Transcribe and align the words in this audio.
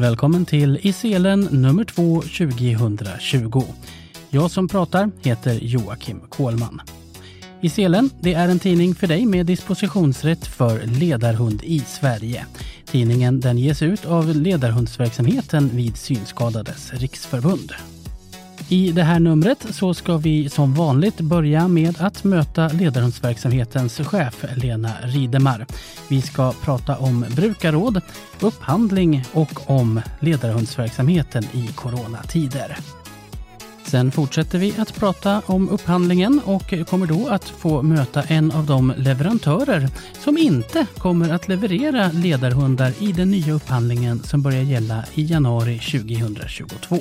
Välkommen 0.00 0.44
till 0.44 0.78
I 0.82 0.92
selen 0.92 1.40
nummer 1.40 1.84
2 1.84 2.20
2020. 2.20 3.62
Jag 4.30 4.50
som 4.50 4.68
pratar 4.68 5.10
heter 5.22 5.58
Joakim 5.62 6.20
Kohlman. 6.28 6.80
I 7.60 7.68
selen, 7.68 8.10
det 8.20 8.34
är 8.34 8.48
en 8.48 8.58
tidning 8.58 8.94
för 8.94 9.06
dig 9.06 9.26
med 9.26 9.46
dispositionsrätt 9.46 10.46
för 10.46 10.86
ledarhund 10.86 11.60
i 11.64 11.80
Sverige. 11.80 12.46
Tidningen 12.84 13.40
den 13.40 13.58
ges 13.58 13.82
ut 13.82 14.06
av 14.06 14.34
ledarhundsverksamheten 14.34 15.70
vid 15.74 15.96
Synskadades 15.96 16.92
riksförbund. 16.92 17.72
I 18.72 18.92
det 18.92 19.02
här 19.02 19.20
numret 19.20 19.66
så 19.70 19.94
ska 19.94 20.16
vi 20.16 20.48
som 20.48 20.74
vanligt 20.74 21.20
börja 21.20 21.68
med 21.68 22.00
att 22.00 22.24
möta 22.24 22.68
ledarhundsverksamhetens 22.68 23.98
chef 23.98 24.44
Lena 24.54 24.92
Ridemar. 25.02 25.66
Vi 26.08 26.22
ska 26.22 26.52
prata 26.52 26.96
om 26.96 27.24
brukarråd, 27.36 28.00
upphandling 28.40 29.24
och 29.32 29.70
om 29.70 30.00
ledarhundsverksamheten 30.20 31.44
i 31.52 31.66
coronatider. 31.74 32.76
Sen 33.84 34.12
fortsätter 34.12 34.58
vi 34.58 34.74
att 34.78 34.94
prata 34.94 35.42
om 35.46 35.68
upphandlingen 35.68 36.40
och 36.44 36.74
kommer 36.88 37.06
då 37.06 37.28
att 37.28 37.48
få 37.48 37.82
möta 37.82 38.22
en 38.22 38.52
av 38.52 38.66
de 38.66 38.92
leverantörer 38.96 39.88
som 40.20 40.38
inte 40.38 40.86
kommer 40.98 41.32
att 41.32 41.48
leverera 41.48 42.10
ledarhundar 42.12 42.92
i 42.98 43.12
den 43.12 43.30
nya 43.30 43.52
upphandlingen 43.52 44.22
som 44.22 44.42
börjar 44.42 44.62
gälla 44.62 45.04
i 45.14 45.22
januari 45.24 45.78
2022. 45.78 46.98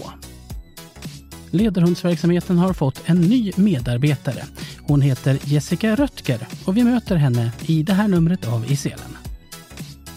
Ledarhundsverksamheten 1.51 2.57
har 2.57 2.73
fått 2.73 3.01
en 3.05 3.21
ny 3.21 3.51
medarbetare. 3.55 4.43
Hon 4.81 5.01
heter 5.01 5.37
Jessica 5.43 5.95
Röttger 5.95 6.47
och 6.65 6.77
vi 6.77 6.83
möter 6.83 7.15
henne 7.15 7.51
i 7.65 7.83
det 7.83 7.93
här 7.93 8.07
numret 8.07 8.47
av 8.47 8.71
Iselen. 8.71 9.17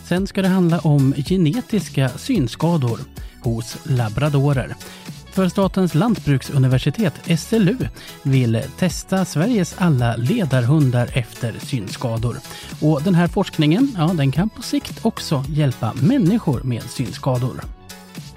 Sen 0.04 0.26
ska 0.26 0.42
det 0.42 0.48
handla 0.48 0.78
om 0.78 1.14
genetiska 1.28 2.08
synskador 2.08 3.00
hos 3.42 3.76
labradorer. 3.84 4.76
För 5.32 5.48
Statens 5.48 5.94
lantbruksuniversitet, 5.94 7.40
SLU, 7.40 7.76
vill 8.22 8.62
testa 8.78 9.24
Sveriges 9.24 9.74
alla 9.78 10.16
ledarhundar 10.16 11.08
efter 11.12 11.54
synskador. 11.58 12.36
Och 12.80 13.02
den 13.02 13.14
här 13.14 13.28
forskningen, 13.28 13.94
ja, 13.98 14.10
den 14.14 14.32
kan 14.32 14.48
på 14.48 14.62
sikt 14.62 15.04
också 15.04 15.44
hjälpa 15.48 15.94
människor 15.94 16.62
med 16.62 16.82
synskador. 16.82 17.60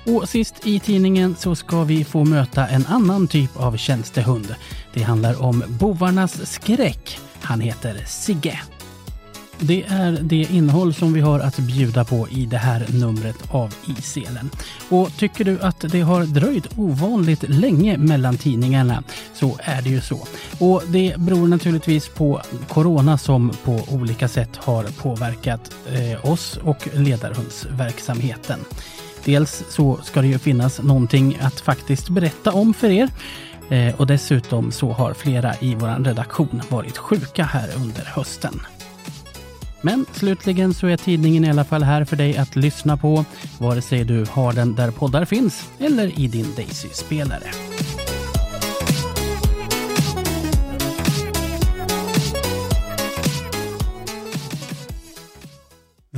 Och 0.05 0.29
sist 0.29 0.55
i 0.67 0.79
tidningen 0.79 1.35
så 1.39 1.55
ska 1.55 1.83
vi 1.83 2.03
få 2.03 2.23
möta 2.23 2.67
en 2.67 2.85
annan 2.85 3.27
typ 3.27 3.57
av 3.57 3.77
tjänstehund. 3.77 4.55
Det 4.93 5.03
handlar 5.03 5.41
om 5.41 5.63
bovarnas 5.67 6.51
skräck. 6.51 7.19
Han 7.41 7.61
heter 7.61 8.03
Sigge. 8.05 8.59
Det 9.59 9.83
är 9.87 10.11
det 10.21 10.47
innehåll 10.51 10.93
som 10.93 11.13
vi 11.13 11.21
har 11.21 11.39
att 11.39 11.57
bjuda 11.59 12.05
på 12.05 12.29
i 12.29 12.45
det 12.45 12.57
här 12.57 12.85
numret 12.93 13.35
av 13.49 13.75
Iselen. 13.97 14.49
Och 14.89 15.17
tycker 15.17 15.45
du 15.45 15.59
att 15.59 15.79
det 15.79 16.01
har 16.01 16.25
dröjt 16.25 16.77
ovanligt 16.77 17.43
länge 17.49 17.97
mellan 17.97 18.37
tidningarna 18.37 19.03
så 19.33 19.59
är 19.59 19.81
det 19.81 19.89
ju 19.89 20.01
så. 20.01 20.27
Och 20.59 20.83
det 20.87 21.15
beror 21.17 21.47
naturligtvis 21.47 22.09
på 22.09 22.41
corona 22.69 23.17
som 23.17 23.51
på 23.63 23.83
olika 23.91 24.27
sätt 24.27 24.55
har 24.55 24.83
påverkat 24.83 25.75
eh, 25.93 26.31
oss 26.31 26.59
och 26.63 26.87
ledarhundsverksamheten. 26.93 28.59
Dels 29.25 29.63
så 29.69 29.99
ska 30.03 30.21
det 30.21 30.27
ju 30.27 30.39
finnas 30.39 30.81
någonting 30.81 31.37
att 31.41 31.59
faktiskt 31.59 32.09
berätta 32.09 32.51
om 32.51 32.73
för 32.73 32.89
er. 32.89 33.09
Eh, 33.69 33.95
och 33.95 34.07
dessutom 34.07 34.71
så 34.71 34.91
har 34.91 35.13
flera 35.13 35.55
i 35.59 35.75
vår 35.75 36.03
redaktion 36.03 36.61
varit 36.69 36.97
sjuka 36.97 37.43
här 37.43 37.69
under 37.75 38.05
hösten. 38.05 38.61
Men 39.81 40.05
slutligen 40.11 40.73
så 40.73 40.87
är 40.87 40.97
tidningen 40.97 41.45
i 41.45 41.49
alla 41.49 41.63
fall 41.63 41.83
här 41.83 42.05
för 42.05 42.15
dig 42.15 42.37
att 42.37 42.55
lyssna 42.55 42.97
på, 42.97 43.25
vare 43.57 43.81
sig 43.81 44.03
du 44.03 44.25
har 44.29 44.53
den 44.53 44.75
där 44.75 44.91
poddar 44.91 45.25
finns 45.25 45.69
eller 45.79 46.19
i 46.19 46.27
din 46.27 46.55
Daisy-spelare. 46.55 47.51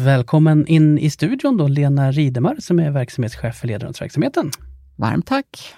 Välkommen 0.08 0.68
in 0.68 0.98
i 0.98 1.10
studion 1.10 1.58
då, 1.58 1.68
Lena 1.68 2.12
Ridemar 2.12 2.56
som 2.60 2.80
är 2.80 2.92
verksamhetschef 2.92 3.56
för 3.56 3.68
Ledarhundsverksamheten. 3.68 4.52
Varmt 4.96 5.28
tack. 5.28 5.74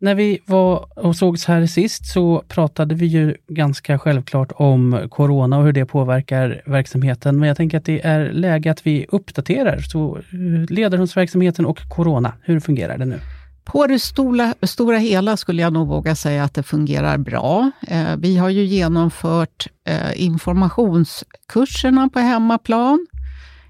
När 0.00 0.14
vi 0.14 0.38
var 0.46 0.88
och 0.96 1.16
sågs 1.16 1.44
här 1.44 1.66
sist 1.66 2.06
så 2.06 2.44
pratade 2.48 2.94
vi 2.94 3.06
ju 3.06 3.36
ganska 3.48 3.98
självklart 3.98 4.52
om 4.54 5.08
corona 5.10 5.58
och 5.58 5.64
hur 5.64 5.72
det 5.72 5.86
påverkar 5.86 6.62
verksamheten. 6.66 7.38
Men 7.38 7.48
jag 7.48 7.56
tänker 7.56 7.78
att 7.78 7.84
det 7.84 8.06
är 8.06 8.32
läge 8.32 8.70
att 8.70 8.86
vi 8.86 9.06
uppdaterar. 9.08 9.78
Så 9.78 10.16
eh, 10.16 10.22
ledarhundsverksamheten 10.68 11.66
och 11.66 11.78
corona, 11.88 12.32
hur 12.42 12.60
fungerar 12.60 12.98
det 12.98 13.04
nu? 13.04 13.20
På 13.64 13.86
det 13.86 13.98
stora, 13.98 14.54
stora 14.62 14.98
hela 14.98 15.36
skulle 15.36 15.62
jag 15.62 15.72
nog 15.72 15.88
våga 15.88 16.14
säga 16.14 16.44
att 16.44 16.54
det 16.54 16.62
fungerar 16.62 17.18
bra. 17.18 17.70
Eh, 17.88 18.16
vi 18.18 18.36
har 18.36 18.48
ju 18.48 18.64
genomfört 18.64 19.66
eh, 19.88 20.22
informationskurserna 20.22 22.08
på 22.08 22.18
hemmaplan 22.18 23.06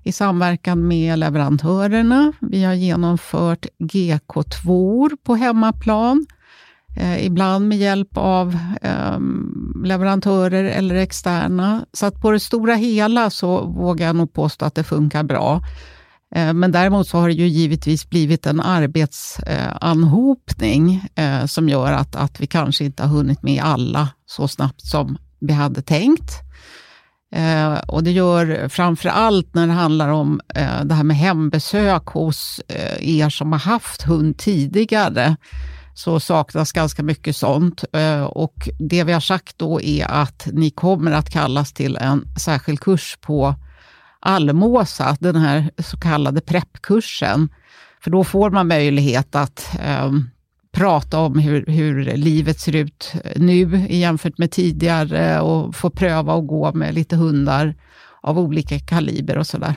i 0.05 0.13
samverkan 0.13 0.89
med 0.89 1.19
leverantörerna. 1.19 2.33
Vi 2.41 2.65
har 2.65 2.75
genomfört 2.75 3.67
GK2 3.79 5.11
på 5.25 5.35
hemmaplan, 5.35 6.27
eh, 6.97 7.27
ibland 7.27 7.69
med 7.69 7.79
hjälp 7.79 8.11
av 8.15 8.59
eh, 8.83 9.19
leverantörer 9.85 10.65
eller 10.65 10.95
externa. 10.95 11.87
Så 11.93 12.07
att 12.07 12.21
på 12.21 12.31
det 12.31 12.41
stora 12.41 12.75
hela 12.75 13.31
så 13.31 13.67
vågar 13.67 14.07
jag 14.07 14.17
nog 14.17 14.33
påstå 14.33 14.65
att 14.65 14.75
det 14.75 14.85
funkar 14.85 15.23
bra. 15.23 15.63
Eh, 16.35 16.53
men 16.53 16.73
däremot 16.73 17.09
så 17.09 17.19
har 17.19 17.29
det 17.29 17.35
ju 17.35 17.47
givetvis 17.47 18.11
blivit 18.11 18.47
en 18.47 18.61
arbetsanhopning 18.61 21.09
eh, 21.15 21.47
som 21.47 21.69
gör 21.69 21.93
att, 21.93 22.17
att 22.17 22.41
vi 22.41 22.47
kanske 22.47 22.85
inte 22.85 23.03
har 23.03 23.11
hunnit 23.11 23.43
med 23.43 23.63
alla 23.63 24.09
så 24.27 24.49
snabbt 24.49 24.87
som 24.87 25.19
vi 25.41 25.53
hade 25.53 25.83
tänkt. 25.83 26.31
Eh, 27.35 27.75
och 27.75 28.05
det 28.05 28.11
gör 28.11 28.69
framför 28.69 29.09
allt 29.09 29.55
när 29.55 29.67
det 29.67 29.73
handlar 29.73 30.09
om 30.09 30.41
eh, 30.55 30.85
det 30.85 30.95
här 30.95 31.05
med 31.05 31.17
hembesök 31.17 32.07
hos 32.07 32.61
eh, 32.69 33.19
er 33.19 33.29
som 33.29 33.53
har 33.53 33.59
haft 33.59 34.03
hund 34.03 34.39
tidigare, 34.39 35.37
så 35.95 36.21
saknas 36.21 36.73
ganska 36.73 37.03
mycket 37.03 37.37
sånt. 37.37 37.85
Eh, 37.93 38.23
och 38.23 38.69
det 38.79 39.05
vi 39.05 39.13
har 39.13 39.21
sagt 39.21 39.59
då 39.59 39.81
är 39.81 40.11
att 40.11 40.49
ni 40.53 40.71
kommer 40.71 41.13
att 41.13 41.31
kallas 41.31 41.73
till 41.73 41.97
en 41.97 42.25
särskild 42.39 42.81
kurs 42.81 43.19
på 43.21 43.55
Almåsa, 44.21 45.17
den 45.21 45.37
här 45.37 45.71
så 45.79 45.97
kallade 45.97 46.41
preppkursen. 46.41 47.49
För 48.05 48.11
då 48.11 48.25
får 48.25 48.51
man 48.51 48.69
möjlighet 48.69 49.35
att 49.35 49.77
eh, 49.81 50.11
prata 50.75 51.19
om 51.19 51.39
hur, 51.39 51.67
hur 51.67 52.05
livet 52.17 52.61
ser 52.61 52.77
ut 52.77 53.13
nu 53.37 53.87
jämfört 53.91 54.39
med 54.39 54.51
tidigare 54.51 55.41
och 55.41 55.77
få 55.77 55.91
pröva 55.91 56.35
att 56.35 56.47
gå 56.47 56.73
med 56.73 56.95
lite 56.95 57.17
hundar 57.17 57.75
av 58.21 58.39
olika 58.39 58.79
kaliber 58.79 59.39
och 59.39 59.47
sådär. 59.47 59.75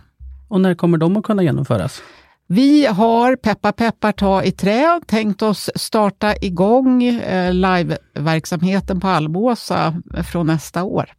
Och 0.48 0.62
när 0.62 0.76
kommer 0.76 0.98
de 0.98 1.18
att 1.18 1.24
kunna 1.24 1.44
genomföras? 1.44 2.02
Vi 2.48 2.86
har, 2.86 3.36
peppar 3.36 3.72
peppar 3.72 4.12
ta 4.12 4.44
i 4.44 4.52
trä, 4.52 5.02
tänkt 5.06 5.42
oss 5.42 5.70
starta 5.76 6.36
igång 6.42 7.04
eh, 7.04 7.54
liveverksamheten 7.54 9.00
på 9.00 9.08
Almåsa 9.08 10.02
från 10.32 10.48
nästa 10.48 10.84
år. 10.84 11.10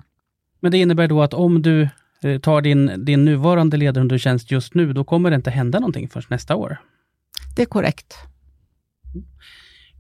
Men 0.60 0.72
det 0.72 0.78
innebär 0.78 1.08
då 1.08 1.22
att 1.22 1.34
om 1.34 1.62
du 1.62 1.88
eh, 2.22 2.40
tar 2.40 2.60
din, 2.60 3.04
din 3.04 3.24
nuvarande 3.24 3.76
ledarhundtjänst 3.76 4.50
just 4.50 4.74
nu, 4.74 4.92
då 4.92 5.04
kommer 5.04 5.30
det 5.30 5.36
inte 5.36 5.50
hända 5.50 5.78
någonting 5.78 6.08
förrän 6.08 6.26
nästa 6.28 6.56
år? 6.56 6.78
Det 7.56 7.62
är 7.62 7.66
korrekt. 7.66 8.14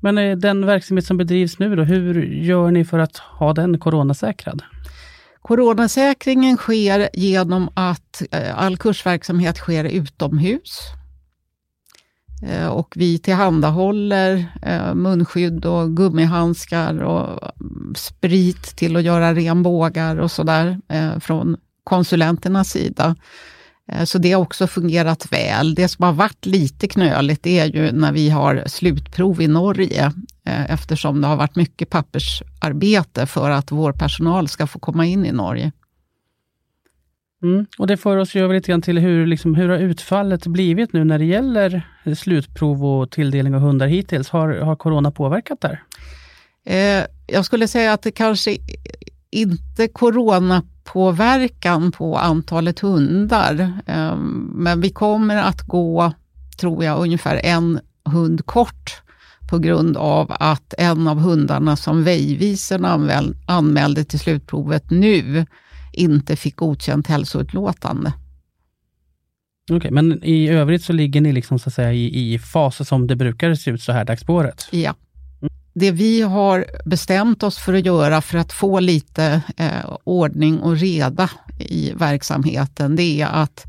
Men 0.00 0.18
eh, 0.18 0.36
den 0.36 0.66
verksamhet 0.66 1.06
som 1.06 1.16
bedrivs 1.16 1.58
nu 1.58 1.76
då, 1.76 1.82
hur 1.82 2.22
gör 2.22 2.70
ni 2.70 2.84
för 2.84 2.98
att 2.98 3.16
ha 3.16 3.52
den 3.52 3.78
coronasäkrad? 3.78 4.62
Coronasäkringen 5.42 6.56
sker 6.56 7.08
genom 7.12 7.70
att 7.74 8.22
eh, 8.30 8.58
all 8.58 8.76
kursverksamhet 8.76 9.56
sker 9.56 9.84
utomhus. 9.84 10.78
Eh, 12.42 12.68
och 12.68 12.94
vi 12.96 13.18
tillhandahåller 13.18 14.46
munskydd 14.94 15.64
och 15.64 15.96
gummihandskar 15.96 17.02
och 17.02 17.50
mm, 17.60 17.94
sprit 17.96 18.62
till 18.62 18.96
att 18.96 19.02
göra 19.02 19.34
renbågar 19.34 20.16
och 20.16 20.30
sådär 20.30 20.80
från 21.20 21.56
konsulenternas 21.84 22.70
sida. 22.70 23.16
Eh, 23.92 24.04
så 24.04 24.18
det 24.18 24.32
har 24.32 24.42
också 24.42 24.66
fungerat 24.66 25.32
väl. 25.32 25.74
Det 25.74 25.88
som 25.88 26.04
har 26.04 26.12
varit 26.12 26.46
lite 26.46 26.88
knöligt 26.88 27.46
är 27.46 27.66
ju 27.66 27.92
när 27.92 28.12
vi 28.12 28.30
har 28.30 28.62
slutprov 28.66 29.42
i 29.42 29.48
Norge, 29.48 30.12
eh, 30.44 30.70
eftersom 30.70 31.20
det 31.20 31.26
har 31.26 31.36
varit 31.36 31.56
mycket 31.56 31.90
pappersarbete 31.90 33.26
för 33.26 33.50
att 33.50 33.72
vår 33.72 33.92
personal 33.92 34.48
ska 34.48 34.66
få 34.66 34.78
komma 34.78 35.06
in 35.06 35.26
i 35.26 35.32
Norge. 35.32 35.72
Mm. 37.42 37.66
Och 37.78 37.86
Det 37.86 37.96
för 37.96 38.16
oss 38.16 38.36
över 38.36 38.54
lite 38.54 38.70
grann 38.70 38.82
till 38.82 38.98
hur, 38.98 39.26
liksom, 39.26 39.54
hur 39.54 39.68
har 39.68 39.78
utfallet 39.78 40.46
blivit 40.46 40.92
nu 40.92 41.04
när 41.04 41.18
det 41.18 41.24
gäller 41.24 41.82
slutprov 42.16 42.84
och 42.84 43.10
tilldelning 43.10 43.54
av 43.54 43.60
hundar 43.60 43.86
hittills? 43.86 44.28
Har, 44.28 44.48
har 44.48 44.76
corona 44.76 45.10
påverkat 45.10 45.60
där? 45.60 45.82
Eh, 46.64 47.04
jag 47.26 47.44
skulle 47.44 47.68
säga 47.68 47.92
att 47.92 48.02
det 48.02 48.10
kanske 48.10 48.56
inte 49.30 49.88
corona 49.88 50.62
påverkan 50.92 51.92
på 51.92 52.16
antalet 52.16 52.80
hundar. 52.80 53.80
Ehm, 53.86 54.50
men 54.54 54.80
vi 54.80 54.90
kommer 54.90 55.36
att 55.36 55.62
gå 55.62 56.12
tror 56.58 56.84
jag, 56.84 57.00
ungefär 57.00 57.40
en 57.44 57.80
hund 58.04 58.46
kort 58.46 59.02
på 59.50 59.58
grund 59.58 59.96
av 59.96 60.36
att 60.40 60.74
en 60.78 61.08
av 61.08 61.18
hundarna 61.18 61.76
som 61.76 62.04
Vejvisen 62.04 62.84
anmälde 63.46 64.04
till 64.04 64.18
slutprovet 64.18 64.90
nu 64.90 65.46
inte 65.92 66.36
fick 66.36 66.56
godkänt 66.56 67.06
hälsoutlåtande. 67.06 68.12
Okej, 69.64 69.76
okay, 69.76 69.90
men 69.90 70.24
i 70.24 70.48
övrigt 70.48 70.84
så 70.84 70.92
ligger 70.92 71.20
ni 71.20 71.32
liksom 71.32 71.58
så 71.58 71.68
att 71.68 71.74
säga 71.74 71.92
i, 71.92 72.34
i 72.34 72.38
fas 72.38 72.88
som 72.88 73.06
det 73.06 73.16
brukar 73.16 73.54
se 73.54 73.70
ut 73.70 73.82
så 73.82 73.92
här 73.92 74.04
dags 74.04 74.24
på 74.24 74.34
året? 74.34 74.68
Ja. 74.70 74.94
Det 75.78 75.90
vi 75.90 76.22
har 76.22 76.66
bestämt 76.84 77.42
oss 77.42 77.58
för 77.58 77.74
att 77.74 77.86
göra 77.86 78.20
för 78.20 78.38
att 78.38 78.52
få 78.52 78.80
lite 78.80 79.42
eh, 79.56 79.96
ordning 80.04 80.60
och 80.60 80.76
reda 80.76 81.30
i 81.58 81.92
verksamheten, 81.92 82.96
det 82.96 83.20
är 83.20 83.26
att 83.26 83.64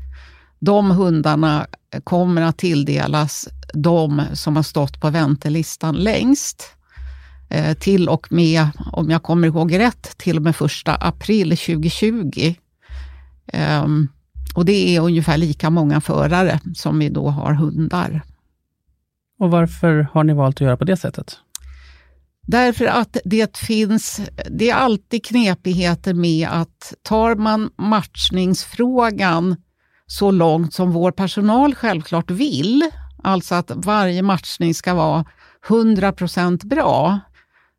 de 0.58 0.90
hundarna 0.90 1.66
kommer 2.04 2.42
att 2.42 2.58
tilldelas 2.58 3.48
de 3.74 4.22
som 4.32 4.56
har 4.56 4.62
stått 4.62 5.00
på 5.00 5.10
väntelistan 5.10 5.94
längst. 5.94 6.76
Eh, 7.48 7.74
till 7.74 8.08
och 8.08 8.32
med, 8.32 8.68
om 8.92 9.10
jag 9.10 9.22
kommer 9.22 9.48
ihåg 9.48 9.78
rätt, 9.78 10.18
till 10.18 10.36
och 10.36 10.42
med 10.42 10.56
första 10.56 10.94
april 10.94 11.56
2020. 11.56 12.54
Eh, 13.46 13.86
och 14.54 14.64
det 14.64 14.96
är 14.96 15.00
ungefär 15.00 15.36
lika 15.36 15.70
många 15.70 16.00
förare 16.00 16.60
som 16.74 16.98
vi 16.98 17.08
då 17.08 17.28
har 17.28 17.52
hundar. 17.52 18.22
Och 19.38 19.50
varför 19.50 20.08
har 20.12 20.24
ni 20.24 20.32
valt 20.32 20.56
att 20.56 20.60
göra 20.60 20.76
på 20.76 20.84
det 20.84 20.96
sättet? 20.96 21.38
Därför 22.46 22.84
att 22.84 23.16
det 23.24 23.58
finns, 23.58 24.20
det 24.50 24.70
är 24.70 24.74
alltid 24.74 25.26
knepigheter 25.26 26.14
med 26.14 26.48
att 26.50 26.94
tar 27.02 27.34
man 27.34 27.70
matchningsfrågan 27.78 29.56
så 30.06 30.30
långt 30.30 30.74
som 30.74 30.92
vår 30.92 31.12
personal 31.12 31.74
självklart 31.74 32.30
vill, 32.30 32.90
alltså 33.22 33.54
att 33.54 33.70
varje 33.74 34.22
matchning 34.22 34.74
ska 34.74 34.94
vara 34.94 35.24
100% 35.68 36.66
bra, 36.66 37.20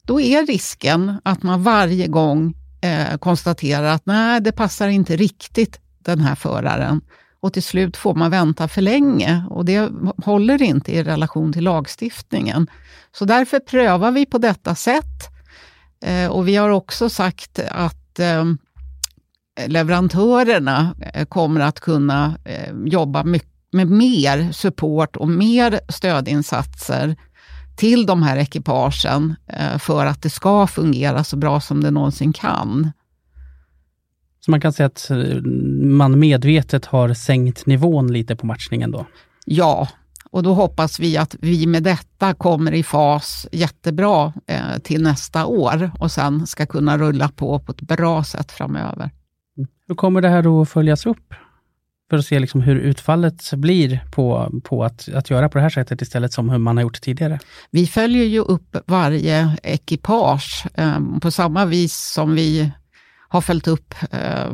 då 0.03 0.21
är 0.21 0.45
risken 0.45 1.21
att 1.23 1.43
man 1.43 1.63
varje 1.63 2.07
gång 2.07 2.53
eh, 2.81 3.17
konstaterar 3.17 3.83
att 3.83 4.05
nej, 4.05 4.41
det 4.41 4.51
passar 4.51 4.87
inte 4.87 5.15
riktigt 5.15 5.79
den 6.03 6.19
här 6.19 6.35
föraren. 6.35 7.01
Och 7.41 7.53
till 7.53 7.63
slut 7.63 7.97
får 7.97 8.15
man 8.15 8.31
vänta 8.31 8.67
för 8.67 8.81
länge 8.81 9.45
och 9.49 9.65
det 9.65 9.89
håller 10.25 10.61
inte 10.61 10.91
i 10.91 11.03
relation 11.03 11.53
till 11.53 11.63
lagstiftningen. 11.63 12.67
Så 13.11 13.25
därför 13.25 13.59
prövar 13.59 14.11
vi 14.11 14.25
på 14.25 14.37
detta 14.37 14.75
sätt. 14.75 15.31
Eh, 16.05 16.31
och 16.31 16.47
vi 16.47 16.55
har 16.55 16.69
också 16.69 17.09
sagt 17.09 17.59
att 17.71 18.19
eh, 18.19 18.45
leverantörerna 19.67 20.95
eh, 21.13 21.25
kommer 21.25 21.61
att 21.61 21.79
kunna 21.79 22.37
jobba 22.85 23.23
med 23.71 23.87
mer 23.91 24.51
support 24.51 25.15
och 25.15 25.29
mer 25.29 25.79
stödinsatser 25.89 27.15
till 27.77 28.05
de 28.05 28.23
här 28.23 28.37
ekipagen 28.37 29.35
för 29.79 30.05
att 30.05 30.21
det 30.21 30.29
ska 30.29 30.67
fungera 30.67 31.23
så 31.23 31.37
bra 31.37 31.61
som 31.61 31.83
det 31.83 31.91
någonsin 31.91 32.33
kan. 32.33 32.91
Så 34.45 34.51
man 34.51 34.61
kan 34.61 34.73
säga 34.73 34.87
att 34.87 35.11
man 35.81 36.19
medvetet 36.19 36.85
har 36.85 37.13
sänkt 37.13 37.65
nivån 37.65 38.13
lite 38.13 38.35
på 38.35 38.45
matchningen 38.45 38.91
då? 38.91 39.05
Ja, 39.45 39.87
och 40.31 40.43
då 40.43 40.53
hoppas 40.53 40.99
vi 40.99 41.17
att 41.17 41.35
vi 41.39 41.67
med 41.67 41.83
detta 41.83 42.33
kommer 42.33 42.71
i 42.71 42.83
fas 42.83 43.47
jättebra 43.51 44.33
eh, 44.47 44.77
till 44.83 45.03
nästa 45.03 45.45
år 45.45 45.91
och 45.99 46.11
sen 46.11 46.47
ska 46.47 46.65
kunna 46.65 46.97
rulla 46.97 47.29
på 47.29 47.59
på 47.59 47.71
ett 47.71 47.81
bra 47.81 48.23
sätt 48.23 48.51
framöver. 48.51 49.09
Hur 49.87 49.95
kommer 49.95 50.21
det 50.21 50.29
här 50.29 50.41
då 50.41 50.61
att 50.61 50.69
följas 50.69 51.05
upp? 51.05 51.33
För 52.09 52.17
att 52.17 52.25
se 52.25 52.39
liksom 52.39 52.61
hur 52.61 52.75
utfallet 52.75 53.53
blir 53.53 54.05
på, 54.11 54.51
på 54.63 54.83
att, 54.83 55.09
att 55.13 55.29
göra 55.29 55.49
på 55.49 55.57
det 55.57 55.61
här 55.61 55.69
sättet 55.69 56.01
istället 56.01 56.33
som 56.33 56.49
hur 56.49 56.57
man 56.57 56.77
har 56.77 56.81
gjort 56.81 57.01
tidigare? 57.01 57.39
Vi 57.71 57.87
följer 57.87 58.25
ju 58.25 58.39
upp 58.39 58.77
varje 58.85 59.57
ekipage 59.63 60.65
eh, 60.73 60.99
på 61.21 61.31
samma 61.31 61.65
vis 61.65 62.11
som 62.13 62.35
vi 62.35 62.71
har 63.31 63.41
följt 63.41 63.67
upp 63.67 63.93
eh, 64.11 64.51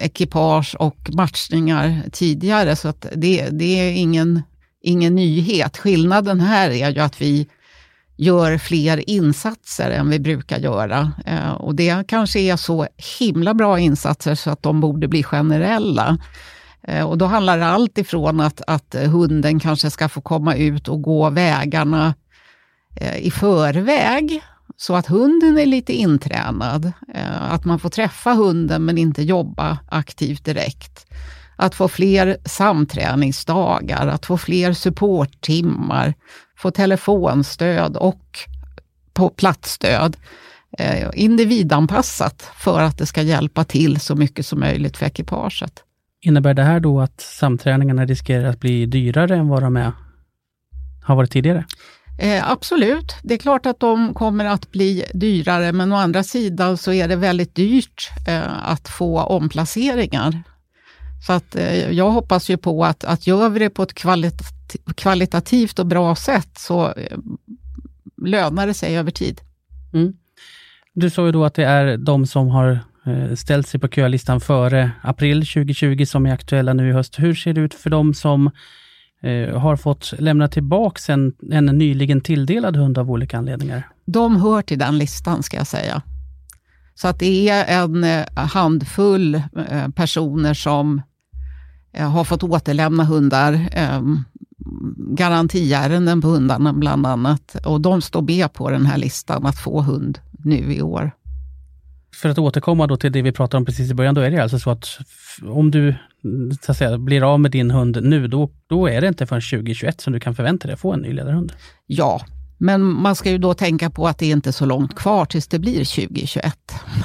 ekipage 0.00 0.76
och 0.78 1.10
matchningar 1.12 2.02
tidigare, 2.12 2.76
så 2.76 2.88
att 2.88 3.06
det, 3.16 3.48
det 3.50 3.80
är 3.80 3.92
ingen, 3.92 4.42
ingen 4.82 5.14
nyhet. 5.14 5.78
Skillnaden 5.78 6.40
här 6.40 6.70
är 6.70 6.90
ju 6.90 7.00
att 7.00 7.20
vi 7.20 7.48
gör 8.16 8.58
fler 8.58 9.10
insatser 9.10 9.90
än 9.90 10.10
vi 10.10 10.18
brukar 10.18 10.58
göra. 10.58 11.12
Eh, 11.26 11.50
och 11.50 11.74
det 11.74 12.08
kanske 12.08 12.40
är 12.40 12.56
så 12.56 12.86
himla 13.18 13.54
bra 13.54 13.78
insatser 13.78 14.34
så 14.34 14.50
att 14.50 14.62
de 14.62 14.80
borde 14.80 15.08
bli 15.08 15.22
generella. 15.22 16.18
Eh, 16.82 17.04
och 17.04 17.18
då 17.18 17.26
handlar 17.26 17.58
det 17.58 17.66
allt 17.66 17.98
ifrån 17.98 18.40
att, 18.40 18.62
att 18.66 18.94
hunden 18.94 19.60
kanske 19.60 19.90
ska 19.90 20.08
få 20.08 20.20
komma 20.20 20.54
ut 20.54 20.88
och 20.88 21.02
gå 21.02 21.30
vägarna 21.30 22.14
eh, 22.96 23.16
i 23.16 23.30
förväg, 23.30 24.42
så 24.80 24.96
att 24.96 25.06
hunden 25.06 25.58
är 25.58 25.66
lite 25.66 25.92
intränad. 25.92 26.92
Eh, 27.14 27.52
att 27.52 27.64
man 27.64 27.78
får 27.78 27.88
träffa 27.88 28.32
hunden 28.32 28.84
men 28.84 28.98
inte 28.98 29.22
jobba 29.22 29.78
aktivt 29.88 30.44
direkt. 30.44 31.06
Att 31.56 31.74
få 31.74 31.88
fler 31.88 32.36
samträningsdagar, 32.44 34.06
att 34.06 34.26
få 34.26 34.38
fler 34.38 34.72
supporttimmar, 34.72 36.14
få 36.56 36.70
telefonstöd 36.70 37.96
och 37.96 38.38
på 39.12 39.28
platsstöd. 39.28 40.16
Eh, 40.78 41.08
individanpassat 41.14 42.42
för 42.56 42.80
att 42.80 42.98
det 42.98 43.06
ska 43.06 43.22
hjälpa 43.22 43.64
till 43.64 44.00
så 44.00 44.14
mycket 44.14 44.46
som 44.46 44.60
möjligt 44.60 44.96
för 44.96 45.06
ekipaget. 45.06 45.84
Innebär 46.20 46.54
det 46.54 46.62
här 46.62 46.80
då 46.80 47.00
att 47.00 47.20
samträningarna 47.20 48.06
riskerar 48.06 48.44
att 48.44 48.60
bli 48.60 48.86
dyrare 48.86 49.36
än 49.36 49.48
vad 49.48 49.62
de 49.62 49.76
är, 49.76 49.92
har 51.02 51.16
varit 51.16 51.30
tidigare? 51.30 51.64
Eh, 52.22 52.50
absolut, 52.50 53.16
det 53.22 53.34
är 53.34 53.38
klart 53.38 53.66
att 53.66 53.80
de 53.80 54.14
kommer 54.14 54.44
att 54.44 54.70
bli 54.70 55.04
dyrare, 55.14 55.72
men 55.72 55.92
å 55.92 55.96
andra 55.96 56.22
sidan 56.22 56.76
så 56.76 56.92
är 56.92 57.08
det 57.08 57.16
väldigt 57.16 57.54
dyrt 57.54 58.10
eh, 58.28 58.70
att 58.70 58.88
få 58.88 59.20
omplaceringar. 59.20 60.42
Så 61.26 61.32
att, 61.32 61.56
eh, 61.56 61.90
jag 61.90 62.10
hoppas 62.10 62.50
ju 62.50 62.56
på 62.56 62.84
att, 62.84 63.04
att 63.04 63.26
gör 63.26 63.48
vi 63.48 63.58
det 63.58 63.70
på 63.70 63.82
ett 63.82 63.94
kvalit 63.94 64.42
kvalitativt 64.94 65.78
och 65.78 65.86
bra 65.86 66.14
sätt 66.14 66.58
så 66.58 66.92
eh, 66.92 67.18
lönar 68.26 68.66
det 68.66 68.74
sig 68.74 68.98
över 68.98 69.10
tid. 69.10 69.40
Mm. 69.92 70.12
Du 70.94 71.10
sa 71.10 71.26
ju 71.26 71.32
då 71.32 71.44
att 71.44 71.54
det 71.54 71.64
är 71.64 71.96
de 71.96 72.26
som 72.26 72.48
har 72.48 72.80
eh, 73.06 73.34
ställt 73.34 73.68
sig 73.68 73.80
på 73.80 73.88
kölistan 73.88 74.40
före 74.40 74.90
april 75.02 75.46
2020 75.46 76.04
som 76.04 76.26
är 76.26 76.32
aktuella 76.32 76.72
nu 76.72 76.88
i 76.88 76.92
höst. 76.92 77.18
Hur 77.18 77.34
ser 77.34 77.52
det 77.52 77.60
ut 77.60 77.74
för 77.74 77.90
de 77.90 78.14
som 78.14 78.50
eh, 79.22 79.58
har 79.58 79.76
fått 79.76 80.12
lämna 80.18 80.48
tillbaka 80.48 81.12
en, 81.12 81.32
en 81.52 81.66
nyligen 81.66 82.20
tilldelad 82.20 82.76
hund 82.76 82.98
av 82.98 83.10
olika 83.10 83.38
anledningar? 83.38 83.88
De 84.04 84.36
hör 84.36 84.62
till 84.62 84.78
den 84.78 84.98
listan, 84.98 85.42
ska 85.42 85.56
jag 85.56 85.66
säga. 85.66 86.02
Så 86.94 87.08
att 87.08 87.18
det 87.18 87.48
är 87.48 87.82
en 87.82 88.24
handfull 88.34 89.42
personer 89.94 90.54
som 90.54 91.02
har 91.98 92.24
fått 92.24 92.42
återlämna 92.42 93.04
hundar 93.04 93.68
garantiärenden 95.16 96.20
på 96.20 96.28
hundarna 96.28 96.72
bland 96.72 97.06
annat. 97.06 97.56
Och 97.66 97.80
de 97.80 98.02
står 98.02 98.22
med 98.22 98.52
på 98.52 98.70
den 98.70 98.86
här 98.86 98.98
listan 98.98 99.46
att 99.46 99.58
få 99.58 99.82
hund 99.82 100.18
nu 100.44 100.74
i 100.74 100.82
år. 100.82 101.10
För 102.14 102.28
att 102.28 102.38
återkomma 102.38 102.86
då 102.86 102.96
till 102.96 103.12
det 103.12 103.22
vi 103.22 103.32
pratade 103.32 103.56
om 103.58 103.64
precis 103.64 103.90
i 103.90 103.94
början, 103.94 104.14
då 104.14 104.20
är 104.20 104.30
det 104.30 104.42
alltså 104.42 104.58
så 104.58 104.70
att 104.70 104.98
om 105.42 105.70
du 105.70 105.94
så 106.60 106.72
att 106.72 106.78
säga, 106.78 106.98
blir 106.98 107.32
av 107.32 107.40
med 107.40 107.50
din 107.50 107.70
hund 107.70 107.98
nu, 108.02 108.28
då, 108.28 108.50
då 108.66 108.86
är 108.86 109.00
det 109.00 109.08
inte 109.08 109.26
förrän 109.26 109.42
2021 109.42 110.00
som 110.00 110.12
du 110.12 110.20
kan 110.20 110.34
förvänta 110.34 110.68
dig 110.68 110.74
att 110.74 110.80
få 110.80 110.92
en 110.92 111.00
ny 111.00 111.12
ledarhund? 111.12 111.52
Ja, 111.86 112.20
men 112.58 112.82
man 112.82 113.16
ska 113.16 113.30
ju 113.30 113.38
då 113.38 113.54
tänka 113.54 113.90
på 113.90 114.08
att 114.08 114.18
det 114.18 114.26
inte 114.26 114.50
är 114.50 114.52
så 114.52 114.66
långt 114.66 114.94
kvar 114.94 115.24
tills 115.24 115.48
det 115.48 115.58
blir 115.58 116.06
2021. 116.06 116.54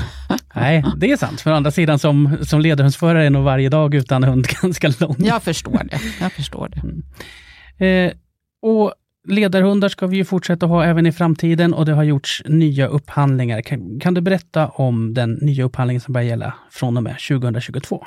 Nej, 0.56 0.86
det 0.98 1.12
är 1.12 1.18
sant. 1.18 1.42
För 1.42 1.52
andra 1.52 1.72
sidan 1.72 2.00
som, 2.00 2.38
som 2.42 2.62
ledarhundsförare 2.62 3.26
är 3.26 3.30
nog 3.30 3.44
varje 3.44 3.70
dag 3.70 3.96
utan 3.96 4.24
hund 4.24 4.48
ganska 4.62 4.94
lång. 5.00 5.16
Jag 5.20 5.44
förstår 5.44 5.82
det. 5.92 6.00
Jag 6.22 6.32
förstår 6.32 6.70
det. 6.70 6.80
Mm. 6.80 8.08
Eh, 8.08 8.14
och 8.62 8.94
ledarhundar 9.28 9.90
ska 9.90 10.08
vi 10.08 10.18
ju 10.18 10.26
fortsätta 10.26 10.66
ha 10.66 10.86
även 10.86 11.06
i 11.06 11.12
framtiden 11.12 11.74
och 11.74 11.86
det 11.86 11.94
har 11.94 12.04
gjorts 12.04 12.42
nya 12.46 12.88
upphandlingar. 12.88 13.62
Kan, 13.62 14.00
kan 14.00 14.14
du 14.14 14.22
berätta 14.22 14.68
om 14.68 15.14
den 15.14 15.34
nya 15.34 15.64
upphandlingen 15.64 16.02
som 16.02 16.14
börjar 16.14 16.28
gälla 16.28 16.54
från 16.72 16.98
och 16.98 17.04
med 17.04 17.16
2022? 17.30 18.04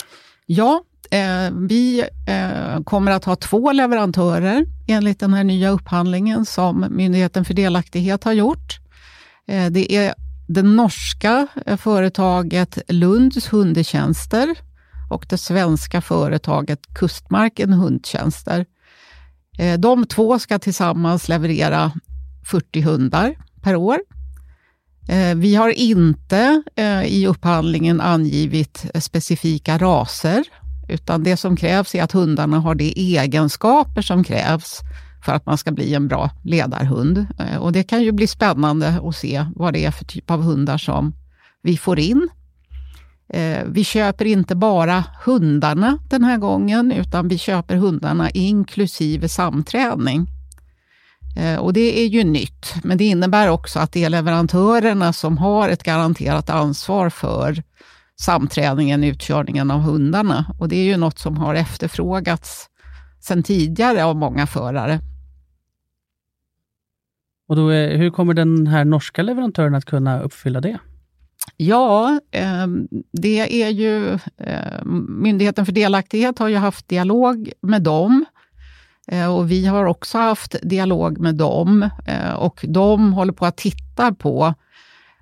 Ja, 0.47 0.83
eh, 1.11 1.51
vi 1.53 2.05
eh, 2.27 2.83
kommer 2.85 3.13
att 3.13 3.25
ha 3.25 3.37
två 3.37 3.73
leverantörer 3.73 4.67
enligt 4.87 5.21
den 5.21 5.35
här 5.35 5.45
nya 5.45 5.71
upphandlingen 5.71 6.45
som 6.45 6.87
Myndigheten 6.91 7.45
för 7.45 7.55
delaktighet 7.55 8.25
har 8.25 8.33
gjort. 8.33 8.79
Eh, 9.49 9.67
det 9.67 9.93
är 9.93 10.15
det 10.49 10.63
norska 10.63 11.47
eh, 11.67 11.77
företaget 11.77 12.79
Lunds 12.89 13.53
hundtjänster 13.53 14.57
och 15.11 15.27
det 15.29 15.39
svenska 15.39 16.01
företaget 16.01 16.95
Kustmarken 16.95 17.73
hundtjänster. 17.73 18.67
Eh, 19.59 19.79
de 19.79 20.07
två 20.07 20.39
ska 20.39 20.59
tillsammans 20.59 21.29
leverera 21.29 21.93
40 22.51 22.81
hundar 22.81 23.37
per 23.63 23.77
år. 23.77 23.99
Eh, 25.09 25.35
vi 25.35 25.55
har 25.55 25.69
inte 25.69 26.63
eh, 26.77 27.05
i 27.05 27.27
upphandlingen 27.27 28.01
angivit 28.01 28.85
specifika 29.01 29.79
raser, 29.79 30.45
utan 30.89 31.23
det 31.23 31.37
som 31.37 31.57
krävs 31.57 31.95
är 31.95 32.03
att 32.03 32.13
hundarna 32.13 32.59
har 32.59 32.75
de 32.75 32.93
egenskaper 32.97 34.03
som 34.03 34.25
krävs 34.25 34.81
för 35.25 35.33
att 35.33 35.47
man 35.47 35.59
ska 35.59 35.73
bli 35.73 35.95
en 35.95 36.09
bra 36.09 36.31
ledarhund. 36.45 37.27
Eh, 37.39 37.57
och 37.57 37.73
det 37.73 37.83
kan 37.83 38.03
ju 38.03 38.13
bli 38.13 38.27
spännande 38.27 39.01
att 39.05 39.17
se 39.17 39.47
vad 39.57 39.73
det 39.73 39.85
är 39.85 39.91
för 39.91 40.05
typ 40.05 40.31
av 40.31 40.43
hundar 40.43 40.79
som 40.79 41.15
vi 41.63 41.77
får 41.77 41.99
in. 41.99 42.29
Eh, 43.29 43.65
vi 43.67 43.85
köper 43.85 44.25
inte 44.25 44.57
bara 44.57 45.05
hundarna 45.25 45.99
den 46.11 46.25
här 46.25 46.39
gången, 46.39 46.93
utan 46.93 47.29
vi 47.29 47.39
köper 47.39 47.77
hundarna 47.77 48.31
inklusive 48.31 49.29
samträning. 49.29 50.27
Eh, 51.39 51.59
och 51.59 51.73
det 51.73 52.01
är 52.01 52.07
ju 52.07 52.25
nytt, 52.25 52.75
men 52.83 52.99
det 52.99 53.05
innebär 53.05 53.49
också 53.49 53.79
att 53.79 53.93
det 53.93 54.05
är 54.05 54.11
leverantörerna 54.11 55.13
som 55.13 55.39
har 55.39 55.69
ett 55.69 55.83
garanterat 55.83 56.51
ansvar 56.51 57.11
för 57.11 57.63
samträningen, 58.21 59.05
utkörningen 59.05 59.71
av 59.71 59.81
hundarna. 59.81 60.55
Och 60.59 60.69
det 60.69 60.77
är 60.77 60.85
ju 60.85 60.97
något 60.97 61.19
som 61.19 61.37
har 61.37 61.55
efterfrågats 61.55 62.69
sedan 63.21 63.43
tidigare 63.43 64.05
av 64.05 64.17
många 64.17 64.47
förare. 64.47 65.01
Och 67.49 67.57
då 67.57 67.69
är, 67.69 67.97
hur 67.97 68.11
kommer 68.11 68.35
den 68.35 68.67
här 68.67 68.85
norska 68.85 69.23
leverantören 69.23 69.75
att 69.75 69.85
kunna 69.85 70.21
uppfylla 70.21 70.61
det? 70.61 70.79
Ja, 71.57 72.21
ehm, 72.31 72.89
det 73.13 73.63
är 73.63 73.69
ju... 73.69 74.15
Eh, 74.37 74.85
Myndigheten 75.09 75.67
för 75.67 75.73
delaktighet 75.73 76.39
har 76.39 76.49
ju 76.49 76.57
haft 76.57 76.89
dialog 76.89 77.53
med 77.61 77.83
dem. 77.83 78.25
Eh, 79.09 79.37
och 79.37 79.51
vi 79.51 79.67
har 79.67 79.85
också 79.85 80.19
haft 80.19 80.57
dialog 80.63 81.19
med 81.19 81.35
dem. 81.35 81.91
Eh, 82.07 82.33
och 82.33 82.65
de 82.69 83.13
håller 83.13 83.33
på 83.33 83.47
att 83.47 83.57
titta 83.57 84.15
på 84.15 84.55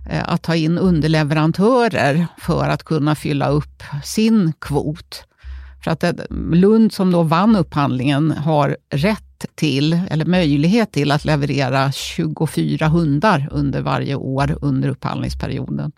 Eh, 0.08 0.28
att 0.28 0.42
ta 0.42 0.54
in 0.54 0.78
underleverantörer 0.78 2.26
för 2.38 2.68
att 2.68 2.82
kunna 2.82 3.14
fylla 3.14 3.48
upp 3.48 3.82
sin 4.04 4.52
kvot. 4.58 5.24
För 5.84 5.90
att 5.90 6.04
eh, 6.04 6.12
Lund 6.52 6.92
som 6.92 7.10
då 7.10 7.22
vann 7.22 7.56
upphandlingen 7.56 8.30
har 8.30 8.76
rätt 8.90 9.46
till, 9.54 10.00
eller 10.10 10.24
möjlighet 10.24 10.92
till, 10.92 11.10
att 11.10 11.24
leverera 11.24 11.92
24 11.92 12.88
hundar 12.88 13.48
under 13.52 13.82
varje 13.82 14.14
år 14.14 14.58
under 14.60 14.88
upphandlingsperioden. 14.88 15.92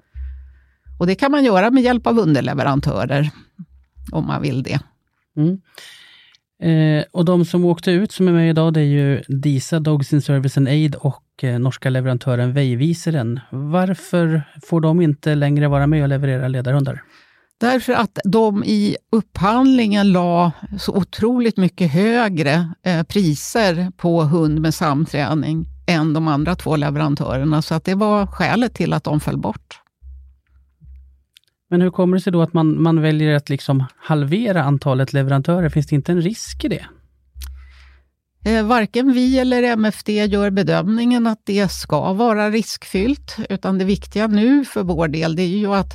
Och 0.99 1.07
det 1.07 1.15
kan 1.15 1.31
man 1.31 1.45
göra 1.45 1.71
med 1.71 1.83
hjälp 1.83 2.07
av 2.07 2.19
underleverantörer, 2.19 3.31
om 4.13 4.27
man 4.27 4.43
vill 4.43 4.63
det. 4.63 4.81
Mm. 5.37 5.61
Eh, 6.63 7.05
och 7.13 7.25
de 7.25 7.45
som 7.45 7.65
åkte 7.65 7.91
ut 7.91 8.13
som 8.13 8.29
är 8.29 8.33
med 8.33 8.51
idag, 8.51 8.75
det 8.75 8.81
är 8.81 8.85
ju 8.85 9.23
DISA, 9.29 9.81
Dogs 9.81 10.13
in 10.13 10.23
Service 10.23 10.57
and 10.57 10.69
Aid 10.69 10.95
och 10.95 11.23
eh, 11.45 11.59
norska 11.59 11.91
leverantören 11.91 12.53
Veiviseren. 12.53 13.41
Varför 13.51 14.43
får 14.63 14.81
de 14.81 15.01
inte 15.01 15.35
längre 15.35 15.69
vara 15.69 15.87
med 15.87 16.03
och 16.03 16.09
leverera 16.09 16.49
ledarhundar? 16.49 17.03
Därför 17.61 17.93
att 17.93 18.19
de 18.25 18.65
i 18.65 18.97
upphandlingen 19.13 20.13
la 20.13 20.53
så 20.79 20.97
otroligt 20.97 21.57
mycket 21.57 21.93
högre 21.93 22.73
eh, 22.83 23.03
priser 23.03 23.93
på 23.97 24.23
hund 24.23 24.61
med 24.61 24.75
samträning 24.75 25.67
än 25.87 26.13
de 26.13 26.29
andra 26.29 26.55
två 26.55 26.77
leverantörerna, 26.77 27.63
så 27.63 27.75
att 27.75 27.85
det 27.85 27.95
var 27.95 28.27
skälet 28.27 28.75
till 28.75 28.93
att 28.93 29.05
de 29.05 29.21
föll 29.21 29.39
bort. 29.39 29.81
Men 31.71 31.81
hur 31.81 31.91
kommer 31.91 32.17
det 32.17 32.21
sig 32.21 32.33
då 32.33 32.43
att 32.43 32.53
man, 32.53 32.83
man 32.83 33.03
väljer 33.03 33.35
att 33.35 33.49
liksom 33.49 33.85
halvera 33.97 34.63
antalet 34.63 35.13
leverantörer? 35.13 35.69
Finns 35.69 35.87
det 35.87 35.95
inte 35.95 36.13
en 36.13 36.23
risk 36.23 36.65
i 36.65 36.69
det? 36.69 36.87
Eh, 38.45 38.63
varken 38.63 39.13
vi 39.13 39.39
eller 39.39 39.63
MFD 39.63 40.09
gör 40.09 40.51
bedömningen 40.51 41.27
att 41.27 41.41
det 41.45 41.69
ska 41.69 42.13
vara 42.13 42.51
riskfyllt, 42.51 43.37
utan 43.49 43.79
det 43.79 43.85
viktiga 43.85 44.27
nu 44.27 44.65
för 44.65 44.83
vår 44.83 45.09
del, 45.09 45.37
det 45.37 45.43
är 45.43 45.59
ju 45.59 45.75
att 45.75 45.93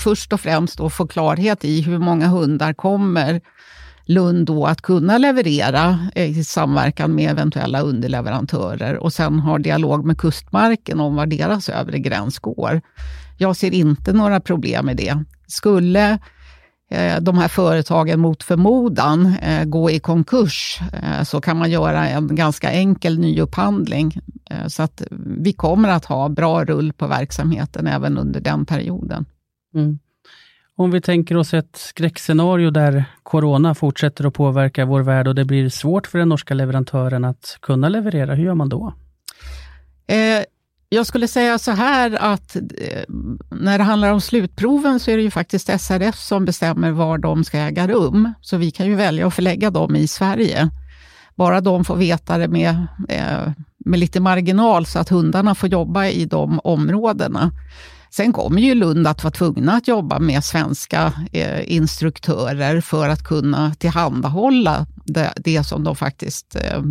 först 0.00 0.32
och 0.32 0.40
främst 0.40 0.78
då 0.78 0.90
få 0.90 1.06
klarhet 1.06 1.64
i 1.64 1.80
hur 1.80 1.98
många 1.98 2.26
hundar 2.26 2.72
kommer 2.72 3.40
Lund 4.06 4.46
då 4.46 4.66
att 4.66 4.82
kunna 4.82 5.18
leverera 5.18 5.98
i 6.14 6.44
samverkan 6.44 7.14
med 7.14 7.30
eventuella 7.30 7.80
underleverantörer 7.80 8.96
och 8.96 9.12
sen 9.12 9.38
ha 9.38 9.58
dialog 9.58 10.04
med 10.04 10.18
Kustmarken 10.18 11.00
om 11.00 11.16
var 11.16 11.26
deras 11.26 11.68
övre 11.68 11.98
gräns 11.98 12.38
går. 12.38 12.80
Jag 13.38 13.56
ser 13.56 13.74
inte 13.74 14.12
några 14.12 14.40
problem 14.40 14.86
med 14.86 14.96
det. 14.96 15.24
Skulle 15.46 16.18
de 17.20 17.38
här 17.38 17.48
företagen 17.48 18.20
mot 18.20 18.42
förmodan 18.42 19.34
eh, 19.42 19.64
gå 19.64 19.90
i 19.90 20.00
konkurs 20.00 20.80
eh, 20.92 21.22
så 21.22 21.40
kan 21.40 21.56
man 21.56 21.70
göra 21.70 22.08
en 22.08 22.36
ganska 22.36 22.70
enkel 22.70 23.18
nyupphandling. 23.18 24.12
Så 24.68 24.82
att 24.82 25.02
vi 25.38 25.52
kommer 25.52 25.88
att 25.88 26.04
ha 26.04 26.28
bra 26.28 26.64
rull 26.64 26.92
på 26.92 27.06
verksamheten 27.06 27.86
även 27.86 28.18
under 28.18 28.40
den 28.40 28.66
perioden. 28.66 29.26
Mm. 29.74 29.98
Om 30.76 30.90
vi 30.90 31.00
tänker 31.00 31.36
oss 31.36 31.54
ett 31.54 31.76
skräckscenario 31.76 32.70
där 32.70 33.04
corona 33.22 33.74
fortsätter 33.74 34.24
att 34.26 34.34
påverka 34.34 34.84
vår 34.84 35.00
värld 35.00 35.28
och 35.28 35.34
det 35.34 35.44
blir 35.44 35.68
svårt 35.68 36.06
för 36.06 36.18
den 36.18 36.28
norska 36.28 36.54
leverantören 36.54 37.24
att 37.24 37.58
kunna 37.60 37.88
leverera, 37.88 38.34
hur 38.34 38.44
gör 38.44 38.54
man 38.54 38.68
då? 38.68 38.94
Eh, 40.06 40.44
jag 40.88 41.06
skulle 41.06 41.28
säga 41.28 41.58
så 41.58 41.70
här 41.70 42.18
att 42.20 42.56
eh, 42.56 43.04
när 43.50 43.78
det 43.78 43.84
handlar 43.84 44.12
om 44.12 44.20
slutproven 44.20 45.00
så 45.00 45.10
är 45.10 45.16
det 45.16 45.22
ju 45.22 45.30
faktiskt 45.30 45.80
SRF 45.80 46.18
som 46.18 46.44
bestämmer 46.44 46.90
var 46.90 47.18
de 47.18 47.44
ska 47.44 47.58
äga 47.58 47.88
rum. 47.88 48.32
Så 48.40 48.56
vi 48.56 48.70
kan 48.70 48.86
ju 48.86 48.94
välja 48.94 49.26
att 49.26 49.34
förlägga 49.34 49.70
dem 49.70 49.96
i 49.96 50.08
Sverige. 50.08 50.70
Bara 51.34 51.60
de 51.60 51.84
får 51.84 51.96
veta 51.96 52.38
det 52.38 52.48
med, 52.48 52.86
eh, 53.08 53.52
med 53.84 54.00
lite 54.00 54.20
marginal 54.20 54.86
så 54.86 54.98
att 54.98 55.08
hundarna 55.08 55.54
får 55.54 55.68
jobba 55.68 56.06
i 56.06 56.24
de 56.24 56.60
områdena. 56.64 57.52
Sen 58.10 58.32
kommer 58.32 58.60
ju 58.60 58.74
Lund 58.74 59.06
att 59.06 59.24
vara 59.24 59.32
tvungna 59.32 59.72
att 59.72 59.88
jobba 59.88 60.18
med 60.18 60.44
svenska 60.44 61.12
eh, 61.32 61.72
instruktörer 61.72 62.80
för 62.80 63.08
att 63.08 63.24
kunna 63.24 63.74
tillhandahålla 63.74 64.86
det, 65.04 65.32
det 65.36 65.64
som 65.64 65.84
de 65.84 65.96
faktiskt 65.96 66.56
eh, 66.56 66.82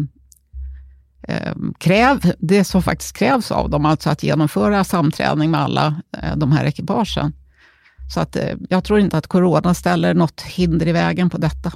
kräv, 1.77 2.33
det 2.39 2.63
som 2.63 2.83
faktiskt 2.83 3.17
krävs 3.17 3.51
av 3.51 3.69
dem, 3.69 3.85
alltså 3.85 4.09
att 4.09 4.23
genomföra 4.23 4.83
samträning 4.83 5.51
med 5.51 5.61
alla 5.61 6.01
eh, 6.23 6.37
de 6.37 6.51
här 6.51 6.65
ekipagen. 6.65 7.33
Så 8.13 8.19
att, 8.19 8.35
eh, 8.35 8.55
jag 8.69 8.83
tror 8.83 8.99
inte 8.99 9.17
att 9.17 9.27
corona 9.27 9.73
ställer 9.73 10.13
något 10.13 10.41
hinder 10.41 10.87
i 10.87 10.91
vägen 10.91 11.29
på 11.29 11.37
detta. 11.37 11.71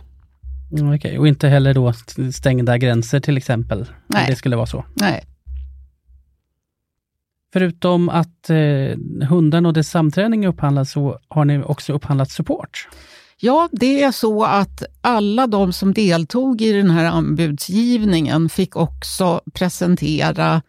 Mm, 0.71 0.87
Okej, 0.87 0.97
okay. 0.97 1.17
och 1.17 1.27
inte 1.27 1.47
heller 1.47 1.73
då 1.73 1.93
stängda 2.33 2.77
gränser 2.77 3.19
till 3.19 3.37
exempel? 3.37 3.85
Nej. 4.07 4.23
Om 4.23 4.29
det 4.29 4.35
skulle 4.35 4.55
vara 4.55 4.65
så? 4.65 4.85
Nej. 4.93 5.23
Förutom 7.53 8.09
att 8.09 8.49
eh, 8.49 8.97
hundarna 9.27 9.69
och 9.69 9.73
dess 9.73 9.89
samträning 9.89 10.47
upphandlas 10.47 10.91
så 10.91 11.19
har 11.27 11.45
ni 11.45 11.63
också 11.63 11.93
upphandlat 11.93 12.31
support? 12.31 12.87
Ja, 13.39 13.69
det 13.71 14.03
är 14.03 14.11
så 14.11 14.43
att 14.43 14.83
alla 15.01 15.47
de 15.47 15.73
som 15.73 15.93
deltog 15.93 16.61
i 16.61 16.71
den 16.71 16.89
här 16.89 17.05
anbudsgivningen 17.05 18.49
fick 18.49 18.75
också 18.75 19.41
presentera 19.53 20.61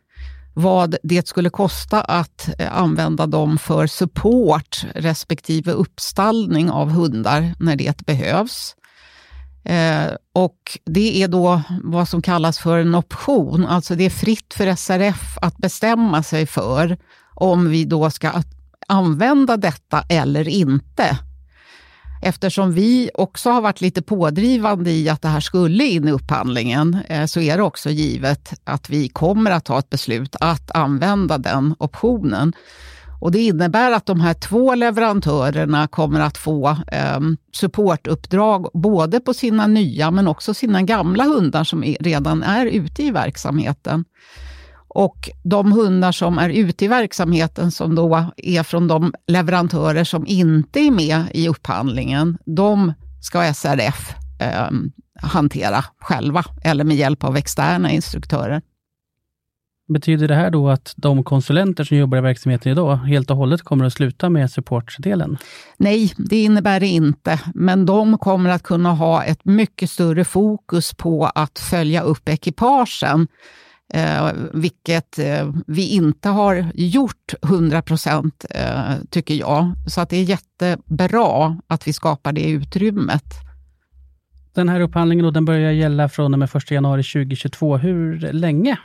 vad 0.55 0.97
det 1.03 1.29
skulle 1.29 1.51
kosta 1.51 2.01
att 2.01 2.49
eh, 2.59 2.79
använda 2.79 3.27
dem 3.27 3.59
för 3.59 3.87
support 3.87 4.85
respektive 4.95 5.73
uppstallning 5.73 6.71
av 6.71 6.91
hundar 6.91 7.55
när 7.59 7.77
det 7.77 8.07
behövs. 8.07 8.77
Eh, 9.65 10.07
och 10.33 10.79
Det 10.85 11.23
är 11.23 11.29
då 11.29 11.63
vad 11.85 12.09
som 12.09 12.23
kallas 12.23 12.59
för 12.59 12.79
en 12.79 12.95
option, 12.95 13.67
alltså 13.67 13.95
det 13.95 14.05
är 14.05 14.11
fritt 14.11 14.55
för 14.55 14.75
SRF 14.75 15.39
att 15.43 15.57
bestämma 15.57 16.23
sig 16.23 16.47
för 16.47 16.99
om 17.35 17.71
vi 17.71 17.85
då 17.85 18.11
ska 18.11 18.43
använda 18.89 19.57
detta 19.57 20.05
eller 20.09 20.49
inte. 20.49 21.19
Eftersom 22.23 22.73
vi 22.73 23.11
också 23.15 23.51
har 23.51 23.61
varit 23.61 23.81
lite 23.81 24.03
pådrivande 24.03 24.91
i 24.91 25.09
att 25.09 25.23
det 25.23 25.29
här 25.29 25.41
skulle 25.41 25.85
in 25.85 26.09
i 26.09 26.13
upphandlingen, 26.13 26.99
eh, 27.09 27.27
så 27.27 27.41
är 27.41 27.57
det 27.57 27.63
också 27.63 27.91
givet 27.91 28.61
att 28.65 28.91
vi 28.91 29.09
kommer 29.09 29.51
att 29.51 29.65
ta 29.65 29.79
ett 29.79 29.91
beslut 29.91 30.37
att 30.41 30.71
använda 30.77 31.39
den 31.39 31.75
optionen. 31.79 32.53
Och 33.21 33.33
Det 33.33 33.39
innebär 33.39 33.93
att 33.93 34.07
de 34.07 34.21
här 34.21 34.35
två 34.35 34.75
leverantörerna 34.75 35.87
kommer 35.87 36.21
att 36.21 36.39
få 36.39 36.69
eh, 36.69 37.21
supportuppdrag 37.53 38.69
både 38.75 39.21
på 39.21 39.35
sina 39.35 39.67
nya 39.67 40.11
men 40.11 40.29
också 40.29 40.55
sina 40.55 40.83
gamla 40.83 41.25
hundar 41.25 41.65
som 41.65 41.83
redan 42.01 42.43
är 42.43 42.67
ute 42.67 43.03
i 43.03 43.11
verksamheten. 43.11 44.05
Och 44.89 45.31
de 45.43 45.73
hundar 45.73 46.13
som 46.13 46.39
är 46.39 46.49
ute 46.51 46.85
i 46.85 46.89
verksamheten 46.89 47.71
som 47.71 47.95
då 47.95 48.27
är 48.37 48.63
från 48.63 48.89
de 48.89 49.13
leverantörer 49.27 50.05
som 50.05 50.27
inte 50.27 50.81
är 50.81 50.91
med 50.91 51.25
i 51.35 51.49
upphandlingen, 51.49 52.39
de 52.45 52.93
ska 53.21 53.55
SRF 53.55 54.15
eh, 54.41 54.71
hantera 55.23 55.85
själva 56.01 56.45
eller 56.65 56.85
med 56.85 56.97
hjälp 56.97 57.25
av 57.25 57.37
externa 57.37 57.91
instruktörer. 57.91 58.63
Betyder 59.93 60.29
det 60.29 60.35
här 60.35 60.51
då 60.51 60.69
att 60.69 60.95
de 60.97 61.25
konsulenter 61.25 61.85
som 61.85 61.97
jobbar 61.97 62.19
i 62.19 62.21
verksamheten 62.21 62.73
idag 62.73 62.97
helt 62.97 63.31
och 63.31 63.37
hållet 63.37 63.63
kommer 63.63 63.85
att 63.85 63.93
sluta 63.93 64.31
med 64.31 64.51
supportdelen? 64.51 65.39
Nej, 65.77 66.13
det 66.17 66.43
innebär 66.43 66.81
det 66.81 66.87
inte, 66.87 67.41
men 67.55 67.87
de 67.87 68.19
kommer 68.19 68.51
att 68.51 68.63
kunna 68.63 68.93
ha 68.93 69.25
ett 69.25 69.45
mycket 69.45 69.91
större 69.91 70.25
fokus 70.25 70.95
på 70.95 71.27
att 71.27 71.59
följa 71.59 72.03
upp 72.03 72.29
ekipagen 72.29 73.27
Eh, 73.95 74.33
vilket 74.53 75.19
eh, 75.19 75.53
vi 75.67 75.89
inte 75.89 76.29
har 76.29 76.73
gjort 76.75 77.35
100 77.43 77.83
procent, 77.83 78.45
eh, 78.51 78.95
tycker 79.11 79.35
jag. 79.35 79.73
Så 79.87 80.01
att 80.01 80.11
det 80.11 80.17
är 80.17 80.23
jättebra 80.23 81.59
att 81.67 81.89
vi 81.89 81.93
skapar 81.93 82.33
det 82.33 82.51
utrymmet. 82.51 83.25
Den 84.55 84.69
här 84.69 84.81
upphandlingen 84.81 85.25
då, 85.25 85.31
den 85.31 85.45
börjar 85.45 85.73
gälla 85.73 86.09
från 86.09 86.33
och 86.33 86.39
med 86.39 86.57
1 86.57 86.71
januari 86.71 87.03
2022. 87.03 87.77
Hur 87.77 88.33
länge? 88.33 88.79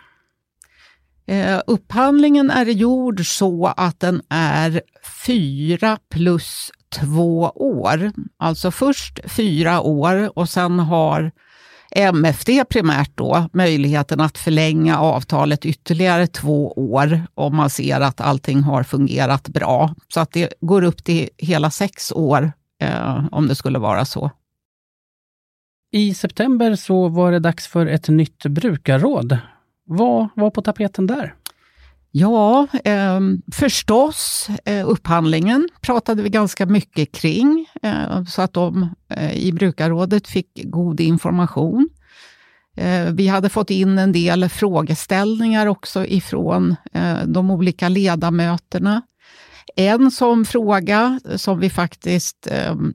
Eh, 1.25 1.61
upphandlingen 1.67 2.51
är 2.51 2.65
gjord 2.65 3.25
så 3.25 3.73
att 3.77 3.99
den 3.99 4.21
är 4.29 4.81
fyra 5.25 5.97
plus 6.09 6.71
två 6.89 7.51
år. 7.55 8.11
Alltså 8.37 8.71
först 8.71 9.19
fyra 9.31 9.81
år 9.81 10.37
och 10.37 10.49
sen 10.49 10.79
har 10.79 11.31
MFD 11.95 12.49
primärt 12.69 13.11
då 13.15 13.49
möjligheten 13.53 14.21
att 14.21 14.37
förlänga 14.37 14.99
avtalet 14.99 15.65
ytterligare 15.65 16.27
två 16.27 16.71
år 16.71 17.21
om 17.33 17.55
man 17.55 17.69
ser 17.69 18.01
att 18.01 18.21
allting 18.21 18.61
har 18.61 18.83
fungerat 18.83 19.47
bra. 19.47 19.95
Så 20.07 20.19
att 20.19 20.31
det 20.31 20.53
går 20.61 20.83
upp 20.83 21.03
till 21.03 21.29
hela 21.37 21.71
sex 21.71 22.11
år 22.11 22.51
eh, 22.81 23.25
om 23.31 23.47
det 23.47 23.55
skulle 23.55 23.79
vara 23.79 24.05
så. 24.05 24.31
I 25.91 26.13
september 26.13 26.75
så 26.75 27.07
var 27.07 27.31
det 27.31 27.39
dags 27.39 27.67
för 27.67 27.85
ett 27.85 28.07
nytt 28.07 28.45
brukarråd. 28.45 29.37
Vad 29.85 30.27
var 30.35 30.49
på 30.49 30.61
tapeten 30.61 31.07
där? 31.07 31.33
Ja, 32.15 32.67
eh, 32.83 33.19
förstås 33.51 34.47
eh, 34.65 34.89
upphandlingen 34.89 35.69
pratade 35.81 36.23
vi 36.23 36.29
ganska 36.29 36.65
mycket 36.65 37.11
kring, 37.11 37.67
eh, 37.83 38.23
så 38.23 38.41
att 38.41 38.53
de 38.53 38.89
eh, 39.09 39.33
i 39.33 39.51
brukarrådet 39.51 40.27
fick 40.27 40.61
god 40.63 40.99
information. 40.99 41.89
Eh, 42.77 43.05
vi 43.05 43.27
hade 43.27 43.49
fått 43.49 43.69
in 43.69 43.97
en 43.97 44.11
del 44.11 44.49
frågeställningar 44.49 45.67
också 45.67 46.05
ifrån 46.05 46.75
eh, 46.93 47.17
de 47.25 47.51
olika 47.51 47.89
ledamöterna. 47.89 49.01
En 49.75 50.11
sån 50.11 50.45
fråga 50.45 51.19
som 51.35 51.59
vi 51.59 51.69
faktiskt 51.69 52.47
ehm, 52.51 52.93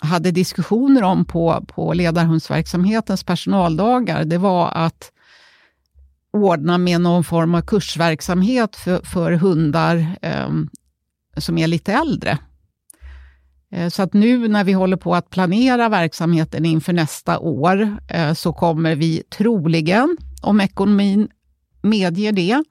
hade 0.00 0.30
diskussioner 0.30 1.02
om 1.02 1.24
på, 1.24 1.64
på 1.68 1.92
ledarhundsverksamhetens 1.92 3.24
personaldagar, 3.24 4.24
det 4.24 4.38
var 4.38 4.68
att 4.68 5.10
ordna 6.34 6.78
med 6.78 7.00
någon 7.00 7.24
form 7.24 7.54
av 7.54 7.60
kursverksamhet 7.60 8.76
för, 8.76 9.00
för 9.04 9.32
hundar 9.32 10.16
eh, 10.22 10.48
som 11.36 11.58
är 11.58 11.66
lite 11.66 11.92
äldre. 11.92 12.38
Eh, 13.72 13.88
så 13.88 14.02
att 14.02 14.12
nu 14.12 14.48
när 14.48 14.64
vi 14.64 14.72
håller 14.72 14.96
på 14.96 15.14
att 15.14 15.30
planera 15.30 15.88
verksamheten 15.88 16.64
inför 16.64 16.92
nästa 16.92 17.38
år, 17.38 17.96
eh, 18.08 18.32
så 18.32 18.52
kommer 18.52 18.94
vi 18.94 19.22
troligen, 19.30 20.16
om 20.42 20.60
ekonomin 20.60 21.28
medger 21.82 22.32
det, 22.32 22.64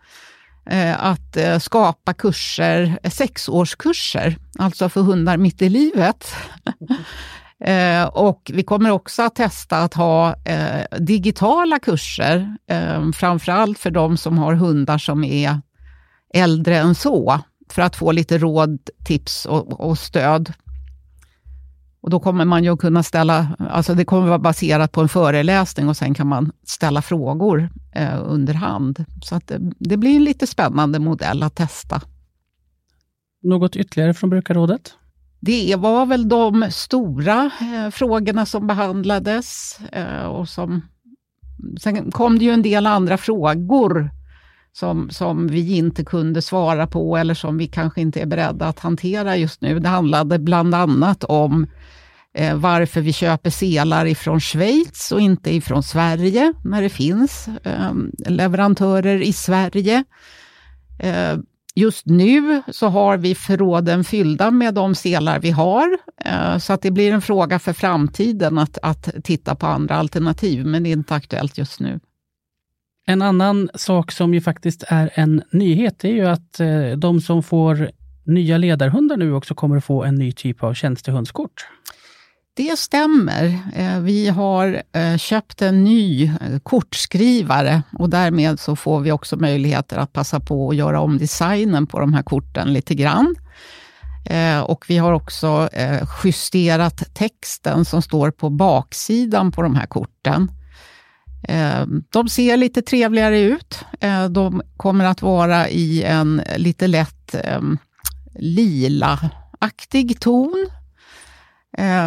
eh, 0.66 1.06
att 1.06 1.38
eh, 1.38 1.60
skapa 1.60 2.14
kurser, 2.14 3.00
eh, 3.04 3.12
sexårskurser, 3.12 4.38
alltså 4.60 4.90
för 4.90 5.02
hundar 5.02 5.38
mitt 5.38 5.62
i 5.62 5.70
livet. 5.70 6.36
Eh, 7.60 8.04
och 8.04 8.52
vi 8.54 8.64
kommer 8.64 8.90
också 8.92 9.22
att 9.22 9.36
testa 9.36 9.78
att 9.78 9.94
ha 9.94 10.36
eh, 10.46 10.98
digitala 11.00 11.80
kurser, 11.80 12.58
eh, 12.68 13.12
framförallt 13.12 13.80
för 13.80 13.92
de 13.92 14.18
som 14.18 14.38
har 14.38 14.54
hundar 14.54 14.98
som 14.98 15.24
är 15.24 15.62
äldre 16.34 16.78
än 16.78 16.96
så, 16.96 17.40
för 17.70 17.82
att 17.82 17.96
få 17.96 18.12
lite 18.12 18.38
råd, 18.38 18.80
tips 19.06 19.46
och, 19.46 19.80
och 19.80 19.98
stöd. 19.98 20.54
Och 22.02 22.10
då 22.10 22.20
kommer 22.20 22.46
man 22.46 22.64
ju 22.64 22.78
kunna 22.78 23.04
ställa, 23.04 23.56
alltså 23.60 23.94
det 23.96 24.06
kommer 24.06 24.28
vara 24.28 24.40
baserat 24.40 24.92
på 24.92 25.02
en 25.02 25.10
föreläsning 25.10 25.90
och 25.90 25.98
sen 25.98 26.14
kan 26.14 26.28
man 26.28 26.52
ställa 26.64 27.02
frågor 27.02 27.70
eh, 27.92 28.20
under 28.26 28.54
hand. 28.54 29.06
Så 29.22 29.36
att 29.36 29.48
det, 29.48 29.72
det 29.80 29.98
blir 29.98 30.16
en 30.16 30.24
lite 30.24 30.48
spännande 30.48 31.00
modell 31.00 31.44
att 31.44 31.56
testa. 31.56 32.02
Något 33.44 33.76
ytterligare 33.76 34.14
från 34.14 34.30
brukarrådet? 34.30 34.94
Det 35.46 35.76
var 35.76 36.06
väl 36.06 36.30
de 36.30 36.68
stora 36.72 37.52
eh, 37.62 37.90
frågorna 37.90 38.46
som 38.46 38.68
behandlades. 38.68 39.80
Eh, 39.92 40.24
och 40.24 40.50
som, 40.50 40.82
sen 41.80 42.12
kom 42.12 42.40
det 42.40 42.46
ju 42.46 42.52
en 42.52 42.62
del 42.62 42.88
andra 42.88 43.18
frågor 43.18 44.10
som, 44.74 45.10
som 45.10 45.48
vi 45.48 45.78
inte 45.78 46.06
kunde 46.06 46.42
svara 46.42 46.88
på 46.88 47.18
eller 47.18 47.34
som 47.34 47.58
vi 47.58 47.68
kanske 47.68 48.02
inte 48.02 48.22
är 48.22 48.26
beredda 48.26 48.66
att 48.66 48.80
hantera 48.80 49.38
just 49.38 49.62
nu. 49.62 49.80
Det 49.80 49.90
handlade 49.90 50.40
bland 50.40 50.76
annat 50.76 51.24
om 51.24 51.68
eh, 52.34 52.56
varför 52.56 53.02
vi 53.02 53.14
köper 53.14 53.50
selar 53.50 54.06
ifrån 54.06 54.40
Schweiz 54.40 55.12
och 55.12 55.22
inte 55.22 55.56
ifrån 55.56 55.84
Sverige, 55.84 56.54
när 56.64 56.82
det 56.82 56.90
finns 56.90 57.48
eh, 57.48 57.94
leverantörer 58.28 59.22
i 59.22 59.34
Sverige. 59.34 60.04
Eh, 61.00 61.38
Just 61.76 62.06
nu 62.06 62.62
så 62.72 62.88
har 62.88 63.18
vi 63.18 63.36
förråden 63.36 64.04
fyllda 64.04 64.52
med 64.52 64.74
de 64.74 64.96
selar 64.96 65.40
vi 65.40 65.52
har, 65.52 65.98
eh, 66.26 66.58
så 66.58 66.74
att 66.74 66.82
det 66.82 66.92
blir 66.92 67.12
en 67.12 67.22
fråga 67.22 67.60
för 67.60 67.74
framtiden 67.74 68.58
att, 68.58 68.78
att 68.82 69.10
titta 69.24 69.56
på 69.56 69.68
andra 69.68 69.96
alternativ, 69.96 70.66
men 70.66 70.84
det 70.84 70.90
är 70.90 70.92
inte 70.92 71.16
aktuellt 71.16 71.58
just 71.58 71.80
nu. 71.80 72.00
En 73.06 73.22
annan 73.22 73.70
sak 73.76 74.12
som 74.12 74.34
ju 74.34 74.42
faktiskt 74.42 74.84
är 74.88 75.10
en 75.14 75.42
nyhet, 75.52 76.04
är 76.04 76.10
ju 76.10 76.26
att 76.26 76.60
eh, 76.60 76.92
de 76.98 77.22
som 77.22 77.44
får 77.44 77.92
nya 78.26 78.58
ledarhundar 78.58 79.18
nu 79.18 79.34
också 79.34 79.56
kommer 79.56 79.78
att 79.78 79.84
få 79.84 80.04
en 80.04 80.16
ny 80.16 80.32
typ 80.32 80.64
av 80.64 80.74
tjänstehundskort. 80.74 81.68
Det 82.56 82.80
stämmer. 82.80 83.60
Eh, 83.76 84.00
vi 84.00 84.30
har 84.30 84.84
eh, 84.94 85.18
köpt 85.18 85.62
en 85.62 85.84
ny 85.84 86.24
eh, 86.24 86.60
kortskrivare 86.64 87.84
och 88.00 88.10
därmed 88.10 88.60
så 88.60 88.76
får 88.76 89.00
vi 89.00 89.12
också 89.12 89.38
möjligheter 89.38 89.98
att 89.98 90.14
passa 90.14 90.40
på 90.40 90.70
att 90.70 90.76
göra 90.76 91.02
om 91.02 91.18
designen 91.18 91.88
på 91.88 92.00
de 92.00 92.14
här 92.14 92.24
korten 92.24 92.74
lite 92.74 92.96
grann. 92.96 93.36
Och 94.66 94.86
vi 94.88 94.98
har 94.98 95.14
också 95.14 95.70
justerat 96.24 97.16
texten 97.16 97.86
som 97.86 98.02
står 98.02 98.32
på 98.32 98.50
baksidan 98.50 99.52
på 99.52 99.62
de 99.62 99.76
här 99.76 99.86
korten. 99.86 100.52
De 102.10 102.30
ser 102.30 102.58
lite 102.58 102.82
trevligare 102.82 103.40
ut. 103.40 103.80
De 104.30 104.62
kommer 104.78 105.06
att 105.06 105.22
vara 105.22 105.70
i 105.70 106.04
en 106.04 106.42
lite 106.58 106.88
lätt 106.88 107.36
ehm, 107.36 107.78
lila-aktig 108.40 110.20
ton 110.20 110.68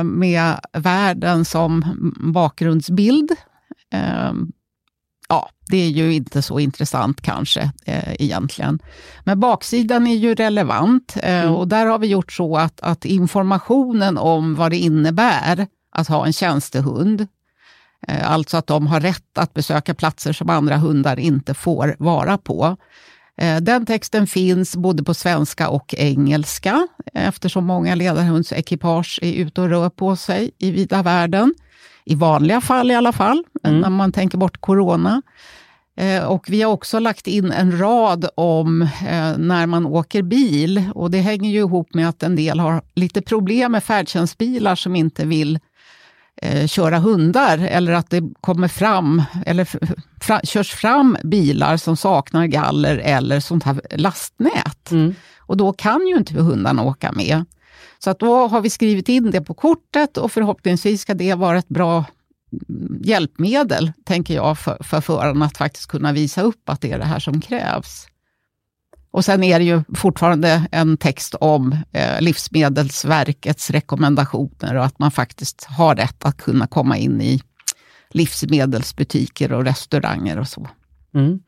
med 0.05 0.61
världen 0.73 1.45
som 1.45 1.85
bakgrundsbild. 2.35 3.31
Eh, 3.93 4.33
ja, 5.29 5.51
det 5.69 5.77
är 5.77 5.89
ju 5.89 6.15
inte 6.15 6.43
så 6.43 6.61
intressant 6.61 7.21
kanske 7.21 7.71
eh, 7.85 8.15
egentligen. 8.19 8.79
Men 9.25 9.41
baksidan 9.41 10.07
är 10.07 10.17
ju 10.17 10.35
relevant 10.35 11.17
mm. 11.23 11.55
och 11.55 11.69
där 11.69 11.87
har 11.87 11.99
vi 11.99 12.07
gjort 12.07 12.33
så 12.33 12.57
att, 12.57 12.81
att 12.81 13.05
informationen 13.05 14.19
om 14.19 14.55
vad 14.55 14.71
det 14.71 14.79
innebär 14.79 15.67
att 15.91 16.09
ha 16.09 16.27
en 16.27 16.33
tjänstehund, 16.33 17.27
alltså 18.23 18.57
att 18.57 18.67
de 18.67 18.87
har 18.87 19.01
rätt 19.01 19.39
att 19.39 19.55
besöka 19.55 19.95
platser 19.95 20.33
som 20.33 20.51
andra 20.51 20.77
hundar 20.77 21.19
inte 21.19 21.55
får 21.55 21.97
vara 21.99 22.39
på, 22.39 22.77
Eh, 23.16 23.16
den 23.61 23.87
texten 23.87 24.27
finns 24.27 24.77
både 24.77 25.05
på 25.05 25.15
svenska 25.15 25.69
och 25.69 25.95
engelska 25.99 26.89
eftersom 27.15 27.65
många 27.65 27.95
ledarhundsekipage 27.95 29.19
är 29.23 29.33
ute 29.33 29.61
och 29.61 29.69
rör 29.69 29.91
på 29.91 30.17
sig 30.17 30.51
i 30.59 30.71
vida 30.71 31.03
världen. 31.03 31.55
I 32.05 32.15
vanliga 32.15 32.61
fall 32.61 32.91
i 32.91 32.95
alla 32.95 33.13
fall, 33.13 33.45
mm. 33.65 33.81
när 33.81 33.91
man 33.91 34.13
tänker 34.13 34.39
bort 34.39 34.61
corona. 34.61 35.23
Eh, 35.97 36.25
och 36.25 36.47
vi 36.49 36.63
har 36.63 36.73
också 36.73 36.99
lagt 36.99 37.27
in 37.27 37.53
en 37.53 37.79
rad 37.79 38.29
om 38.35 38.83
eh, 38.83 39.39
när 39.39 39.67
man 39.67 39.87
åker 39.87 40.23
bil. 40.23 40.85
Och 40.95 41.11
det 41.11 41.19
hänger 41.19 41.51
ju 41.51 41.59
ihop 41.59 41.95
med 41.95 42.09
att 42.09 42.23
en 42.23 42.37
del 42.37 42.61
har 42.61 42.83
lite 42.95 43.23
problem 43.23 43.73
med 43.73 43.85
färdtjänstbilar 43.85 44.75
som 44.75 44.97
inte 44.97 45.27
vill 45.27 45.59
eh, 46.43 46.67
köra 46.67 46.99
hundar 46.99 47.59
eller 47.59 47.93
att 47.93 48.11
det 48.11 48.23
kommer 48.41 48.69
fram, 48.69 49.23
eller 49.47 49.69
fra, 50.21 50.41
körs 50.45 50.71
fram 50.75 51.17
bilar 51.25 51.77
som 51.77 51.97
saknar 51.97 52.47
galler 52.47 52.99
eller 52.99 53.41
sånt 53.41 53.65
här 53.65 53.81
lastnät. 53.91 54.91
Mm. 54.91 55.15
Och 55.39 55.57
då 55.57 55.73
kan 55.73 56.07
ju 56.07 56.17
inte 56.17 56.35
hundarna 56.35 56.83
åka 56.83 57.13
med. 57.13 57.45
Så 57.99 58.11
att 58.11 58.19
då 58.19 58.47
har 58.47 58.61
vi 58.61 58.71
skrivit 58.71 59.09
in 59.09 59.31
det 59.31 59.41
på 59.41 59.55
kortet 59.55 60.17
och 60.17 60.33
förhoppningsvis 60.33 61.01
ska 61.01 61.15
det 61.15 61.35
vara 61.35 61.59
ett 61.59 61.69
bra 61.69 62.05
hjälpmedel, 63.01 63.93
tänker 64.05 64.35
jag, 64.35 64.59
för, 64.59 64.79
för 64.81 65.01
föraren 65.01 65.43
att 65.43 65.57
faktiskt 65.57 65.87
kunna 65.87 66.13
visa 66.13 66.43
upp 66.43 66.69
att 66.69 66.81
det 66.81 66.93
är 66.93 66.99
det 66.99 67.05
här 67.05 67.19
som 67.19 67.41
krävs. 67.41 68.07
Och 69.11 69.25
sen 69.25 69.45
är 69.45 69.59
det 69.59 69.65
ju 69.65 69.83
fortfarande 69.95 70.67
en 70.73 70.97
text 70.97 71.35
om 71.35 71.77
eh, 71.93 72.21
Livsmedelsverkets 72.21 73.71
rekommendationer 73.71 74.75
och 74.75 74.85
att 74.85 74.99
man 74.99 75.11
faktiskt 75.11 75.65
har 75.65 75.97
rätt 75.97 76.25
att 76.25 76.37
kunna 76.37 76.67
komma 76.67 76.97
in 76.97 77.21
i 77.21 77.41
livsmedelsbutiker 78.11 79.53
och 79.53 79.65
restauranger 79.65 80.39
och 80.39 80.49
så. 80.49 80.69
Mm. 81.15 81.41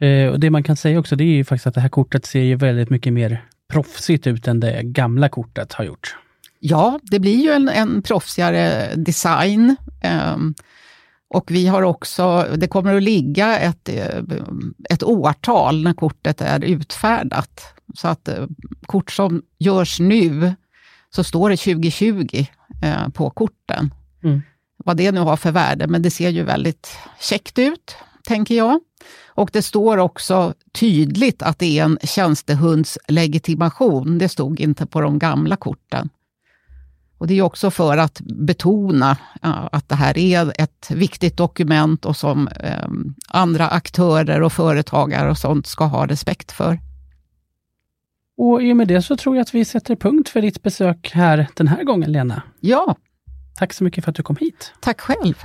Eh, 0.00 0.32
och 0.32 0.40
Det 0.40 0.50
man 0.50 0.62
kan 0.62 0.76
säga 0.76 0.98
också, 0.98 1.16
det 1.16 1.24
är 1.24 1.36
ju 1.36 1.44
faktiskt 1.44 1.66
att 1.66 1.74
det 1.74 1.80
här 1.80 1.88
kortet 1.88 2.26
ser 2.26 2.40
ju 2.40 2.56
väldigt 2.56 2.90
mycket 2.90 3.12
mer 3.12 3.44
proffsigt 3.68 4.26
ut 4.26 4.48
än 4.48 4.60
det 4.60 4.82
gamla 4.82 5.28
kortet 5.28 5.72
har 5.72 5.84
gjort. 5.84 6.16
Ja, 6.60 7.00
det 7.02 7.18
blir 7.18 7.42
ju 7.42 7.50
en, 7.50 7.68
en 7.68 8.02
proffsigare 8.02 8.94
design. 8.96 9.76
Eh, 10.02 10.36
Och 11.28 11.50
vi 11.50 11.66
har 11.66 11.82
också, 11.82 12.46
det 12.56 12.68
kommer 12.68 12.94
att 12.94 13.02
ligga 13.02 13.58
ett, 13.58 13.88
ett 14.90 15.02
årtal 15.02 15.82
när 15.82 15.92
kortet 15.92 16.40
är 16.40 16.64
utfärdat. 16.64 17.60
Så 17.94 18.08
att 18.08 18.28
kort 18.86 19.10
som 19.10 19.42
görs 19.58 20.00
nu, 20.00 20.54
så 21.10 21.24
står 21.24 21.50
det 21.50 21.56
2020 21.56 22.44
på 23.12 23.30
korten. 23.30 23.94
Mm. 24.22 24.42
Vad 24.76 24.96
det 24.96 25.12
nu 25.12 25.20
har 25.20 25.36
för 25.36 25.52
värde, 25.52 25.86
men 25.86 26.02
det 26.02 26.10
ser 26.10 26.30
ju 26.30 26.42
väldigt 26.42 26.98
käckt 27.20 27.58
ut, 27.58 27.96
tänker 28.24 28.54
jag. 28.54 28.80
Och 29.26 29.50
det 29.52 29.62
står 29.62 29.96
också 29.96 30.54
tydligt 30.72 31.42
att 31.42 31.58
det 31.58 31.78
är 31.78 31.84
en 31.84 31.98
tjänstehundslegitimation. 32.02 34.18
Det 34.18 34.28
stod 34.28 34.60
inte 34.60 34.86
på 34.86 35.00
de 35.00 35.18
gamla 35.18 35.56
korten. 35.56 36.08
Och 37.18 37.26
Det 37.26 37.38
är 37.38 37.42
också 37.42 37.70
för 37.70 37.96
att 37.98 38.20
betona 38.20 39.16
att 39.72 39.88
det 39.88 39.94
här 39.94 40.18
är 40.18 40.62
ett 40.62 40.90
viktigt 40.90 41.36
dokument 41.36 42.04
och 42.04 42.16
som 42.16 42.48
eh, 42.48 42.88
andra 43.28 43.68
aktörer 43.68 44.42
och 44.42 44.52
företagare 44.52 45.30
och 45.30 45.38
sånt 45.38 45.66
ska 45.66 45.84
ha 45.84 46.06
respekt 46.06 46.52
för. 46.52 46.78
Och 48.38 48.62
i 48.62 48.72
och 48.72 48.76
med 48.76 48.88
det 48.88 49.02
så 49.02 49.16
tror 49.16 49.36
jag 49.36 49.42
att 49.42 49.54
vi 49.54 49.64
sätter 49.64 49.96
punkt 49.96 50.28
för 50.28 50.42
ditt 50.42 50.62
besök 50.62 51.10
här 51.14 51.48
den 51.54 51.68
här 51.68 51.84
gången, 51.84 52.12
Lena. 52.12 52.42
Ja. 52.60 52.96
Tack 53.56 53.72
så 53.72 53.84
mycket 53.84 54.04
för 54.04 54.10
att 54.10 54.16
du 54.16 54.22
kom 54.22 54.36
hit. 54.36 54.72
Tack 54.80 55.00
själv. 55.00 55.44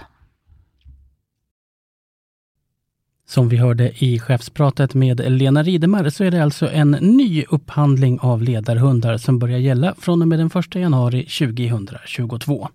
Som 3.32 3.50
vi 3.50 3.58
hörde 3.58 4.06
i 4.06 4.20
chefspratet 4.20 4.94
med 4.94 5.32
Lena 5.32 5.63
Ridemar 5.63 6.10
så 6.10 6.24
är 6.24 6.32
det 6.32 6.44
alltså 6.44 6.72
en 6.72 6.91
ny 6.91 7.46
upphandling 7.50 8.20
av 8.20 8.41
ledarhundar 8.41 9.17
som 9.17 9.39
börjar 9.39 9.58
gälla 9.58 9.96
från 9.98 10.22
och 10.22 10.28
med 10.28 10.39
den 10.39 10.50
1 10.56 10.76
januari 10.76 11.24
2022. 11.24 12.67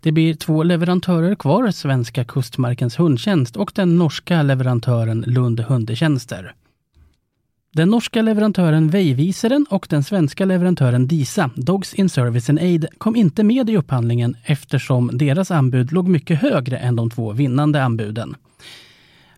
Det 0.00 0.12
blir 0.12 0.34
två 0.34 0.62
leverantörer 0.62 1.34
kvar, 1.34 1.70
svenska 1.70 2.24
Kustmarkens 2.24 2.98
hundtjänst 2.98 3.56
och 3.56 3.72
den 3.74 3.96
norska 3.98 4.42
leverantören 4.42 5.24
Lund 5.26 5.60
Hundetjänster. 5.60 6.54
Den 7.72 7.88
norska 7.88 8.22
leverantören 8.22 8.90
Veiviseren 8.90 9.66
och 9.70 9.86
den 9.90 10.04
svenska 10.04 10.44
leverantören 10.44 11.06
DISA, 11.08 11.50
Dogs 11.56 11.94
in 11.94 12.08
Service 12.08 12.50
and 12.50 12.58
Aid, 12.58 12.86
kom 12.98 13.16
inte 13.16 13.44
med 13.44 13.70
i 13.70 13.76
upphandlingen 13.76 14.36
eftersom 14.44 15.10
deras 15.12 15.50
anbud 15.50 15.92
låg 15.92 16.08
mycket 16.08 16.40
högre 16.40 16.78
än 16.78 16.96
de 16.96 17.10
två 17.10 17.32
vinnande 17.32 17.84
anbuden. 17.84 18.36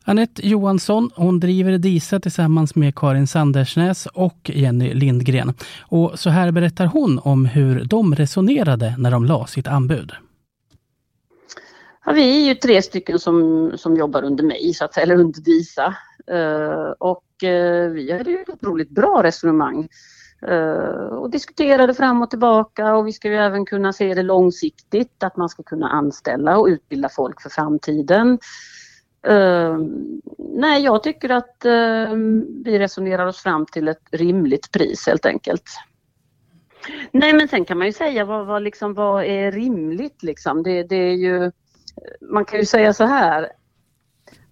Anette 0.08 0.46
Johansson 0.46 1.10
hon 1.16 1.40
driver 1.40 1.78
DISA 1.78 2.20
tillsammans 2.20 2.74
med 2.74 2.94
Karin 2.94 3.26
Sandersnäs 3.26 4.06
och 4.06 4.50
Jenny 4.54 4.94
Lindgren. 4.94 5.54
Och 5.80 6.18
så 6.18 6.30
här 6.30 6.50
berättar 6.50 6.86
hon 6.86 7.18
om 7.18 7.46
hur 7.46 7.84
de 7.84 8.14
resonerade 8.14 8.94
när 8.98 9.10
de 9.10 9.24
la 9.24 9.46
sitt 9.46 9.66
anbud. 9.66 10.12
Ja, 12.04 12.12
vi 12.12 12.42
är 12.42 12.48
ju 12.48 12.54
tre 12.54 12.82
stycken 12.82 13.18
som, 13.18 13.72
som 13.76 13.96
jobbar 13.96 14.22
under 14.22 14.44
mig, 14.44 14.74
så 14.74 14.84
att, 14.84 14.96
eller 14.96 15.14
under 15.14 15.40
DISA. 15.40 15.94
Uh, 16.32 16.92
och 16.98 17.24
uh, 17.42 17.90
vi 17.90 18.12
hade 18.18 18.30
ju 18.30 18.42
ett 18.42 18.48
otroligt 18.48 18.90
bra 18.90 19.22
resonemang 19.22 19.88
uh, 20.48 21.06
och 21.06 21.30
diskuterade 21.30 21.94
fram 21.94 22.22
och 22.22 22.30
tillbaka 22.30 22.94
och 22.94 23.06
vi 23.06 23.12
ska 23.12 23.28
ju 23.28 23.36
även 23.36 23.66
kunna 23.66 23.92
se 23.92 24.14
det 24.14 24.22
långsiktigt, 24.22 25.22
att 25.22 25.36
man 25.36 25.48
ska 25.48 25.62
kunna 25.62 25.88
anställa 25.88 26.58
och 26.58 26.66
utbilda 26.66 27.08
folk 27.08 27.42
för 27.42 27.50
framtiden. 27.50 28.38
Uh, 29.26 29.78
nej, 30.38 30.84
jag 30.84 31.02
tycker 31.02 31.30
att 31.30 31.62
uh, 31.64 32.16
vi 32.64 32.78
resonerar 32.78 33.26
oss 33.26 33.38
fram 33.42 33.66
till 33.66 33.88
ett 33.88 34.02
rimligt 34.10 34.72
pris 34.72 35.06
helt 35.06 35.26
enkelt. 35.26 35.64
Nej, 37.12 37.32
men 37.32 37.48
sen 37.48 37.64
kan 37.64 37.78
man 37.78 37.86
ju 37.86 37.92
säga 37.92 38.24
vad, 38.24 38.46
vad, 38.46 38.62
liksom, 38.62 38.94
vad 38.94 39.24
är 39.24 39.52
rimligt 39.52 40.22
liksom? 40.22 40.62
Det, 40.62 40.82
det 40.82 40.96
är 40.96 41.14
ju, 41.14 41.52
man 42.20 42.44
kan 42.44 42.58
ju 42.58 42.66
säga 42.66 42.92
så 42.92 43.04
här. 43.04 43.48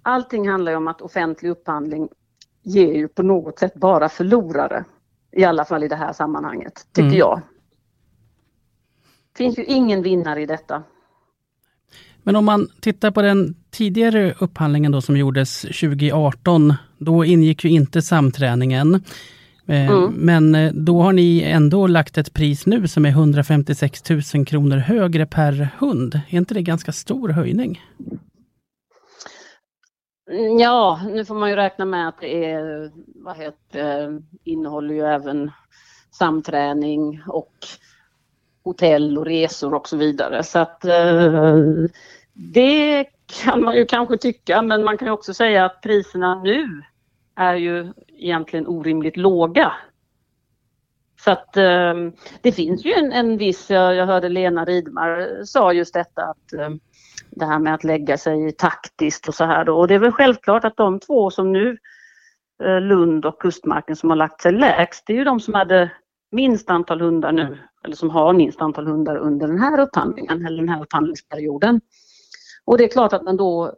Allting 0.03 0.49
handlar 0.49 0.73
ju 0.73 0.77
om 0.77 0.89
att 0.89 1.01
offentlig 1.01 1.51
upphandling 1.51 2.09
ger 2.63 2.95
ju 2.95 3.09
på 3.09 3.23
något 3.23 3.59
sätt 3.59 3.75
bara 3.75 4.09
förlorare. 4.09 4.85
I 5.33 5.45
alla 5.45 5.65
fall 5.65 5.85
i 5.85 5.89
det 5.89 5.97
här 5.97 6.13
sammanhanget, 6.13 6.87
tycker 6.93 7.07
mm. 7.07 7.19
jag. 7.19 7.41
Det 9.33 9.39
finns 9.39 9.59
ju 9.59 9.65
ingen 9.65 10.03
vinnare 10.03 10.43
i 10.43 10.47
detta. 10.47 10.83
Men 12.27 12.37
om 12.37 12.45
man 12.45 12.69
tittar 12.81 13.11
på 13.11 13.23
den 13.23 13.55
tidigare 13.71 14.35
upphandlingen 14.39 14.93
då 14.93 15.01
som 15.01 15.17
gjordes 15.17 15.61
2018, 15.61 16.75
då 16.99 17.25
ingick 17.25 17.65
ju 17.65 17.71
inte 17.71 18.03
samträningen. 18.03 18.95
Eh, 19.67 19.91
mm. 19.91 20.13
Men 20.13 20.55
eh, 20.55 20.73
då 20.73 21.03
har 21.03 21.13
ni 21.13 21.43
ändå 21.43 21.87
lagt 21.87 22.19
ett 22.19 22.35
pris 22.35 22.67
nu 22.67 22.89
som 22.89 23.05
är 23.05 23.09
156 23.09 24.11
000 24.35 24.47
kronor 24.47 24.77
högre 24.77 25.27
per 25.27 25.69
hund. 25.79 26.21
Är 26.29 26.39
inte 26.39 26.55
det 26.55 26.63
ganska 26.63 26.93
stor 26.93 27.29
höjning? 27.29 27.81
Ja, 30.61 31.01
nu 31.13 31.25
får 31.25 31.35
man 31.35 31.51
ju 31.51 31.57
räkna 31.57 31.85
med 31.85 32.09
att 32.09 32.21
det 32.21 32.45
är, 32.45 32.91
vad 33.25 33.37
heter, 33.37 34.23
innehåller 34.45 34.95
ju 34.95 35.03
även 35.03 35.51
samträning 36.11 37.23
och 37.27 37.55
hotell 38.67 39.19
och 39.19 39.27
resor 39.27 39.75
och 39.75 39.89
så 39.89 39.97
vidare. 39.97 40.43
Så 40.43 40.59
att 40.59 40.85
eh, 40.85 41.55
det 42.37 43.05
kan 43.45 43.63
man 43.63 43.77
ju 43.77 43.87
kanske 43.87 44.17
tycka, 44.17 44.63
men 44.63 44.85
man 44.85 44.99
kan 44.99 45.09
ju 45.09 45.13
också 45.13 45.35
säga 45.35 45.65
att 45.65 45.81
priserna 45.81 46.43
nu 46.43 46.83
är 47.37 47.55
ju 47.55 47.93
egentligen 48.09 48.67
orimligt 48.67 49.17
låga. 49.17 49.73
Så 51.21 51.31
att 51.31 51.57
eh, 51.57 51.95
det 52.41 52.53
finns 52.53 52.85
ju 52.85 52.93
en, 52.93 53.13
en 53.13 53.39
viss, 53.39 53.71
jag, 53.71 53.95
jag 53.95 54.07
hörde 54.07 54.29
Lena 54.29 54.65
Ridmar 54.65 55.45
sa 55.45 55.73
just 55.73 55.95
detta 55.95 56.23
att 56.23 56.53
eh, 56.53 56.71
det 57.31 57.45
här 57.45 57.59
med 57.59 57.75
att 57.75 57.85
lägga 57.85 58.19
sig 58.19 58.53
taktiskt 58.53 59.29
och 59.29 59.35
så 59.35 59.45
här 59.45 59.65
då. 59.65 59.79
Och 59.79 59.89
det 59.89 59.95
är 59.95 59.99
väl 59.99 60.13
självklart 60.13 60.65
att 60.65 60.77
de 60.77 61.01
två 61.01 61.31
som 61.31 61.53
nu, 61.53 61.79
eh, 62.65 62.81
Lund 62.81 63.27
och 63.27 63.41
Kustmarken 63.41 63.97
som 63.97 64.11
har 64.11 64.17
lagt 64.17 64.41
sig 64.41 64.53
lägst, 64.53 65.05
det 65.07 65.13
är 65.13 65.17
ju 65.17 65.25
de 65.25 65.41
som 65.41 65.55
hade 65.55 65.91
minst 66.33 66.71
antal 66.71 67.01
hundar 67.01 67.33
nu, 67.33 67.59
eller 67.85 67.97
som 67.97 68.11
har 68.11 68.33
minst 68.33 68.61
antal 68.61 68.87
hundar 68.87 69.17
under 69.17 69.47
den 69.47 69.59
här 69.59 69.81
upphandlingen, 69.81 70.47
eller 70.47 70.57
den 70.57 70.69
här 70.69 70.83
upphandlingsperioden. 70.83 71.81
Och 72.67 72.79
det 72.79 72.85
är 72.85 72.89
klart 72.89 73.13
att 73.13 73.23
man 73.23 73.37
då 73.37 73.75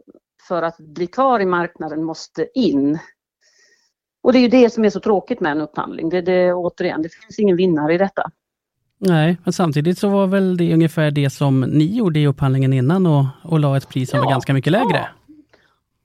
för 0.47 0.61
att 0.61 0.77
bli 0.77 1.07
kvar 1.07 1.39
i 1.39 1.45
marknaden 1.45 2.03
måste 2.03 2.47
in. 2.53 2.99
Och 4.23 4.33
det 4.33 4.39
är 4.39 4.41
ju 4.41 4.47
det 4.47 4.69
som 4.69 4.85
är 4.85 4.89
så 4.89 4.99
tråkigt 4.99 5.39
med 5.39 5.51
en 5.51 5.61
upphandling. 5.61 6.09
Det, 6.09 6.21
det, 6.21 6.53
återigen, 6.53 7.01
det 7.01 7.09
finns 7.09 7.39
ingen 7.39 7.57
vinnare 7.57 7.93
i 7.93 7.97
detta. 7.97 8.31
Nej, 8.97 9.37
men 9.43 9.53
samtidigt 9.53 9.97
så 9.97 10.09
var 10.09 10.27
väl 10.27 10.57
det 10.57 10.73
ungefär 10.73 11.11
det 11.11 11.29
som 11.29 11.59
ni 11.61 11.97
gjorde 11.97 12.19
i 12.19 12.27
upphandlingen 12.27 12.73
innan 12.73 13.05
och, 13.05 13.25
och 13.43 13.59
la 13.59 13.77
ett 13.77 13.89
pris 13.89 14.09
som 14.09 14.17
ja, 14.17 14.23
var 14.23 14.31
ganska 14.31 14.53
mycket 14.53 14.71
lägre? 14.71 14.97
Ja. 14.97 15.07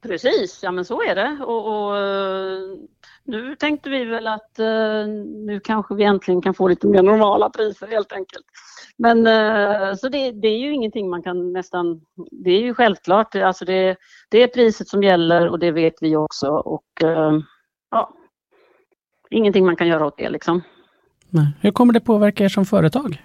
Precis, 0.03 0.61
ja 0.63 0.73
men 0.73 0.85
så 0.85 1.03
är 1.03 1.15
det. 1.15 1.39
Och, 1.45 1.67
och, 1.67 1.95
nu 3.25 3.57
tänkte 3.57 3.91
vi 3.91 4.05
väl 4.05 4.27
att 4.27 4.57
uh, 4.61 5.07
nu 5.47 5.61
kanske 5.65 5.95
vi 5.95 6.05
äntligen 6.05 6.43
kan 6.43 6.55
få 6.55 6.69
lite 6.69 6.87
mer 6.87 7.03
normala 7.03 7.51
priser 7.51 7.87
helt 7.87 8.13
enkelt. 8.13 8.45
Men 8.99 9.27
eh, 9.27 9.95
så 9.95 10.09
det, 10.09 10.33
det, 10.33 10.49
är 10.49 10.59
ju 10.59 10.73
ingenting 10.73 11.11
man 11.11 11.23
kan 11.23 11.53
nästan, 11.53 12.01
det 12.31 12.51
är 12.51 12.61
ju 12.61 12.75
självklart, 12.75 13.35
alltså 13.35 13.65
det, 13.65 13.97
det 14.31 14.43
är 14.43 14.49
priset 14.49 14.89
som 14.89 15.03
gäller 15.03 15.49
och 15.49 15.59
det 15.59 15.71
vet 15.71 15.95
vi 16.01 16.17
också 16.17 16.49
och 16.49 17.03
eh, 17.03 17.33
ja, 17.91 18.15
ingenting 19.31 19.67
man 19.67 19.77
kan 19.77 19.89
göra 19.89 20.07
åt 20.07 20.19
det 20.19 20.29
liksom. 20.29 20.63
Hur 21.61 21.71
kommer 21.71 21.93
det 21.93 22.01
påverka 22.01 22.45
er 22.45 22.49
som 22.49 22.65
företag? 22.65 23.23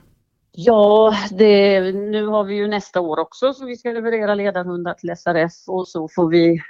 Ja, 0.52 1.14
det, 1.32 1.82
nu 1.92 2.26
har 2.26 2.44
vi 2.44 2.56
ju 2.56 2.68
nästa 2.68 3.02
år 3.02 3.20
också 3.20 3.54
så 3.54 3.66
vi 3.66 3.78
ska 3.78 3.92
leverera 3.92 4.36
ledarhundar 4.36 4.94
till 4.94 5.18
SRF 5.18 5.52
och 5.68 5.88
så 5.88 6.08
får 6.16 6.30
vi 6.30 6.62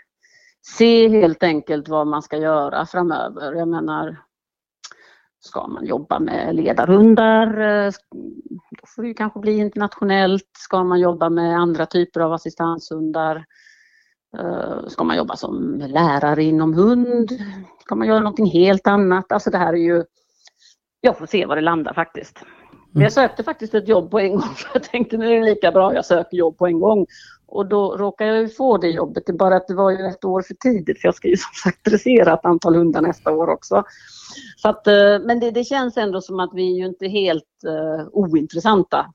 se 0.77 1.09
helt 1.09 1.43
enkelt 1.43 1.87
vad 1.87 2.07
man 2.07 2.21
ska 2.21 2.37
göra 2.37 2.85
framöver. 2.85 3.53
Jag 3.53 3.67
menar, 3.67 4.17
Ska 5.39 5.67
man 5.67 5.85
jobba 5.85 6.19
med 6.19 6.55
ledarhundar? 6.55 7.47
Eh, 7.59 7.91
då 8.71 8.85
får 8.95 9.03
det 9.03 9.13
kanske 9.13 9.39
bli 9.39 9.57
internationellt. 9.57 10.49
Ska 10.57 10.83
man 10.83 10.99
jobba 10.99 11.29
med 11.29 11.57
andra 11.57 11.85
typer 11.85 12.19
av 12.19 12.33
assistanshundar? 12.33 13.45
Eh, 14.37 14.87
ska 14.87 15.03
man 15.03 15.17
jobba 15.17 15.35
som 15.35 15.83
lärare 15.87 16.43
inom 16.43 16.73
hund? 16.73 17.31
Ska 17.81 17.95
man 17.95 18.07
göra 18.07 18.19
någonting 18.19 18.51
helt 18.51 18.87
annat? 18.87 19.31
Alltså 19.31 19.49
det 19.49 19.57
här 19.57 19.73
är 19.73 19.77
ju... 19.77 20.03
Jag 21.01 21.17
får 21.17 21.25
se 21.25 21.45
var 21.45 21.55
det 21.55 21.61
landar 21.61 21.93
faktiskt. 21.93 22.39
Men 22.91 23.03
jag 23.03 23.11
sökte 23.11 23.43
faktiskt 23.43 23.73
ett 23.73 23.87
jobb 23.87 24.11
på 24.11 24.19
en 24.19 24.31
gång 24.31 24.41
för 24.55 24.69
jag 24.73 24.83
tänkte 24.83 25.17
nu 25.17 25.31
är 25.31 25.39
det 25.39 25.45
lika 25.45 25.71
bra 25.71 25.93
jag 25.93 26.05
söker 26.05 26.37
jobb 26.37 26.57
på 26.57 26.67
en 26.67 26.79
gång. 26.79 27.05
Och 27.51 27.65
då 27.65 27.97
råkade 27.97 28.35
jag 28.35 28.55
få 28.55 28.77
det 28.77 28.89
jobbet, 28.89 29.23
det 29.25 29.31
är 29.31 29.37
bara 29.37 29.55
att 29.55 29.67
det 29.67 29.73
var 29.73 29.91
ju 29.91 30.05
ett 30.05 30.25
år 30.25 30.41
för 30.41 30.53
tidigt 30.53 31.01
för 31.01 31.07
jag 31.07 31.15
ska 31.15 31.27
ju 31.27 31.37
som 31.37 31.53
sagt 31.63 31.85
dressera 31.85 32.33
ett 32.33 32.45
antal 32.45 32.75
hundar 32.75 33.01
nästa 33.01 33.31
år 33.31 33.49
också. 33.49 33.83
Så 34.57 34.69
att, 34.69 34.87
eh, 34.87 35.19
men 35.25 35.39
det, 35.39 35.51
det, 35.51 35.63
känns 35.63 35.97
ändå 35.97 36.21
som 36.21 36.39
att 36.39 36.49
vi 36.53 36.71
är 36.73 36.77
ju 36.77 36.85
inte 36.85 37.07
helt 37.07 37.43
uh, 37.67 38.07
ointressanta 38.11 39.13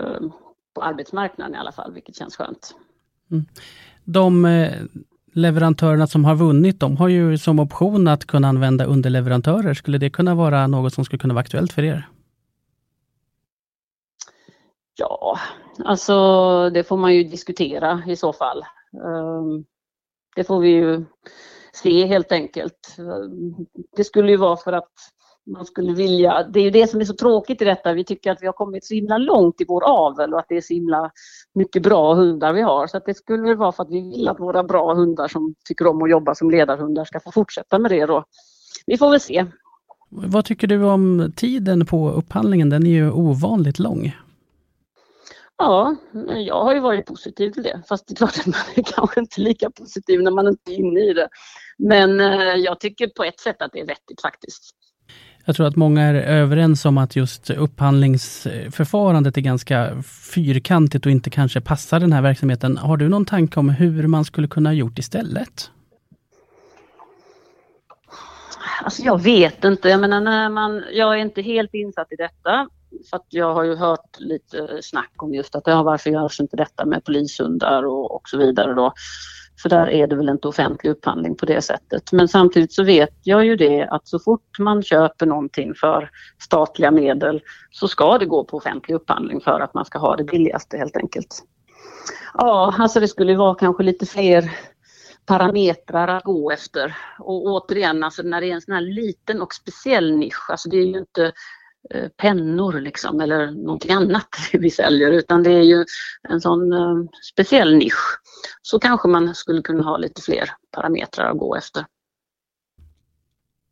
uh, 0.00 0.30
på 0.74 0.82
arbetsmarknaden 0.82 1.54
i 1.54 1.58
alla 1.58 1.72
fall, 1.72 1.92
vilket 1.92 2.16
känns 2.16 2.36
skönt. 2.36 2.74
Mm. 3.30 3.46
De 4.04 4.44
eh, 4.44 4.72
leverantörerna 5.32 6.06
som 6.06 6.24
har 6.24 6.34
vunnit, 6.34 6.80
de 6.80 6.96
har 6.96 7.08
ju 7.08 7.38
som 7.38 7.58
option 7.58 8.08
att 8.08 8.24
kunna 8.24 8.48
använda 8.48 8.84
underleverantörer. 8.84 9.74
Skulle 9.74 9.98
det 9.98 10.10
kunna 10.10 10.34
vara 10.34 10.66
något 10.66 10.94
som 10.94 11.04
skulle 11.04 11.18
kunna 11.18 11.34
vara 11.34 11.40
aktuellt 11.40 11.72
för 11.72 11.82
er? 11.82 12.08
Ja, 14.98 15.38
alltså 15.84 16.70
det 16.70 16.84
får 16.84 16.96
man 16.96 17.14
ju 17.14 17.24
diskutera 17.24 18.02
i 18.06 18.16
så 18.16 18.32
fall. 18.32 18.62
Ehm, 18.94 19.64
det 20.36 20.44
får 20.44 20.60
vi 20.60 20.68
ju 20.68 21.04
se 21.72 22.06
helt 22.06 22.32
enkelt. 22.32 22.96
Det 23.96 24.04
skulle 24.04 24.30
ju 24.30 24.36
vara 24.36 24.56
för 24.56 24.72
att 24.72 24.92
man 25.46 25.64
skulle 25.64 25.92
vilja, 25.92 26.42
det 26.42 26.60
är 26.60 26.64
ju 26.64 26.70
det 26.70 26.86
som 26.86 27.00
är 27.00 27.04
så 27.04 27.14
tråkigt 27.14 27.62
i 27.62 27.64
detta, 27.64 27.92
vi 27.92 28.04
tycker 28.04 28.32
att 28.32 28.42
vi 28.42 28.46
har 28.46 28.52
kommit 28.52 28.84
så 28.84 28.94
himla 28.94 29.18
långt 29.18 29.60
i 29.60 29.64
vår 29.68 29.84
avel 29.84 30.32
och 30.34 30.38
att 30.38 30.46
det 30.48 30.56
är 30.56 30.60
så 30.60 30.74
himla 30.74 31.10
mycket 31.54 31.82
bra 31.82 32.14
hundar 32.14 32.52
vi 32.52 32.62
har. 32.62 32.86
Så 32.86 32.96
att 32.96 33.06
det 33.06 33.14
skulle 33.14 33.42
väl 33.42 33.56
vara 33.56 33.72
för 33.72 33.82
att 33.82 33.90
vi 33.90 34.00
vill 34.00 34.28
att 34.28 34.40
våra 34.40 34.64
bra 34.64 34.94
hundar 34.94 35.28
som 35.28 35.54
tycker 35.64 35.86
om 35.86 36.02
att 36.02 36.10
jobba 36.10 36.34
som 36.34 36.50
ledarhundar 36.50 37.04
ska 37.04 37.20
få 37.20 37.32
fortsätta 37.32 37.78
med 37.78 37.90
det 37.90 38.06
då. 38.06 38.24
Vi 38.86 38.98
får 38.98 39.10
väl 39.10 39.20
se. 39.20 39.46
Vad 40.08 40.44
tycker 40.44 40.66
du 40.66 40.84
om 40.84 41.32
tiden 41.36 41.86
på 41.86 42.10
upphandlingen? 42.10 42.70
Den 42.70 42.86
är 42.86 42.90
ju 42.90 43.10
ovanligt 43.10 43.78
lång. 43.78 44.12
Ja, 45.58 45.96
jag 46.46 46.64
har 46.64 46.74
ju 46.74 46.80
varit 46.80 47.06
positiv 47.06 47.50
till 47.50 47.62
det. 47.62 47.82
Fast 47.88 48.08
det 48.08 48.14
är 48.14 48.16
klart 48.16 48.38
att 48.38 48.46
man 48.46 48.60
är 48.76 48.82
kanske 48.82 49.20
inte 49.20 49.40
lika 49.40 49.70
positiv 49.70 50.22
när 50.22 50.30
man 50.30 50.48
inte 50.48 50.72
är 50.72 50.74
inne 50.74 51.00
i 51.00 51.12
det. 51.12 51.28
Men 51.78 52.20
eh, 52.20 52.54
jag 52.56 52.80
tycker 52.80 53.06
på 53.06 53.24
ett 53.24 53.40
sätt 53.40 53.62
att 53.62 53.72
det 53.72 53.80
är 53.80 53.86
vettigt 53.86 54.20
faktiskt. 54.20 54.70
Jag 55.44 55.56
tror 55.56 55.66
att 55.66 55.76
många 55.76 56.02
är 56.02 56.14
överens 56.14 56.84
om 56.84 56.98
att 56.98 57.16
just 57.16 57.50
upphandlingsförfarandet 57.50 59.36
är 59.36 59.40
ganska 59.40 60.02
fyrkantigt 60.34 61.06
och 61.06 61.12
inte 61.12 61.30
kanske 61.30 61.60
passar 61.60 62.00
den 62.00 62.12
här 62.12 62.22
verksamheten. 62.22 62.76
Har 62.76 62.96
du 62.96 63.08
någon 63.08 63.24
tanke 63.24 63.60
om 63.60 63.68
hur 63.68 64.06
man 64.06 64.24
skulle 64.24 64.48
kunna 64.48 64.72
gjort 64.74 64.98
istället? 64.98 65.70
Alltså 68.82 69.02
jag 69.02 69.22
vet 69.22 69.64
inte. 69.64 69.88
Jag 69.88 70.00
menar 70.00 70.20
när 70.20 70.48
man, 70.48 70.84
jag 70.92 71.14
är 71.14 71.16
inte 71.16 71.42
helt 71.42 71.74
insatt 71.74 72.12
i 72.12 72.16
detta. 72.16 72.68
För 73.10 73.16
att 73.16 73.26
jag 73.28 73.54
har 73.54 73.64
ju 73.64 73.74
hört 73.74 74.20
lite 74.20 74.82
snack 74.82 75.12
om 75.16 75.34
just 75.34 75.54
att 75.54 75.66
ja, 75.66 75.82
varför 75.82 76.10
görs 76.10 76.40
inte 76.40 76.56
detta 76.56 76.84
med 76.86 77.04
polishundar 77.04 77.82
och, 77.82 78.14
och 78.14 78.28
så 78.28 78.38
vidare 78.38 78.74
då. 78.74 78.92
För 79.62 79.68
där 79.68 79.90
är 79.90 80.06
det 80.06 80.16
väl 80.16 80.28
inte 80.28 80.48
offentlig 80.48 80.90
upphandling 80.90 81.36
på 81.36 81.46
det 81.46 81.62
sättet. 81.62 82.12
Men 82.12 82.28
samtidigt 82.28 82.72
så 82.72 82.84
vet 82.84 83.14
jag 83.22 83.44
ju 83.44 83.56
det 83.56 83.82
att 83.82 84.08
så 84.08 84.18
fort 84.18 84.58
man 84.58 84.82
köper 84.82 85.26
någonting 85.26 85.74
för 85.74 86.10
statliga 86.38 86.90
medel 86.90 87.42
så 87.70 87.88
ska 87.88 88.18
det 88.18 88.26
gå 88.26 88.44
på 88.44 88.56
offentlig 88.56 88.94
upphandling 88.94 89.40
för 89.40 89.60
att 89.60 89.74
man 89.74 89.84
ska 89.84 89.98
ha 89.98 90.16
det 90.16 90.24
billigaste 90.24 90.76
helt 90.76 90.96
enkelt. 90.96 91.42
Ja, 92.34 92.74
alltså 92.78 93.00
det 93.00 93.08
skulle 93.08 93.36
vara 93.36 93.54
kanske 93.54 93.82
lite 93.82 94.06
fler 94.06 94.50
parametrar 95.26 96.08
att 96.08 96.24
gå 96.24 96.50
efter. 96.50 96.96
Och 97.18 97.44
återigen, 97.44 98.04
alltså 98.04 98.22
när 98.22 98.40
det 98.40 98.50
är 98.50 98.54
en 98.54 98.60
sån 98.60 98.74
här 98.74 98.80
liten 98.80 99.42
och 99.42 99.54
speciell 99.54 100.16
nisch, 100.16 100.50
alltså 100.50 100.68
det 100.68 100.76
är 100.76 100.86
ju 100.86 100.98
inte 100.98 101.32
Eh, 101.94 102.08
pennor 102.08 102.80
liksom 102.80 103.20
eller 103.20 103.50
någonting 103.50 103.92
annat 103.92 104.28
vi 104.52 104.70
säljer 104.70 105.10
utan 105.10 105.42
det 105.42 105.50
är 105.50 105.62
ju 105.62 105.84
en 106.28 106.40
sån 106.40 106.72
eh, 106.72 106.96
speciell 107.32 107.76
nisch. 107.76 108.20
Så 108.62 108.78
kanske 108.78 109.08
man 109.08 109.34
skulle 109.34 109.62
kunna 109.62 109.82
ha 109.82 109.96
lite 109.96 110.22
fler 110.22 110.50
parametrar 110.76 111.30
att 111.30 111.38
gå 111.38 111.56
efter. 111.56 111.84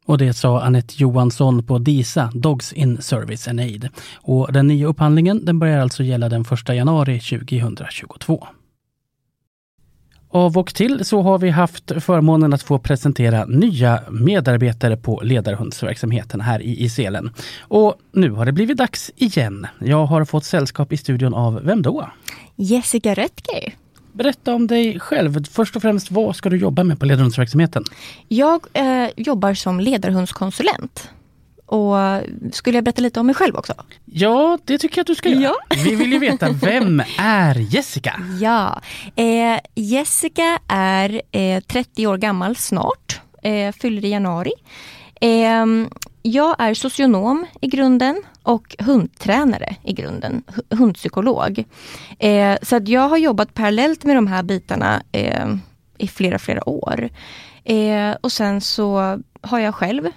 Och 0.07 0.19
det 0.19 0.35
sa 0.35 0.63
Annette 0.63 0.95
Johansson 0.97 1.67
på 1.67 1.79
DISA, 1.79 2.31
Dogs 2.35 2.73
in 2.73 3.03
Service 3.03 3.49
and 3.49 3.61
Aid. 3.61 3.89
Och 4.23 4.53
den 4.53 4.67
nya 4.67 4.87
upphandlingen 4.87 5.45
den 5.45 5.59
börjar 5.59 5.81
alltså 5.81 6.03
gälla 6.03 6.29
den 6.29 6.45
1 6.69 6.69
januari 6.69 7.21
2022. 7.21 8.47
Av 10.35 10.59
och 10.59 10.75
till 10.75 11.05
så 11.05 11.23
har 11.23 11.39
vi 11.39 11.51
haft 11.51 11.93
förmånen 12.05 12.53
att 12.53 12.63
få 12.63 12.79
presentera 12.79 13.45
nya 13.45 14.03
medarbetare 14.11 14.97
på 14.97 15.21
ledarhundsverksamheten 15.25 16.41
här 16.41 16.63
i, 16.63 16.89
Selen. 16.89 17.31
Och 17.61 17.95
nu 18.13 18.31
har 18.31 18.47
det 18.47 18.53
blivit 18.53 18.77
dags 18.77 19.11
igen. 19.17 19.67
Jag 19.79 20.07
har 20.07 20.25
fått 20.25 20.45
sällskap 20.45 20.93
i 20.93 20.97
studion 20.97 21.35
av 21.35 21.61
vem 21.65 21.83
då? 21.83 22.11
Jessica 22.57 23.15
Röttger. 23.15 23.75
Berätta 24.13 24.55
om 24.55 24.67
dig 24.67 25.01
själv. 25.01 25.45
Först 25.45 25.77
och 25.77 25.83
främst, 25.83 26.11
vad 26.11 26.37
ska 26.37 26.49
du 26.49 26.57
jobba 26.57 26.85
med 26.85 27.01
på 27.01 27.07
ledarhundsverksamheten? 27.07 27.85
Jag 28.29 28.67
eh, 28.73 29.11
jobbar 29.17 29.55
som 29.55 29.81
ledarhundskonsulent. 29.81 31.11
Och 31.75 32.23
skulle 32.53 32.77
jag 32.77 32.85
berätta 32.85 33.03
lite 33.03 33.21
om 33.21 33.27
mig 33.27 33.35
själv 33.35 33.57
också? 33.57 33.75
Ja, 34.05 34.59
det 34.65 34.79
tycker 34.79 34.99
jag 34.99 35.03
att 35.03 35.07
du 35.07 35.15
ska 35.15 35.29
göra. 35.29 35.43
Ja. 35.43 35.77
Vi 35.85 35.95
vill 35.95 36.13
ju 36.13 36.19
veta, 36.19 36.49
vem 36.51 37.03
är 37.19 37.55
Jessica? 37.55 38.21
Ja, 38.41 38.81
eh, 39.17 39.61
Jessica 39.75 40.59
är 40.69 41.23
eh, 41.33 41.61
30 41.61 42.07
år 42.07 42.17
gammal 42.17 42.57
snart, 42.57 43.21
eh, 43.43 43.73
fyller 43.73 44.05
i 44.05 44.09
januari. 44.09 44.53
Eh, 45.21 45.67
jag 46.23 46.57
är 46.59 46.75
socionom 46.75 47.47
i 47.61 47.67
grunden 47.67 48.23
och 48.43 48.77
hundtränare 48.79 49.77
i 49.83 49.93
grunden, 49.93 50.43
hundpsykolog. 50.71 51.65
Eh, 52.19 52.57
så 52.63 52.77
att 52.77 52.89
jag 52.89 53.09
har 53.09 53.17
jobbat 53.17 53.55
parallellt 53.55 54.05
med 54.05 54.17
de 54.17 54.27
här 54.27 54.43
bitarna 54.43 55.03
eh, 55.13 55.55
i 55.99 56.09
flera, 56.09 56.39
flera 56.39 56.69
år. 56.69 57.09
och 58.21 58.33
sen 58.33 58.61
så 58.61 59.19
har 59.41 59.59
jag 59.59 59.75
själv 59.75 60.09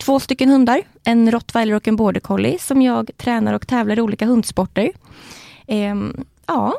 två 0.00 0.20
stycken 0.20 0.48
hundar, 0.48 0.82
en 1.04 1.30
rottweiler 1.30 1.74
och 1.74 1.88
en 1.88 1.96
border 1.96 2.20
collie 2.20 2.58
som 2.58 2.82
jag 2.82 3.10
tränar 3.16 3.54
och 3.54 3.66
tävlar 3.66 3.98
i 3.98 4.00
olika 4.00 4.26
hundsporter. 4.26 4.92
Ehm, 5.66 6.24
ja. 6.46 6.78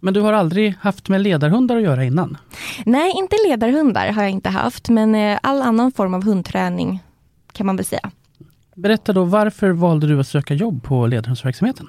Men 0.00 0.14
du 0.14 0.20
har 0.20 0.32
aldrig 0.32 0.74
haft 0.80 1.08
med 1.08 1.20
ledarhundar 1.20 1.76
att 1.76 1.82
göra 1.82 2.04
innan? 2.04 2.38
Nej, 2.84 3.12
inte 3.16 3.36
ledarhundar 3.48 4.12
har 4.12 4.22
jag 4.22 4.30
inte 4.30 4.48
haft, 4.48 4.88
men 4.88 5.14
eh, 5.14 5.38
all 5.42 5.62
annan 5.62 5.92
form 5.92 6.14
av 6.14 6.24
hundträning 6.24 7.02
kan 7.52 7.66
man 7.66 7.76
väl 7.76 7.84
säga. 7.86 8.10
Berätta 8.80 9.12
då, 9.12 9.24
varför 9.24 9.70
valde 9.70 10.06
du 10.06 10.20
att 10.20 10.26
söka 10.26 10.54
jobb 10.54 10.82
på 10.82 11.06
ledarhundsverksamheten? 11.06 11.88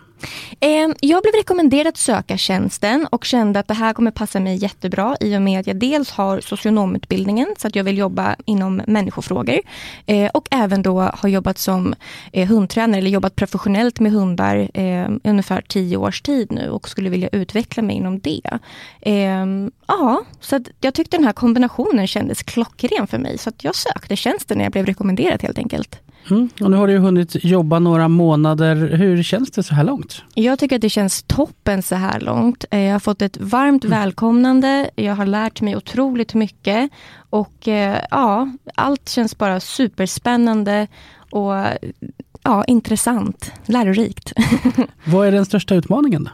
Eh, 0.60 0.90
jag 1.00 1.24
blev 1.24 1.34
rekommenderad 1.38 1.88
att 1.88 1.98
söka 1.98 2.38
tjänsten 2.38 3.08
och 3.12 3.26
kände 3.26 3.60
att 3.60 3.68
det 3.68 3.74
här 3.74 3.94
kommer 3.94 4.12
passa 4.12 4.40
mig 4.40 4.56
jättebra 4.56 5.18
i 5.20 5.38
och 5.38 5.42
med 5.42 5.60
att 5.60 5.68
jag 5.68 5.76
dels 5.76 6.12
har 6.12 6.42
socionomutbildningen 6.42 7.48
så 7.58 7.68
att 7.68 7.76
jag 7.76 7.84
vill 7.84 7.98
jobba 7.98 8.36
inom 8.46 8.82
människofrågor 8.88 9.60
eh, 10.06 10.30
och 10.34 10.48
även 10.52 10.82
då 10.84 11.00
har 11.00 11.30
jobbat 11.30 11.58
som 11.58 11.96
eh, 12.34 12.48
hundtränare 12.48 12.98
eller 12.98 13.10
jobbat 13.10 13.36
professionellt 13.36 14.00
med 14.00 14.12
hundar 14.12 14.56
i 14.78 15.20
ungefär 15.24 15.62
tio 15.62 15.98
års 15.98 16.22
tid 16.22 16.52
nu 16.52 16.70
och 16.70 16.90
skulle 16.90 17.10
vilja 17.10 17.30
utveckla 17.32 17.84
mig 17.84 17.96
inom 17.96 18.20
det. 18.20 18.60
Ehm, 19.02 19.72
ja, 19.88 20.24
så 20.40 20.60
jag 20.80 20.94
tyckte 20.94 21.18
den 21.18 21.26
här 21.26 21.34
kombinationen 21.34 22.08
kändes 22.08 22.44
klockren 22.44 23.08
för 23.08 23.18
mig 23.18 23.38
så 23.38 23.50
att 23.50 23.64
jag 23.64 23.76
sökte 23.76 24.16
tjänsten 24.16 24.58
när 24.58 24.66
jag 24.66 24.72
blev 24.72 24.86
rekommenderad 24.86 25.42
helt 25.44 25.58
enkelt. 25.58 26.02
Mm. 26.30 26.50
Och 26.62 26.72
nu 26.72 26.78
har 26.78 26.88
du 26.88 26.98
hunnit 26.98 27.44
jobba 27.44 27.80
några 27.80 28.08
månader. 28.08 28.76
Hur 28.76 29.24
känns 29.24 29.52
det 29.52 29.64
så 29.64 29.74
här 29.76 29.84
långt? 29.84 30.24
Jag 30.34 30.60
tycker 30.60 30.76
att 30.76 30.82
det 30.82 30.90
känns 30.90 31.24
toppen 31.24 31.82
så 31.82 31.96
här 31.96 32.20
långt. 32.20 32.66
Eh, 32.72 32.80
jag 32.80 32.92
har 32.92 33.00
fått 33.00 33.22
ett 33.22 33.38
varmt 33.38 33.86
mm. 33.86 34.00
välkomnande. 34.00 34.90
Jag 34.96 35.16
har 35.16 35.26
lärt 35.26 35.62
mig 35.62 35.76
otroligt 35.76 36.34
mycket. 36.34 36.90
Och 37.30 37.68
eh, 37.68 38.02
ja, 38.12 38.52
allt 38.76 39.10
känns 39.10 39.38
bara 39.38 39.60
superspännande 39.60 40.88
och 41.30 41.54
ja, 42.44 42.64
intressant, 42.64 43.52
lärorikt. 43.66 44.34
Vad 45.06 45.28
är 45.28 45.32
den 45.32 45.46
största 45.46 45.76
utmaningen? 45.76 46.24
Då? 46.24 46.32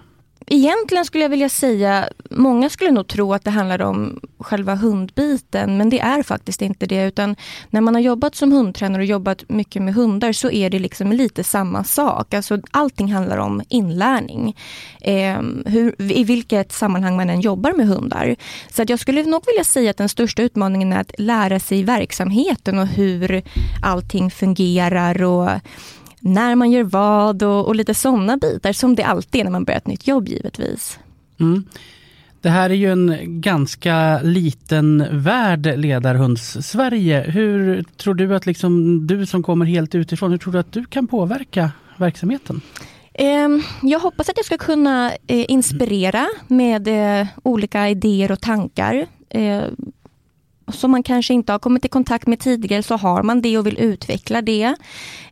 Egentligen 0.50 1.06
skulle 1.06 1.24
jag 1.24 1.30
vilja 1.30 1.50
säga, 1.50 2.10
många 2.30 2.70
skulle 2.70 2.92
nog 2.92 3.08
tro 3.08 3.34
att 3.34 3.44
det 3.44 3.52
handlar 3.52 3.82
om 3.82 4.20
själva 4.40 4.76
hundbiten, 4.76 5.78
men 5.78 5.90
det 5.90 6.00
är 6.00 6.24
faktiskt 6.24 6.62
inte 6.62 6.86
det. 6.86 7.04
Utan 7.04 7.36
när 7.70 7.82
man 7.82 7.96
har 7.96 8.02
jobbat 8.02 8.36
som 8.36 8.52
hundtränare 8.52 9.02
och 9.02 9.06
jobbat 9.06 9.50
mycket 9.50 9.82
med 9.82 9.94
hundar 9.94 10.32
så 10.32 10.52
är 10.52 10.70
det 10.70 10.80
liksom 10.80 11.12
lite 11.12 11.44
samma 11.44 11.84
sak. 11.84 12.34
Alltså 12.34 12.60
allting 12.72 13.14
handlar 13.14 13.38
om 13.38 13.62
inlärning. 13.70 14.58
Eh, 15.02 15.42
hur, 15.66 16.02
I 16.12 16.24
vilket 16.24 16.72
sammanhang 16.72 17.16
man 17.16 17.30
än 17.30 17.42
jobbar 17.42 17.74
med 17.74 17.88
hundar. 17.88 18.36
Så 18.72 18.82
att 18.82 18.90
jag 18.90 19.00
skulle 19.00 19.24
nog 19.24 19.44
vilja 19.46 19.64
säga 19.64 19.92
att 19.92 19.98
den 19.98 20.10
största 20.10 20.42
utmaningen 20.42 20.94
är 20.94 21.00
att 21.02 21.12
lära 21.18 21.60
sig 21.60 21.84
verksamheten 21.84 22.80
och 22.80 22.88
hur 22.88 23.42
allting 23.84 24.32
fungerar 24.32 25.24
och 25.24 25.50
när 26.28 26.56
man 26.56 26.72
gör 26.72 26.84
vad 26.84 27.44
och, 27.44 27.68
och 27.68 27.76
lite 27.76 27.94
sådana 27.94 28.38
bitar 28.38 28.74
som 28.74 28.96
det 28.96 29.04
alltid 29.04 29.40
är 29.40 29.44
när 29.44 29.52
man 29.52 29.64
börjar 29.64 29.78
ett 29.78 29.88
nytt 29.88 30.08
jobb 30.08 30.28
givetvis. 30.28 31.00
Mm. 31.40 31.64
Det 32.42 32.50
här 32.50 32.70
är 32.70 32.74
ju 32.74 32.92
en 32.92 33.42
ganska 33.42 34.22
liten 34.22 35.08
värld, 35.12 35.66
ledarhunds-Sverige. 35.66 37.22
Hur 37.22 37.84
tror 37.84 38.14
du 38.14 38.36
att 38.36 38.46
liksom, 38.46 39.08
du 39.08 39.26
som 39.26 39.44
kommer 39.44 39.66
helt 39.66 39.96
utifrån, 39.96 40.32
hur 40.32 40.38
tror 40.38 40.54
du 40.54 40.60
att 40.60 40.72
du 40.72 40.86
kan 40.86 41.08
påverka 41.08 41.72
verksamheten? 41.98 42.62
Ehm, 43.14 43.64
jag 43.82 44.00
hoppas 44.00 44.30
att 44.30 44.38
jag 44.38 44.46
ska 44.46 44.58
kunna 44.58 45.12
eh, 45.28 45.46
inspirera 45.52 46.28
med 46.48 46.88
eh, 47.22 47.28
olika 47.44 47.90
idéer 47.90 48.32
och 48.32 48.42
tankar. 48.42 49.08
Som 50.72 50.92
man 50.92 51.04
kanske 51.04 51.34
inte 51.34 51.52
har 51.52 51.60
kommit 51.60 51.86
i 51.86 51.88
kontakt 51.88 52.28
med 52.28 52.40
tidigare 52.40 52.84
så 52.84 52.96
har 52.96 53.24
man 53.24 53.42
det 53.42 53.58
och 53.58 53.68
vill 53.68 53.80
utveckla 53.80 54.42
det. 54.42 54.76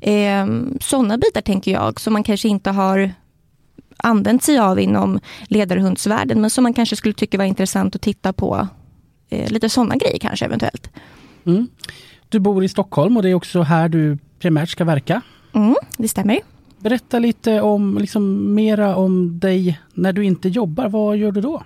Eh, 0.01 0.47
Sådana 0.81 1.17
bitar 1.17 1.41
tänker 1.41 1.71
jag 1.71 1.99
som 1.99 2.13
man 2.13 2.23
kanske 2.23 2.47
inte 2.47 2.71
har 2.71 3.11
använt 3.97 4.43
sig 4.43 4.59
av 4.59 4.79
inom 4.79 5.19
ledarhundsvärlden 5.47 6.41
men 6.41 6.49
som 6.49 6.63
man 6.63 6.73
kanske 6.73 6.95
skulle 6.95 7.13
tycka 7.13 7.37
var 7.37 7.45
intressant 7.45 7.95
att 7.95 8.01
titta 8.01 8.33
på. 8.33 8.67
Eh, 9.29 9.51
lite 9.51 9.69
sådana 9.69 9.95
grejer 9.95 10.19
kanske 10.19 10.45
eventuellt. 10.45 10.89
Mm. 11.45 11.67
Du 12.29 12.39
bor 12.39 12.63
i 12.63 12.69
Stockholm 12.69 13.17
och 13.17 13.23
det 13.23 13.29
är 13.29 13.33
också 13.33 13.61
här 13.61 13.89
du 13.89 14.17
primärt 14.39 14.69
ska 14.69 14.83
verka. 14.83 15.21
Mm, 15.53 15.75
det 15.97 16.07
stämmer. 16.07 16.39
Berätta 16.79 17.19
lite 17.19 17.61
om, 17.61 17.97
liksom, 17.97 18.53
mera 18.55 18.95
om 18.95 19.39
dig 19.39 19.79
när 19.93 20.13
du 20.13 20.25
inte 20.25 20.49
jobbar. 20.49 20.89
Vad 20.89 21.17
gör 21.17 21.31
du 21.31 21.41
då? 21.41 21.63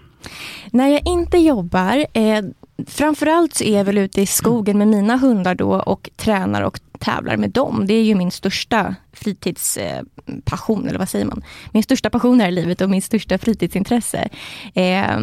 När 0.71 0.87
jag 0.87 1.01
inte 1.07 1.37
jobbar, 1.37 2.05
eh, 2.13 2.43
framförallt 2.87 3.55
så 3.55 3.63
är 3.63 3.77
jag 3.77 3.83
väl 3.83 3.97
ute 3.97 4.21
i 4.21 4.25
skogen 4.25 4.77
med 4.77 4.87
mina 4.87 5.17
hundar 5.17 5.55
då 5.55 5.73
och 5.73 6.09
tränar 6.15 6.61
och 6.61 6.79
tävlar 6.99 7.37
med 7.37 7.49
dem. 7.49 7.87
Det 7.87 7.93
är 7.93 8.03
ju 8.03 8.15
min 8.15 8.31
största 8.31 8.95
fritidspassion, 9.13 10.83
eh, 10.83 10.89
eller 10.89 10.99
vad 10.99 11.09
säger 11.09 11.25
man? 11.25 11.43
Min 11.71 11.83
största 11.83 12.09
passion 12.09 12.39
här 12.39 12.47
i 12.47 12.51
livet 12.51 12.81
och 12.81 12.89
min 12.89 13.01
största 13.01 13.37
fritidsintresse. 13.37 14.29
Eh, 14.73 15.19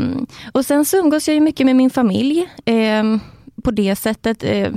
och 0.53 0.67
sen 0.67 0.85
så 0.85 0.97
umgås 0.97 1.29
jag 1.29 1.35
ju 1.35 1.41
mycket 1.41 1.67
med 1.67 1.77
min 1.77 1.91
familj 1.91 2.49
eh, 2.65 3.05
på 3.63 3.71
det 3.71 3.97
sättet. 3.97 4.45
Eh, 4.45 4.71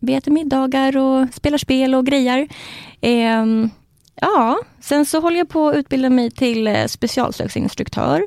vi 0.00 0.14
äter 0.14 0.32
middagar 0.32 0.96
och 0.96 1.28
spelar 1.34 1.58
spel 1.58 1.94
och 1.94 2.06
grejer. 2.06 2.48
Eh, 3.00 3.46
ja, 4.14 4.58
sen 4.80 5.06
så 5.06 5.20
håller 5.20 5.38
jag 5.38 5.48
på 5.48 5.68
att 5.68 5.76
utbilda 5.76 6.10
mig 6.10 6.30
till 6.30 6.66
eh, 6.66 6.86
specialslöjdsinstruktör 6.86 8.22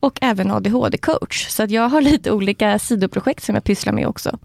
och 0.00 0.18
även 0.22 0.50
ADHD-coach. 0.50 1.48
Så 1.48 1.62
att 1.62 1.70
jag 1.70 1.88
har 1.88 2.00
lite 2.00 2.30
olika 2.32 2.78
sidoprojekt 2.78 3.44
som 3.44 3.54
jag 3.54 3.64
pysslar 3.64 3.92
med 3.92 4.06
också. 4.06 4.38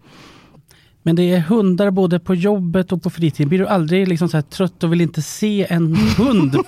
Men 1.04 1.16
det 1.16 1.34
är 1.34 1.40
hundar 1.40 1.92
både 1.92 2.20
på 2.20 2.36
jobbet 2.36 2.92
och 2.92 3.04
på 3.04 3.10
fritiden. 3.10 3.50
Blir 3.50 3.60
du 3.60 3.68
aldrig 3.68 4.08
liksom 4.08 4.30
så 4.30 4.42
trött 4.42 4.84
och 4.84 4.92
vill 4.92 5.02
inte 5.02 5.22
se 5.22 5.68
en 5.70 5.96
hund? 5.96 6.56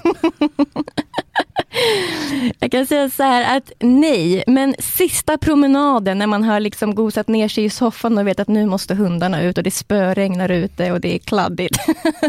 Jag 2.60 2.72
kan 2.72 2.86
säga 2.86 3.10
så 3.10 3.24
här 3.24 3.58
att 3.58 3.72
nej, 3.80 4.44
men 4.48 4.76
sista 4.80 5.38
promenaden 5.38 6.18
när 6.18 6.28
man 6.28 6.44
har 6.44 6.60
liksom 6.60 6.96
gosat 6.96 7.28
ner 7.28 7.48
sig 7.48 7.64
i 7.64 7.70
soffan 7.70 8.18
och 8.18 8.28
vet 8.28 8.40
att 8.40 8.48
nu 8.48 8.66
måste 8.66 8.96
hundarna 8.96 9.44
ut 9.44 9.58
och 9.58 9.64
det 9.64 9.72
spöregnar 9.72 10.52
ute 10.52 10.92
och 10.92 11.02
det 11.02 11.16
är 11.16 11.20
kladdigt. 11.20 11.78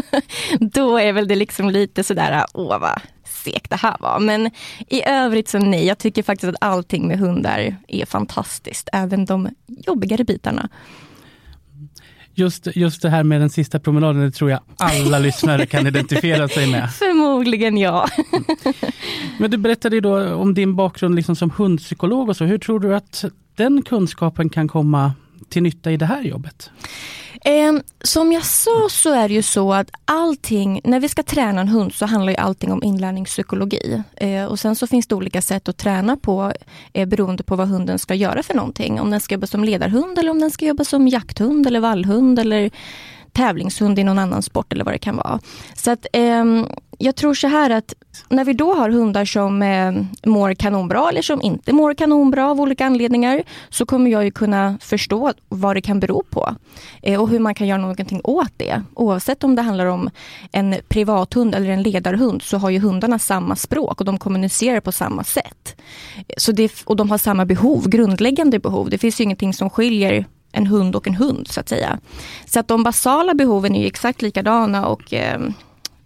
Då 0.59 0.97
är 0.97 1.13
väl 1.13 1.27
det 1.27 1.35
liksom 1.35 1.69
lite 1.69 2.03
sådär, 2.03 2.45
åh 2.53 2.79
vad 2.79 2.99
segt 3.45 3.69
det 3.69 3.75
här 3.75 3.97
var. 3.99 4.19
Men 4.19 4.51
i 4.87 5.03
övrigt 5.05 5.49
så 5.49 5.59
nej, 5.59 5.85
jag 5.85 5.97
tycker 5.97 6.23
faktiskt 6.23 6.49
att 6.49 6.55
allting 6.61 7.07
med 7.07 7.19
hundar 7.19 7.75
är 7.87 8.05
fantastiskt. 8.05 8.89
Även 8.93 9.25
de 9.25 9.49
jobbigare 9.67 10.23
bitarna. 10.23 10.69
Just, 12.37 12.67
just 12.75 13.01
det 13.01 13.09
här 13.09 13.23
med 13.23 13.41
den 13.41 13.49
sista 13.49 13.79
promenaden, 13.79 14.21
det 14.21 14.31
tror 14.31 14.51
jag 14.51 14.59
alla 14.77 15.19
lyssnare 15.27 15.65
kan 15.65 15.87
identifiera 15.87 16.47
sig 16.47 16.71
med. 16.71 16.93
Förmodligen 16.93 17.77
ja. 17.77 18.07
Men 19.39 19.51
du 19.51 19.57
berättade 19.57 19.95
ju 19.95 20.01
då 20.01 20.33
om 20.33 20.53
din 20.53 20.75
bakgrund 20.75 21.15
liksom 21.15 21.35
som 21.35 21.49
hundpsykolog 21.49 22.29
och 22.29 22.37
så. 22.37 22.45
Hur 22.45 22.57
tror 22.57 22.79
du 22.79 22.95
att 22.95 23.25
den 23.55 23.81
kunskapen 23.81 24.49
kan 24.49 24.67
komma 24.67 25.13
till 25.49 25.63
nytta 25.63 25.91
i 25.91 25.97
det 25.97 26.05
här 26.05 26.21
jobbet? 26.21 26.71
Eh, 27.45 27.73
som 28.03 28.31
jag 28.31 28.45
sa 28.45 28.87
så 28.89 29.13
är 29.13 29.27
det 29.27 29.33
ju 29.33 29.41
så 29.41 29.73
att 29.73 29.91
allting, 30.05 30.81
när 30.83 30.99
vi 30.99 31.09
ska 31.09 31.23
träna 31.23 31.61
en 31.61 31.67
hund 31.67 31.93
så 31.93 32.05
handlar 32.05 32.31
ju 32.31 32.37
allting 32.37 32.71
om 32.71 32.83
inlärningspsykologi. 32.83 34.03
Eh, 34.15 34.45
och 34.45 34.59
sen 34.59 34.75
så 34.75 34.87
finns 34.87 35.07
det 35.07 35.15
olika 35.15 35.41
sätt 35.41 35.69
att 35.69 35.77
träna 35.77 36.17
på 36.17 36.53
eh, 36.93 37.07
beroende 37.07 37.43
på 37.43 37.55
vad 37.55 37.67
hunden 37.67 37.99
ska 37.99 38.15
göra 38.15 38.43
för 38.43 38.53
någonting. 38.53 39.01
Om 39.01 39.09
den 39.09 39.19
ska 39.19 39.35
jobba 39.35 39.47
som 39.47 39.63
ledarhund 39.63 40.19
eller 40.19 40.31
om 40.31 40.39
den 40.39 40.51
ska 40.51 40.65
jobba 40.65 40.83
som 40.83 41.07
jakthund 41.07 41.67
eller 41.67 41.79
vallhund 41.79 42.39
eller 42.39 42.71
tävlingshund 43.35 43.99
i 43.99 44.03
någon 44.03 44.19
annan 44.19 44.41
sport 44.41 44.73
eller 44.73 44.83
vad 44.85 44.93
det 44.93 44.97
kan 44.99 45.15
vara. 45.15 45.39
Så 45.75 45.91
att 45.91 46.07
eh, 46.13 46.45
jag 46.97 47.15
tror 47.15 47.33
så 47.33 47.47
här 47.47 47.69
att 47.69 47.93
när 48.29 48.45
vi 48.45 48.53
då 48.53 48.73
har 48.73 48.89
hundar 48.89 49.25
som 49.25 49.61
eh, 49.61 49.93
mår 50.25 50.53
kanonbra 50.53 51.09
eller 51.09 51.21
som 51.21 51.41
inte 51.41 51.73
mår 51.73 51.93
kanonbra 51.93 52.51
av 52.51 52.61
olika 52.61 52.85
anledningar 52.85 53.43
så 53.69 53.85
kommer 53.85 54.11
jag 54.11 54.25
ju 54.25 54.31
kunna 54.31 54.77
förstå 54.81 55.33
vad 55.49 55.75
det 55.75 55.81
kan 55.81 55.99
bero 55.99 56.23
på 56.29 56.55
eh, 57.01 57.21
och 57.21 57.29
hur 57.29 57.39
man 57.39 57.55
kan 57.55 57.67
göra 57.67 57.81
någonting 57.81 58.21
åt 58.23 58.51
det. 58.57 58.81
Oavsett 58.93 59.43
om 59.43 59.55
det 59.55 59.61
handlar 59.61 59.85
om 59.85 60.09
en 60.51 60.75
privathund 60.87 61.55
eller 61.55 61.69
en 61.69 61.83
ledarhund 61.83 62.41
så 62.41 62.57
har 62.57 62.69
ju 62.69 62.79
hundarna 62.79 63.19
samma 63.19 63.55
språk 63.55 63.99
och 63.99 64.05
de 64.05 64.17
kommunicerar 64.17 64.79
på 64.79 64.91
samma 64.91 65.23
sätt. 65.23 65.81
Så 66.37 66.51
det, 66.51 66.71
och 66.85 66.95
de 66.95 67.09
har 67.09 67.17
samma 67.17 67.45
behov, 67.45 67.89
grundläggande 67.89 68.59
behov. 68.59 68.89
Det 68.89 68.97
finns 68.97 69.19
ju 69.19 69.23
ingenting 69.23 69.53
som 69.53 69.69
skiljer 69.69 70.25
en 70.55 70.67
hund 70.67 70.95
och 70.95 71.07
en 71.07 71.15
hund 71.15 71.47
så 71.47 71.59
att 71.59 71.69
säga. 71.69 71.99
Så 72.45 72.59
att 72.59 72.67
de 72.67 72.83
basala 72.83 73.33
behoven 73.33 73.75
är 73.75 73.87
exakt 73.87 74.21
likadana 74.21 74.85
och 74.85 75.13
eh, 75.13 75.39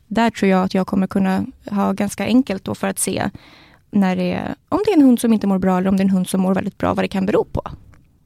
där 0.08 0.30
tror 0.30 0.52
jag 0.52 0.64
att 0.64 0.74
jag 0.74 0.88
kommer 0.88 1.08
kunna 1.08 1.46
ha 1.72 1.92
ganska 1.92 2.26
enkelt 2.26 2.64
då 2.64 2.76
för 2.76 2.88
att 2.88 3.00
se 3.00 3.30
när 3.92 4.16
det 4.16 4.34
är, 4.34 4.56
om 4.70 4.80
det 4.86 4.92
är 4.92 4.96
en 4.96 5.02
hund 5.02 5.20
som 5.20 5.34
inte 5.34 5.48
mår 5.48 5.60
bra 5.60 5.78
eller 5.78 5.90
om 5.90 5.98
det 5.98 6.02
är 6.02 6.06
en 6.06 6.10
hund 6.10 6.28
som 6.28 6.42
mår 6.42 6.54
väldigt 6.54 6.78
bra, 6.78 6.94
vad 6.94 7.04
det 7.04 7.08
kan 7.08 7.26
bero 7.26 7.44
på. 7.44 7.62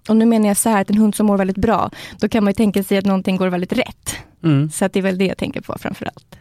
Och 0.09 0.17
nu 0.17 0.25
menar 0.25 0.47
jag 0.47 0.57
så 0.57 0.69
här 0.69 0.81
att 0.81 0.89
en 0.89 0.97
hund 0.97 1.15
som 1.15 1.25
mår 1.25 1.37
väldigt 1.37 1.57
bra, 1.57 1.91
då 2.19 2.29
kan 2.29 2.43
man 2.43 2.51
ju 2.51 2.55
tänka 2.55 2.83
sig 2.83 2.97
att 2.97 3.05
någonting 3.05 3.37
går 3.37 3.47
väldigt 3.47 3.73
rätt. 3.73 4.15
Mm. 4.43 4.69
Så 4.69 4.85
att 4.85 4.93
det 4.93 4.99
är 4.99 5.03
väl 5.03 5.17
det 5.17 5.25
jag 5.25 5.37
tänker 5.37 5.61
på 5.61 5.77
framförallt. 5.79 6.35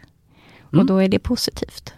Mm. 0.73 0.79
Och 0.79 0.85
då 0.85 0.97
är 0.97 1.07
det 1.07 1.19
positivt. 1.19 1.93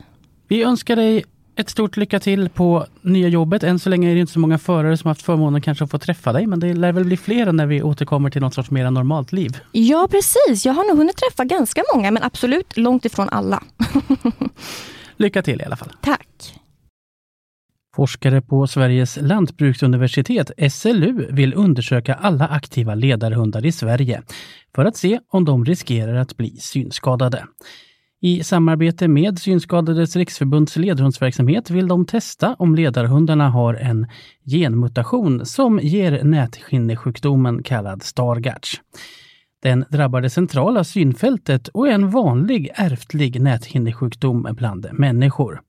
Vi 0.48 0.64
önskar 0.64 0.96
dig 0.96 1.24
ett 1.56 1.70
stort 1.70 1.98
lycka 1.98 2.20
till 2.20 2.50
på 2.50 2.86
nya 3.02 3.28
jobbet. 3.28 3.64
Än 3.64 3.80
så 3.80 3.90
länge 3.90 4.12
är 4.12 4.14
det 4.14 4.20
inte 4.20 4.34
så 4.34 4.40
många 4.40 4.58
förare 4.58 4.98
som 4.98 5.08
haft 5.08 5.22
förmånen 5.22 5.62
kanske 5.62 5.84
att 5.84 5.92
få 5.92 5.98
träffa 5.98 6.34
dig, 6.34 6.48
men 6.48 6.60
det 6.60 6.74
lär 6.74 6.92
väl 6.92 7.06
bli 7.06 7.18
fler 7.18 7.52
när 7.52 7.66
vi 7.66 7.84
återkommer 7.84 8.30
till 8.30 8.42
något 8.42 8.54
sorts 8.54 8.72
mer 8.72 8.92
normalt 8.92 9.32
liv. 9.32 9.58
Ja, 9.72 10.08
precis. 10.12 10.66
Jag 10.66 10.74
har 10.74 10.84
nog 10.90 10.98
hunnit 10.98 11.18
träffa 11.18 11.46
ganska 11.46 11.84
många, 11.94 12.12
men 12.12 12.24
absolut 12.24 12.78
långt 12.78 13.06
ifrån 13.06 13.30
alla. 13.30 13.64
lycka 15.18 15.42
till 15.42 15.62
i 15.62 15.64
alla 15.64 15.76
fall. 15.76 15.92
Tack. 16.02 16.56
Forskare 17.96 18.42
på 18.42 18.68
Sveriges 18.68 19.18
lantbruksuniversitet, 19.22 20.52
SLU, 20.72 21.28
vill 21.32 21.54
undersöka 21.54 22.14
alla 22.14 22.48
aktiva 22.48 22.96
ledarhundar 22.96 23.66
i 23.66 23.72
Sverige 23.72 24.22
för 24.76 24.86
att 24.86 24.98
se 24.98 25.20
om 25.30 25.46
de 25.46 25.66
riskerar 25.66 26.16
att 26.16 26.38
bli 26.38 26.58
synskadade. 26.58 27.46
I 28.26 28.44
samarbete 28.44 29.08
med 29.08 29.40
Synskadades 29.40 30.16
riksförbunds 30.16 30.76
ledhundsverksamhet 30.78 31.70
vill 31.70 31.88
de 31.88 32.06
testa 32.06 32.56
om 32.60 32.76
ledarhundarna 32.76 33.50
har 33.50 33.74
en 33.74 34.08
genmutation 34.46 35.46
som 35.46 35.80
ger 35.80 36.24
näthinnesjukdomen 36.24 37.64
kallad 37.64 38.04
Stargardt. 38.04 38.68
Den 39.64 39.86
drabbar 39.90 40.22
det 40.22 40.30
centrala 40.30 40.84
synfältet 40.84 41.68
och 41.68 41.88
är 41.88 41.92
en 41.92 42.10
vanlig 42.10 42.72
ärftlig 42.76 43.42
näthinnesjukdom 43.42 44.48
bland 44.52 44.88
människor. 44.94 45.62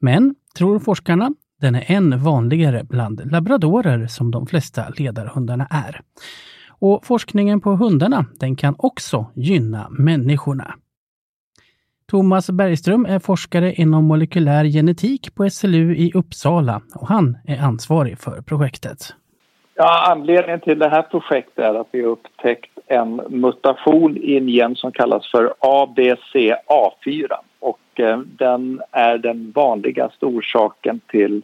Men, 0.00 0.34
tror 0.58 0.78
forskarna, 0.78 1.30
den 1.60 1.74
är 1.74 1.84
än 1.86 2.22
vanligare 2.22 2.84
bland 2.84 3.32
labradorer 3.32 4.06
som 4.06 4.30
de 4.30 4.46
flesta 4.46 4.88
ledarhundarna 4.96 5.66
är. 5.70 6.00
Och 6.68 7.06
forskningen 7.06 7.60
på 7.60 7.76
hundarna, 7.76 8.26
den 8.40 8.56
kan 8.56 8.74
också 8.78 9.26
gynna 9.34 9.88
människorna. 9.90 10.74
Thomas 12.10 12.50
Bergström 12.50 13.06
är 13.06 13.18
forskare 13.18 13.72
inom 13.72 14.04
molekylär 14.04 14.64
genetik 14.64 15.34
på 15.34 15.50
SLU 15.50 15.94
i 15.94 16.12
Uppsala 16.14 16.80
och 16.94 17.08
han 17.08 17.38
är 17.46 17.62
ansvarig 17.62 18.18
för 18.18 18.42
projektet. 18.42 18.98
Ja, 19.74 20.10
anledningen 20.10 20.60
till 20.60 20.78
det 20.78 20.88
här 20.88 21.02
projektet 21.02 21.58
är 21.58 21.74
att 21.74 21.88
vi 21.90 22.02
har 22.02 22.08
upptäckt 22.08 22.70
en 22.86 23.20
mutation 23.28 24.16
i 24.16 24.36
en 24.36 24.48
gen 24.48 24.76
som 24.76 24.92
kallas 24.92 25.30
för 25.30 25.54
ABCA4 25.60 27.32
och 27.58 28.00
eh, 28.00 28.18
den 28.18 28.80
är 28.90 29.18
den 29.18 29.52
vanligaste 29.54 30.26
orsaken 30.26 31.00
till 31.10 31.42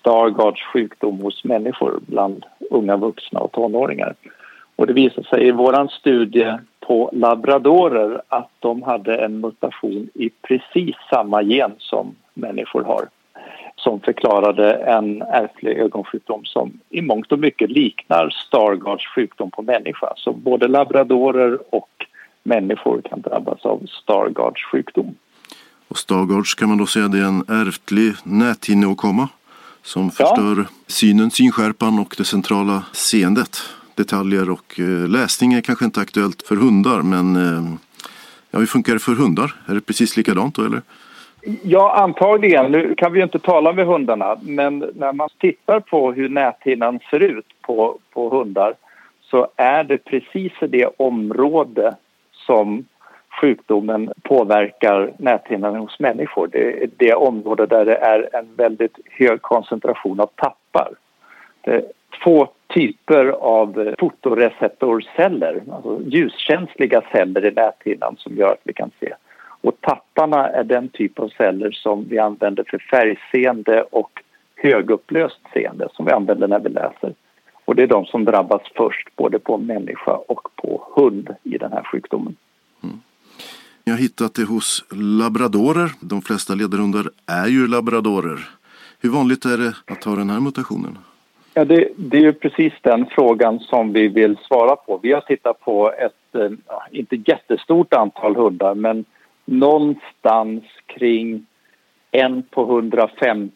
Stargards 0.00 0.62
sjukdom 0.62 1.20
hos 1.20 1.44
människor 1.44 2.00
bland 2.06 2.44
unga 2.70 2.96
vuxna 2.96 3.40
och 3.40 3.52
tonåringar. 3.52 4.14
Och 4.80 4.86
det 4.86 4.92
visar 4.92 5.22
sig 5.22 5.46
i 5.46 5.50
vår 5.50 5.88
studie 5.88 6.58
på 6.80 7.10
labradorer 7.12 8.22
att 8.28 8.50
de 8.58 8.82
hade 8.82 9.16
en 9.16 9.40
mutation 9.40 10.08
i 10.14 10.30
precis 10.42 10.96
samma 11.10 11.42
gen 11.42 11.72
som 11.78 12.14
människor 12.34 12.82
har 12.82 13.08
som 13.76 14.00
förklarade 14.00 14.72
en 14.72 15.22
ärftlig 15.22 15.78
ögonsjukdom 15.78 16.44
som 16.44 16.72
i 16.90 17.02
mångt 17.02 17.32
och 17.32 17.38
mycket 17.38 17.70
liknar 17.70 18.30
Stargardts 18.30 19.06
sjukdom 19.06 19.50
på 19.50 19.62
människa. 19.62 20.12
Så 20.16 20.32
både 20.32 20.68
labradorer 20.68 21.58
och 21.74 22.06
människor 22.42 23.02
kan 23.10 23.20
drabbas 23.20 23.64
av 23.64 23.86
Stargardts 24.02 24.64
sjukdom. 24.72 25.14
Och 25.88 25.98
Stargardts 25.98 26.54
kan 26.54 26.68
man 26.68 26.78
då 26.78 26.86
säga 26.86 27.08
det 27.08 27.18
är 27.18 27.24
en 27.24 27.44
ärftlig 27.48 28.12
näthinneåkomma 28.24 29.28
som 29.82 30.10
förstör 30.10 30.56
ja. 30.56 30.64
synen, 30.86 31.30
synskärpan 31.30 31.98
och 31.98 32.14
det 32.18 32.24
centrala 32.24 32.84
seendet 32.92 33.79
detaljer 34.02 34.50
och 34.50 34.80
eh, 34.80 35.08
läsning 35.08 35.52
är 35.52 35.60
kanske 35.60 35.84
inte 35.84 36.00
aktuellt 36.00 36.42
för 36.42 36.56
hundar 36.56 37.02
men 37.02 37.26
eh, 37.36 37.62
ja, 38.50 38.58
hur 38.58 38.66
funkar 38.66 38.92
det 38.92 38.98
för 38.98 39.12
hundar? 39.12 39.54
Är 39.68 39.74
det 39.74 39.80
precis 39.80 40.16
likadant 40.16 40.54
då 40.54 40.62
eller? 40.62 40.82
Ja, 41.62 42.02
antagligen. 42.04 42.72
Nu 42.72 42.94
kan 42.94 43.12
vi 43.12 43.18
ju 43.18 43.24
inte 43.24 43.38
tala 43.38 43.72
med 43.72 43.86
hundarna 43.86 44.36
men 44.42 44.78
när 44.94 45.12
man 45.12 45.28
tittar 45.38 45.80
på 45.80 46.12
hur 46.12 46.28
näthinnan 46.28 46.98
ser 47.10 47.20
ut 47.20 47.46
på, 47.62 47.98
på 48.12 48.28
hundar 48.28 48.74
så 49.30 49.48
är 49.56 49.84
det 49.84 49.98
precis 49.98 50.52
i 50.60 50.66
det 50.66 50.86
område 50.96 51.94
som 52.46 52.84
sjukdomen 53.40 54.12
påverkar 54.22 55.12
näthinnan 55.18 55.76
hos 55.76 56.00
människor. 56.00 56.48
Det 56.52 56.82
är 56.82 56.90
det 56.96 57.14
område 57.14 57.66
där 57.66 57.84
det 57.84 57.96
är 57.96 58.28
en 58.32 58.48
väldigt 58.56 58.98
hög 59.04 59.42
koncentration 59.42 60.20
av 60.20 60.30
tappar. 60.36 60.90
Det 61.60 61.84
två 62.24 62.48
typer 62.74 63.26
av 63.26 63.94
fotoreceptorceller, 63.98 65.62
alltså 65.72 66.00
ljuskänsliga 66.06 67.02
celler 67.12 67.46
i 67.46 67.50
näthinnan 67.50 68.16
som 68.18 68.36
gör 68.36 68.52
att 68.52 68.60
vi 68.64 68.72
kan 68.72 68.90
se. 69.00 69.14
Och 69.62 69.80
tattarna 69.80 70.48
är 70.48 70.64
den 70.64 70.88
typ 70.88 71.18
av 71.18 71.28
celler 71.28 71.70
som 71.70 72.04
vi 72.08 72.18
använder 72.18 72.64
för 72.70 72.78
färgseende 72.78 73.82
och 73.82 74.10
högupplöst 74.56 75.40
seende 75.52 75.88
som 75.92 76.06
vi 76.06 76.12
använder 76.12 76.48
när 76.48 76.60
vi 76.60 76.68
läser. 76.68 77.14
Och 77.64 77.76
det 77.76 77.82
är 77.82 77.86
de 77.86 78.04
som 78.06 78.24
drabbas 78.24 78.62
först, 78.74 79.16
både 79.16 79.38
på 79.38 79.58
människa 79.58 80.12
och 80.12 80.48
på 80.56 80.88
hund 80.96 81.28
i 81.42 81.58
den 81.58 81.72
här 81.72 81.82
sjukdomen. 81.82 82.36
Mm. 82.82 83.00
Jag 83.84 83.92
har 83.92 83.98
hittat 83.98 84.34
det 84.34 84.44
hos 84.44 84.84
labradorer. 84.90 85.90
De 86.00 86.22
flesta 86.22 86.54
ledarhundar 86.54 87.10
är 87.26 87.46
ju 87.46 87.66
labradorer. 87.66 88.48
Hur 89.00 89.10
vanligt 89.10 89.44
är 89.44 89.58
det 89.58 89.74
att 89.86 90.04
ha 90.04 90.16
den 90.16 90.30
här 90.30 90.40
mutationen? 90.40 90.98
Ja, 91.54 91.64
det, 91.64 91.88
det, 91.96 92.16
är 92.16 92.22
ju 92.22 92.32
precis 92.32 92.72
den 92.82 93.06
frågan 93.06 93.58
som 93.58 93.92
vi 93.92 94.08
vill 94.08 94.36
svara 94.36 94.76
på. 94.76 95.00
Vi 95.02 95.12
har 95.12 95.20
tittat 95.20 95.60
på 95.60 95.92
ett, 95.92 96.34
eh, 96.34 96.50
inte 96.90 97.16
jättestort 97.16 97.94
antal 97.94 98.36
hundar, 98.36 98.74
men 98.74 99.04
någonstans 99.44 100.64
kring 100.86 101.46
en 102.10 102.42
på 102.42 102.62
150 102.62 103.52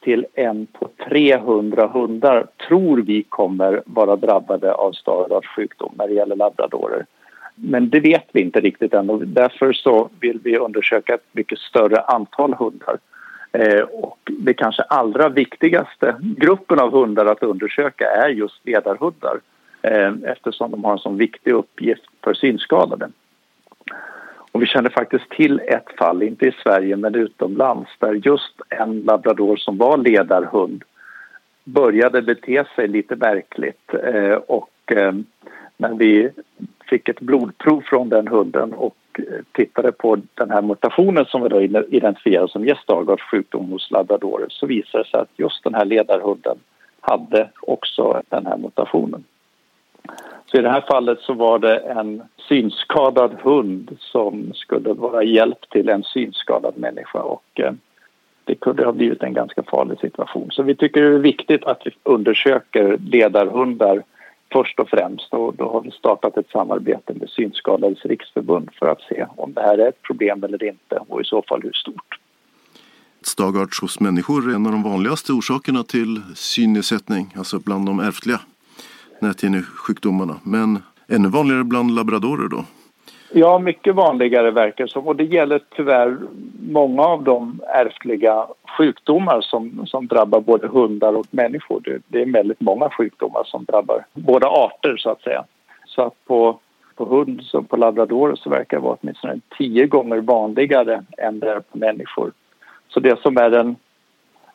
till 0.00 0.26
en 0.34 0.66
på 0.66 0.88
300 1.08 1.86
hundar 1.86 2.46
tror 2.68 3.02
vi 3.02 3.22
kommer 3.22 3.82
vara 3.86 4.16
drabbade 4.16 4.72
av 4.72 4.92
Stargards 4.92 5.48
sjukdom 5.48 5.94
när 5.98 6.08
det 6.08 6.14
gäller 6.14 6.36
labradorer. 6.36 7.06
Men 7.54 7.90
det 7.90 8.00
vet 8.00 8.26
vi 8.32 8.40
inte 8.40 8.60
riktigt 8.60 8.94
än 8.94 9.10
och 9.10 9.26
därför 9.26 9.72
så 9.72 10.08
vill 10.20 10.40
vi 10.42 10.58
undersöka 10.58 11.14
ett 11.14 11.26
mycket 11.32 11.58
större 11.58 12.00
antal 12.00 12.54
hundar. 12.54 12.98
Eh, 13.52 13.80
och 13.80 14.18
det 14.38 14.54
kanske 14.54 14.82
allra 14.82 15.28
viktigaste 15.28 16.16
gruppen 16.20 16.78
av 16.78 16.92
hundar 16.92 17.26
att 17.26 17.42
undersöka 17.42 18.10
är 18.10 18.28
just 18.28 18.66
ledarhundar 18.66 19.40
eh, 19.82 20.12
eftersom 20.24 20.70
de 20.70 20.84
har 20.84 20.92
en 20.92 20.98
så 20.98 21.10
viktig 21.10 21.52
uppgift 21.52 22.04
för 22.24 22.34
synskadade. 22.34 23.10
Och 24.52 24.62
vi 24.62 24.66
känner 24.66 24.90
faktiskt 24.90 25.30
till 25.30 25.60
ett 25.66 25.96
fall, 25.98 26.22
inte 26.22 26.46
i 26.46 26.52
Sverige 26.62 26.96
men 26.96 27.14
utomlands 27.14 27.90
där 27.98 28.12
just 28.12 28.60
en 28.68 29.00
labrador 29.00 29.56
som 29.56 29.78
var 29.78 29.96
ledarhund 29.96 30.84
började 31.64 32.22
bete 32.22 32.64
sig 32.76 32.88
lite 32.88 33.16
märkligt 33.16 33.94
eh, 34.04 34.32
och 34.32 34.70
eh, 34.86 35.12
men 35.76 35.98
vi 35.98 36.30
fick 36.90 37.08
ett 37.08 37.20
blodprov 37.20 37.80
från 37.80 38.08
den 38.08 38.28
hunden 38.28 38.72
och 38.72 38.96
tittade 39.52 39.92
på 39.92 40.18
den 40.34 40.50
här 40.50 40.62
mutationen 40.62 41.24
som 41.24 41.42
vi 41.42 41.48
då 41.48 41.60
identifierade 41.90 42.48
som 42.48 42.74
Stargards 42.82 43.22
sjukdom 43.22 43.70
hos 43.70 43.90
labradorer 43.90 44.46
så 44.48 44.66
visade 44.66 45.04
det 45.04 45.10
sig 45.10 45.20
att 45.20 45.30
just 45.36 45.64
den 45.64 45.74
här 45.74 45.84
ledarhunden 45.84 46.58
hade 47.00 47.48
också 47.60 48.22
den 48.28 48.46
här 48.46 48.56
mutationen. 48.56 49.24
Så 50.46 50.56
i 50.58 50.62
det 50.62 50.70
här 50.70 50.84
fallet 50.90 51.20
så 51.20 51.32
var 51.32 51.58
det 51.58 51.78
en 51.78 52.22
synskadad 52.48 53.36
hund 53.42 53.96
som 54.00 54.52
skulle 54.54 54.92
vara 54.92 55.22
hjälp 55.22 55.70
till 55.70 55.88
en 55.88 56.04
synskadad 56.04 56.78
människa 56.78 57.18
och 57.18 57.44
eh, 57.54 57.72
det 58.44 58.54
kunde 58.54 58.84
ha 58.84 58.92
blivit 58.92 59.22
en 59.22 59.34
ganska 59.34 59.62
farlig 59.62 59.98
situation. 59.98 60.48
Så 60.50 60.62
vi 60.62 60.74
tycker 60.74 61.00
det 61.00 61.14
är 61.14 61.18
viktigt 61.18 61.64
att 61.64 61.82
vi 61.84 61.90
undersöker 62.02 62.98
ledarhundar 62.98 64.02
först 64.52 64.80
och 64.80 64.88
främst 64.88 65.34
och 65.34 65.56
då 65.56 65.72
har 65.72 65.82
vi 65.82 65.90
startat 65.90 66.36
ett 66.36 66.50
samarbete 66.50 67.14
med 67.14 67.28
Synskadades 67.28 68.04
riksförbund 68.04 68.68
för 68.78 68.86
att 68.86 69.00
se 69.00 69.26
om 69.36 69.52
det 69.52 69.60
här 69.60 69.78
är 69.78 69.88
ett 69.88 70.02
problem 70.02 70.44
eller 70.44 70.64
inte 70.64 70.98
och 71.08 71.20
i 71.20 71.24
så 71.24 71.42
fall 71.48 71.62
hur 71.62 71.72
stort. 71.72 72.18
Stagarts 73.22 73.80
hos 73.80 74.00
människor 74.00 74.50
är 74.50 74.54
en 74.54 74.66
av 74.66 74.72
de 74.72 74.82
vanligaste 74.82 75.32
orsakerna 75.32 75.82
till 75.82 76.22
synnedsättning, 76.34 77.34
alltså 77.36 77.58
bland 77.58 77.86
de 77.86 78.00
ärftliga 78.00 78.40
näthinnesjukdomarna. 79.20 80.36
Men 80.42 80.82
ännu 81.08 81.28
vanligare 81.28 81.64
bland 81.64 81.94
labradorer 81.94 82.48
då? 82.48 82.64
Ja, 83.32 83.58
mycket 83.58 83.94
vanligare 83.94 84.50
verkar 84.50 84.84
det 84.84 84.90
som. 84.90 85.08
Och 85.08 85.16
det 85.16 85.24
gäller 85.24 85.60
tyvärr 85.76 86.18
många 86.60 87.02
av 87.02 87.22
de 87.22 87.60
ärftliga 87.66 88.46
sjukdomar 88.78 89.40
som, 89.40 89.86
som 89.86 90.06
drabbar 90.06 90.40
både 90.40 90.68
hundar 90.68 91.16
och 91.16 91.26
människor. 91.30 91.80
Det, 91.84 91.98
det, 92.08 92.22
är 92.22 92.32
väldigt 92.32 92.60
många 92.60 92.90
sjukdomar 92.90 93.44
som 93.44 93.64
drabbar 93.64 94.06
båda 94.12 94.48
arter, 94.48 94.96
så 94.96 95.10
att 95.10 95.22
säga. 95.22 95.44
Så 95.86 96.02
att 96.02 96.24
på, 96.26 96.58
på 96.94 97.04
hund 97.04 97.42
som 97.42 97.64
på 97.64 97.76
labradorer 97.76 98.36
så 98.36 98.50
verkar 98.50 98.76
det 98.76 98.82
vara 98.82 98.96
åtminstone 99.00 99.40
tio 99.58 99.86
gånger 99.86 100.20
vanligare 100.20 101.02
än 101.18 101.40
det 101.40 101.50
är 101.50 101.60
på 101.60 101.78
människor. 101.78 102.32
Så 102.88 103.00
det 103.00 103.20
som 103.20 103.36
är 103.36 103.50
en 103.50 103.76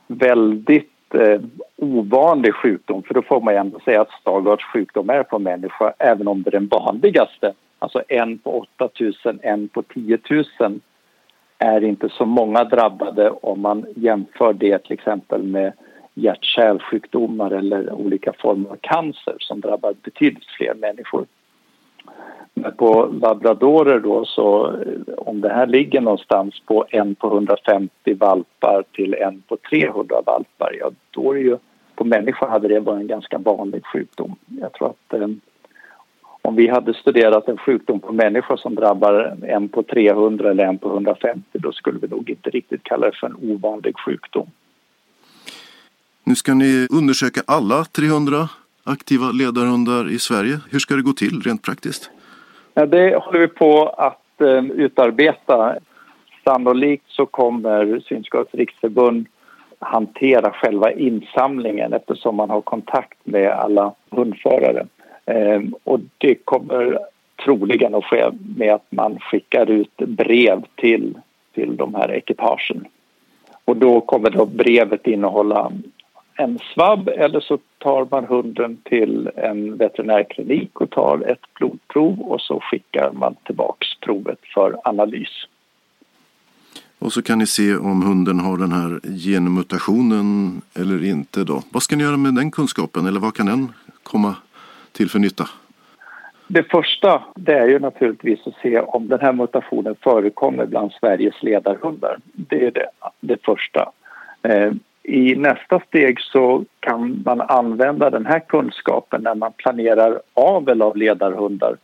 väldigt 0.07 1.15
eh, 1.15 1.41
ovanlig 1.78 2.53
sjukdom, 2.53 3.03
för 3.03 3.13
då 3.13 3.21
får 3.21 3.41
man 3.41 3.53
ju 3.53 3.59
ändå 3.59 3.80
säga 3.80 4.01
att 4.01 4.11
Stargards 4.21 4.65
sjukdom 4.65 5.09
är 5.09 5.24
på 5.24 5.39
människa, 5.39 5.93
även 5.99 6.28
om 6.28 6.43
det 6.43 6.49
är 6.49 6.59
den 6.59 6.67
vanligaste 6.67 7.53
Alltså 7.84 8.03
en 8.07 8.38
på 8.38 8.59
8 8.77 8.89
000, 8.99 9.39
en 9.41 9.67
på 9.67 9.81
10 9.81 10.17
000 10.59 10.79
är 11.57 11.84
inte 11.84 12.09
så 12.09 12.25
många 12.25 12.63
drabbade 12.63 13.29
om 13.29 13.61
man 13.61 13.86
jämför 13.95 14.53
det 14.53 14.77
till 14.77 14.93
exempel 14.93 15.43
med 15.43 15.73
hjärt-kärlsjukdomar 16.13 17.51
eller 17.51 17.91
olika 17.93 18.34
former 18.34 18.69
av 18.69 18.77
cancer 18.81 19.36
som 19.39 19.61
drabbar 19.61 19.93
betydligt 20.03 20.45
fler 20.57 20.73
människor. 20.73 21.25
Men 22.53 22.75
på 22.75 23.13
labradorer 23.21 23.99
då 23.99 24.25
så 24.25 24.67
eh, 24.67 25.13
om 25.17 25.41
det 25.41 25.53
här 25.53 25.67
ligger 25.67 26.01
någonstans 26.01 26.59
på 26.65 26.86
en 26.89 27.15
på 27.15 27.27
150 27.27 28.13
valpar 28.13 28.84
till 28.91 29.13
en 29.13 29.41
på 29.41 29.57
300 29.69 30.15
valpar, 30.25 30.75
ja 30.79 30.91
då 31.11 31.31
är 31.31 31.36
det 31.36 31.41
ju 31.41 31.57
på 31.95 32.03
människor 32.03 32.47
hade 32.47 32.67
det 32.67 32.79
varit 32.79 33.01
en 33.01 33.07
ganska 33.07 33.38
vanlig 33.38 33.86
sjukdom. 33.86 34.36
Jag 34.61 34.73
tror 34.73 34.89
att 34.89 35.13
eh, 35.13 35.27
om 36.46 36.56
vi 36.56 36.68
hade 36.68 36.94
studerat 36.94 37.48
en 37.48 37.58
sjukdom 37.58 38.00
på 38.00 38.14
människor 38.14 38.58
som 38.58 38.76
drabbar 38.76 39.38
en 39.48 39.70
på 39.70 39.84
300 39.84 40.52
eller 40.52 40.64
en 40.64 40.78
på 40.78 40.89
150 40.89 41.44
då 41.54 41.72
skulle 41.72 42.00
vi 42.00 42.08
nog 42.08 42.30
inte 42.30 42.50
riktigt 42.50 42.84
kalla 42.84 43.06
det 43.06 43.18
för 43.18 43.28
en 43.28 43.52
ovanlig 43.52 44.00
sjukdom. 44.00 44.48
Nu 46.24 46.36
ska 46.36 46.54
ni 46.54 46.88
undersöka 46.91 47.41
alla 47.48 47.86
300 47.86 48.50
aktiva 48.84 49.32
ledarhundar 49.32 50.12
i 50.12 50.20
Sverige. 50.20 50.60
Hur 50.72 50.80
ska 50.80 50.96
det 50.96 51.02
gå 51.02 51.14
till 51.14 51.41
rent 51.41 51.64
praktiskt? 51.64 52.12
Ja, 52.74 52.86
det 52.86 53.16
håller 53.16 53.39
vi 53.39 53.48
på 53.48 53.88
att 53.88 54.41
eh, 54.41 54.66
utarbeta. 54.66 55.76
Sannolikt 56.44 57.06
så 57.08 57.26
kommer 57.26 58.00
Synskadades 58.00 58.54
riksförbund 58.54 59.28
hantera 59.84 60.52
själva 60.52 60.91
insamlingen 60.91 61.94
eftersom 61.94 62.36
man 62.36 62.50
har 62.50 62.62
kontakt 62.62 63.18
med 63.24 63.52
alla 63.52 63.94
hundförare. 64.10 64.88
Ehm, 65.26 65.76
och 65.84 65.99
det 66.17 66.36
kommer 66.36 66.99
troligen 67.45 67.95
att 67.95 68.05
ske 68.05 68.30
med 68.57 68.74
att 68.74 68.86
man 68.89 69.19
skickar 69.19 69.71
ut 69.71 69.97
brev 69.97 70.63
till, 70.76 71.17
till 71.53 71.78
de 71.78 71.95
här 71.95 72.11
ekipagen. 72.11 72.86
Och 73.65 73.78
då 73.78 74.01
kommer 74.01 74.30
då 74.30 74.45
brevet 74.45 75.07
innehålla 75.07 75.71
en 76.36 76.59
svabb 76.74 77.07
eller 77.07 77.39
så 77.39 77.57
tar 77.78 78.07
man 78.11 78.26
hunden 78.26 78.78
till 78.84 79.30
en 79.36 79.78
veterinärklinik 79.78 80.82
och 80.82 80.89
tar 80.89 81.32
ett 81.32 81.53
blodprov 81.53 82.19
och 82.19 82.41
så 82.41 82.59
skickar 82.59 83.11
man 83.11 83.36
tillbaks 83.43 83.88
provet 83.99 84.39
för 84.53 84.78
analys. 84.84 85.47
Och 86.99 87.13
så 87.13 87.21
kan 87.21 87.39
ni 87.39 87.47
se 87.47 87.76
om 87.76 88.01
hunden 88.01 88.39
har 88.39 88.57
den 88.57 88.71
här 88.71 88.99
genmutationen 89.17 90.61
eller 90.74 91.03
inte 91.03 91.43
då. 91.43 91.63
Vad 91.71 91.84
ska 91.84 91.95
ni 91.95 92.03
göra 92.03 92.17
med 92.17 92.36
den 92.36 92.51
kunskapen 92.51 93.05
eller 93.05 93.19
vad 93.19 93.36
kan 93.36 93.45
den 93.45 93.74
komma 94.03 94.36
till 94.94 95.10
för 95.10 95.20
nytta? 95.20 95.50
Det 96.48 96.64
första 96.72 97.24
det 97.36 97.54
är 97.54 97.68
ju 97.68 97.80
naturligtvis 97.80 98.48
att 98.48 98.54
se 98.62 98.80
om 98.80 99.08
den 99.08 99.20
här 99.20 99.34
mutationen 99.34 99.96
förekommer 100.02 100.66
bland 100.66 100.91
Sveriges 100.91 101.44
ledarhundar. 101.44 102.18
Det 102.34 102.66
är 102.66 102.72
det, 102.72 102.88
det 103.20 103.46
första. 103.46 103.91
Eh, 104.41 104.72
I 105.04 105.36
nästa 105.36 105.80
steg 105.80 106.20
så 106.20 106.66
kan 106.80 107.22
man 107.26 107.41
använda 107.41 108.10
den 108.10 108.26
här 108.26 108.39
kunskapen 108.39 109.22
när 109.24 109.36
man 109.36 109.52
planerar 109.58 110.22
avel 110.34 110.82
av 110.82 110.98
ledarhundar 110.98 111.76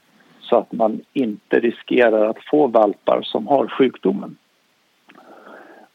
så 0.41 0.57
att 0.57 0.71
man 0.71 1.01
inte 1.13 1.59
riskerar 1.59 2.29
att 2.29 2.45
få 2.51 2.67
valpar 2.67 3.21
som 3.21 3.47
har 3.47 3.67
sjukdomen. 3.67 4.37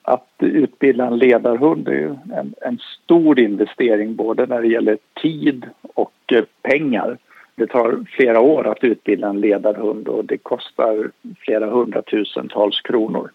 Att 0.07 0.28
utbilda 0.38 1.07
en 1.07 1.18
ledarhund 1.18 1.88
är 1.88 2.18
en, 2.32 2.55
en 2.61 2.78
stor 2.78 3.38
investering 3.38 4.16
både 4.16 4.46
när 4.46 4.62
det 4.62 4.68
gäller 4.68 4.98
tid 5.22 5.66
och 5.82 6.12
eh, 6.32 6.44
pengar. 6.62 7.18
Det 7.55 7.66
tar 7.66 8.05
flera 8.16 8.40
år 8.40 8.66
att 8.66 8.84
utbilda 8.84 9.28
en 9.28 9.40
ledarhund 9.40 10.09
och 10.09 10.24
det 10.24 10.38
kostar 10.38 11.11
flera 11.38 11.70
hundratusentals 11.70 12.80
kronor. 12.80 13.30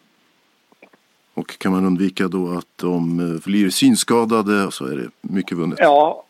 Och 1.33 1.59
kan 1.59 1.71
man 1.71 1.85
undvika 1.85 2.27
då 2.27 2.47
att 2.57 2.77
de 2.81 3.19
eh, 3.19 3.45
blir 3.45 3.69
synskadade 3.69 4.71
så 4.71 4.85
är 4.85 4.95
det 4.95 5.09
mycket 5.21 5.57
vunnet? 5.57 5.79
Ja, 5.81 6.23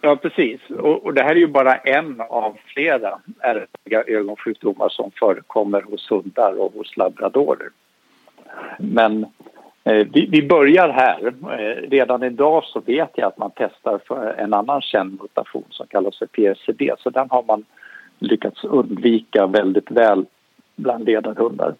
ja 0.00 0.16
precis. 0.16 0.60
Och, 0.70 1.04
och 1.04 1.14
det 1.14 1.22
här 1.22 1.30
är 1.30 1.40
ju 1.40 1.46
bara 1.46 1.76
en 1.76 2.20
av 2.20 2.56
flera 2.66 3.18
ärftliga 3.40 4.02
ögonsjukdomar 4.06 4.88
som 4.88 5.10
förekommer 5.10 5.82
hos 5.82 6.10
hundar 6.10 6.60
och 6.60 6.72
hos 6.72 6.96
labradorer. 6.96 7.68
Men 8.78 9.26
Eh, 9.88 10.06
vi, 10.12 10.42
börjar 10.42 10.88
här. 10.88 11.26
Eh, 11.26 11.90
redan 11.90 12.22
idag 12.22 12.64
så 12.64 12.80
vet 12.80 13.10
jag 13.14 13.28
att 13.28 13.38
man 13.38 13.50
testar 13.56 14.00
för 14.08 14.34
en 14.38 14.54
annan 14.54 14.80
känd 14.80 15.20
mutation 15.20 15.64
som 15.70 15.86
kallas 15.86 16.18
för 16.18 16.26
PSCD. 16.26 16.92
så 16.98 17.10
den 17.10 17.30
har 17.30 17.42
man 17.42 17.64
lyckats 18.18 18.64
undvika 18.64 19.46
väldigt 19.46 19.90
väl 19.90 20.26
bland 20.76 21.04
ledarhundar. 21.04 21.74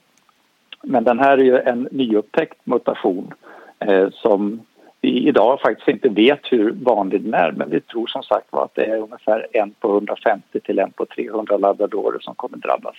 Men 0.83 1.05
den 1.05 1.19
här 1.19 1.39
är 1.39 1.45
ju 1.45 1.59
en 1.59 1.89
nyupptäckt 1.93 2.67
mutation 2.67 3.35
eh, 3.79 4.09
som 4.13 4.61
vi 5.01 5.29
idag 5.29 5.61
faktiskt 5.61 5.89
inte 5.89 6.09
vet 6.09 6.41
hur 6.43 6.71
vanlig 6.71 7.23
den 7.23 7.35
är 7.35 7.53
men 7.53 7.71
vi 7.71 7.81
tror 7.81 8.07
som 8.07 8.23
sagt 8.23 8.55
att 8.55 8.75
det 8.75 8.85
är 8.85 8.99
ungefär 8.99 9.47
en 9.53 9.71
på 9.71 9.93
150 9.93 10.61
till 10.61 10.79
en 10.79 10.91
på 10.91 11.07
300 11.07 11.57
labradorer 11.57 12.19
som 12.21 12.35
kommer 12.35 12.59
drabbas. 12.59 12.97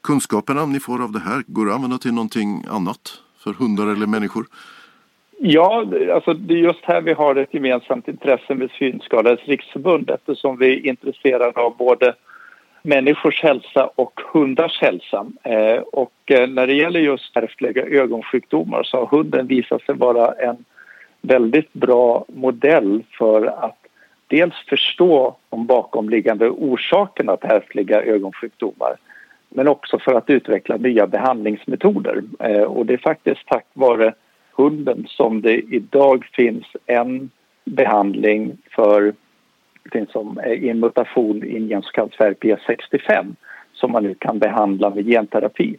Kunskaperna 0.00 0.66
ni 0.66 0.80
får 0.80 1.02
av 1.02 1.12
det 1.12 1.18
här, 1.18 1.42
går 1.46 1.68
att 1.68 1.74
använda 1.74 1.98
till 1.98 2.14
någonting 2.14 2.64
annat 2.70 3.22
för 3.44 3.52
hundar 3.52 3.86
eller 3.86 4.06
människor? 4.06 4.46
Ja, 5.38 5.84
alltså 6.14 6.34
det 6.34 6.54
är 6.54 6.58
just 6.58 6.84
här 6.84 7.00
vi 7.00 7.12
har 7.12 7.36
ett 7.36 7.54
gemensamt 7.54 8.08
intresse 8.08 8.54
med 8.54 8.70
Synskadades 8.70 9.44
riksförbund 9.44 10.10
eftersom 10.10 10.58
vi 10.58 10.72
är 10.72 10.86
intresserade 10.86 11.60
av 11.60 11.76
både 11.76 12.14
människors 12.82 13.42
hälsa 13.42 13.90
och 13.94 14.20
hundars 14.32 14.80
hälsa. 14.80 15.26
Eh, 15.42 15.78
och 15.92 16.12
eh, 16.26 16.48
när 16.48 16.66
det 16.66 16.74
gäller 16.74 17.00
just 17.00 17.36
ärftliga 17.36 17.82
ögonsjukdomar 17.82 18.82
så 18.82 18.96
har 18.96 19.06
hunden 19.06 19.46
visat 19.46 19.82
sig 19.82 19.94
vara 19.94 20.32
en 20.32 20.64
väldigt 21.20 21.72
bra 21.72 22.24
modell 22.28 23.02
för 23.18 23.46
att 23.46 23.78
dels 24.26 24.54
förstå 24.68 25.36
de 25.50 25.66
bakomliggande 25.66 26.50
orsakerna 26.50 27.36
till 27.36 27.50
ärftliga 27.50 28.02
ögonsjukdomar 28.02 28.96
men 29.54 29.68
också 29.68 29.98
för 29.98 30.14
att 30.14 30.30
utveckla 30.30 30.76
nya 30.76 31.06
behandlingsmetoder. 31.06 32.22
Eh, 32.38 32.62
och 32.62 32.86
det 32.86 32.92
är 32.92 32.98
faktiskt 32.98 33.46
tack 33.46 33.66
vare 33.72 34.14
hunden 34.52 35.06
som 35.08 35.42
det 35.42 35.54
idag 35.54 36.24
finns 36.32 36.66
en 36.86 37.30
behandling 37.64 38.58
för 38.70 39.14
som 40.08 40.38
är 40.38 40.64
en 40.64 40.80
mutation 40.80 41.44
i 41.44 41.56
en 41.56 41.68
gen 41.68 41.82
som 41.82 41.90
kallas 41.92 42.16
för 42.16 42.30
RPS65 42.30 43.34
som 43.72 43.92
man 43.92 44.02
nu 44.02 44.14
kan 44.14 44.38
behandla 44.38 44.90
med 44.90 45.06
genterapi. 45.06 45.76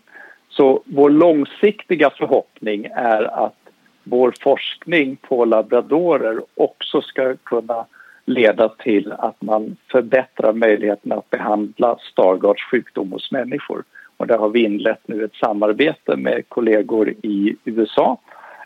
Så 0.50 0.84
vår 0.86 1.10
långsiktiga 1.10 2.10
förhoppning 2.10 2.86
är 2.96 3.46
att 3.46 3.58
vår 4.04 4.34
forskning 4.42 5.16
på 5.16 5.46
labradorer 5.46 6.42
också 6.56 7.02
ska 7.02 7.36
kunna 7.36 7.86
leda 8.26 8.70
till 8.70 9.12
att 9.12 9.42
man 9.42 9.76
förbättrar 9.92 10.54
möjligheten 10.54 11.12
att 11.12 11.30
behandla 11.30 11.98
Stargards 12.12 12.64
sjukdom 12.64 13.12
hos 13.12 13.32
människor. 13.32 13.84
Och 14.18 14.28
där 14.28 14.38
har 14.38 14.50
vi 14.50 14.64
inlett 14.64 15.08
nu 15.08 15.24
ett 15.24 15.36
samarbete 15.36 16.16
med 16.18 16.50
kollegor 16.50 17.10
i 17.10 17.56
USA 17.66 18.18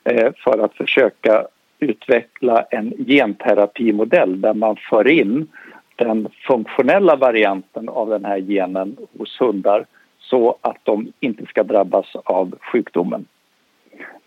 eh, 0.03 0.31
för 0.43 0.59
att 0.59 0.73
försöka 0.73 1.47
utveckla 1.79 2.61
en 2.61 2.93
genterapimodell 3.07 4.41
där 4.41 4.53
man 4.53 4.75
för 4.89 5.07
in 5.07 5.47
den 5.95 6.27
funktionella 6.47 7.15
varianten 7.15 7.89
av 7.89 8.09
den 8.09 8.25
här 8.25 8.37
genen 8.39 8.97
hos 9.17 9.41
hundar 9.41 9.85
så 10.19 10.57
att 10.61 10.77
de 10.83 11.13
inte 11.19 11.45
ska 11.45 11.63
drabbas 11.63 12.15
av 12.15 12.55
sjukdomen. 12.71 13.25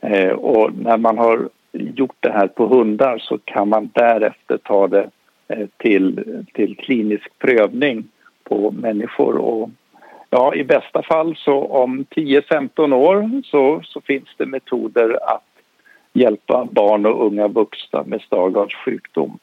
Eh, 0.01 0.31
och 0.31 0.74
när 0.74 0.97
man 0.97 1.18
har 1.18 1.49
gjort 1.72 2.16
det 2.20 2.33
här 2.33 2.47
på 2.47 2.66
hundar 2.66 3.18
så 3.18 3.39
kan 3.39 3.68
man 3.68 3.91
därefter 3.95 4.59
ta 4.59 4.89
det 4.89 5.11
Eh, 5.51 5.66
till, 5.76 6.44
till 6.55 6.76
klinisk 6.76 7.38
prövning 7.38 8.09
på 8.44 8.70
människor. 8.70 9.36
Och 9.36 9.70
ja, 10.30 10.55
I 10.55 10.64
bästa 10.64 11.03
fall 11.03 11.36
så 11.36 11.64
om 11.64 12.05
10-15 12.05 12.94
år 12.94 13.42
så, 13.44 13.82
så 13.84 14.01
finns 14.01 14.28
det 14.36 14.46
metoder 14.46 15.34
att 15.34 15.44
hjälpa 16.12 16.68
barn 16.72 17.07
och 17.07 17.26
unga 17.26 17.48
vuxna 17.48 18.05
med 18.07 18.20
Stargards 18.20 18.74
sjukdom 18.74 19.38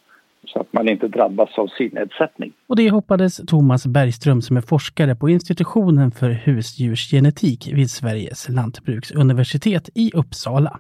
så 0.46 0.60
att 0.60 0.74
man 0.74 0.90
inte 0.90 1.08
drabbas 1.08 1.58
av 1.58 1.68
synnedsättning. 1.68 2.54
Och 2.68 2.76
det 2.76 2.90
hoppades 2.90 3.38
Thomas 3.38 3.88
Bergström 3.88 4.42
som 4.42 4.58
är 4.58 4.62
forskare 4.62 5.16
på 5.16 5.30
institutionen 5.30 6.12
för 6.12 6.30
husdjursgenetik 6.30 7.70
vid 7.74 7.92
Sveriges 7.92 8.50
lantbruksuniversitet 8.50 9.90
i 9.96 10.12
Uppsala. 10.14 10.80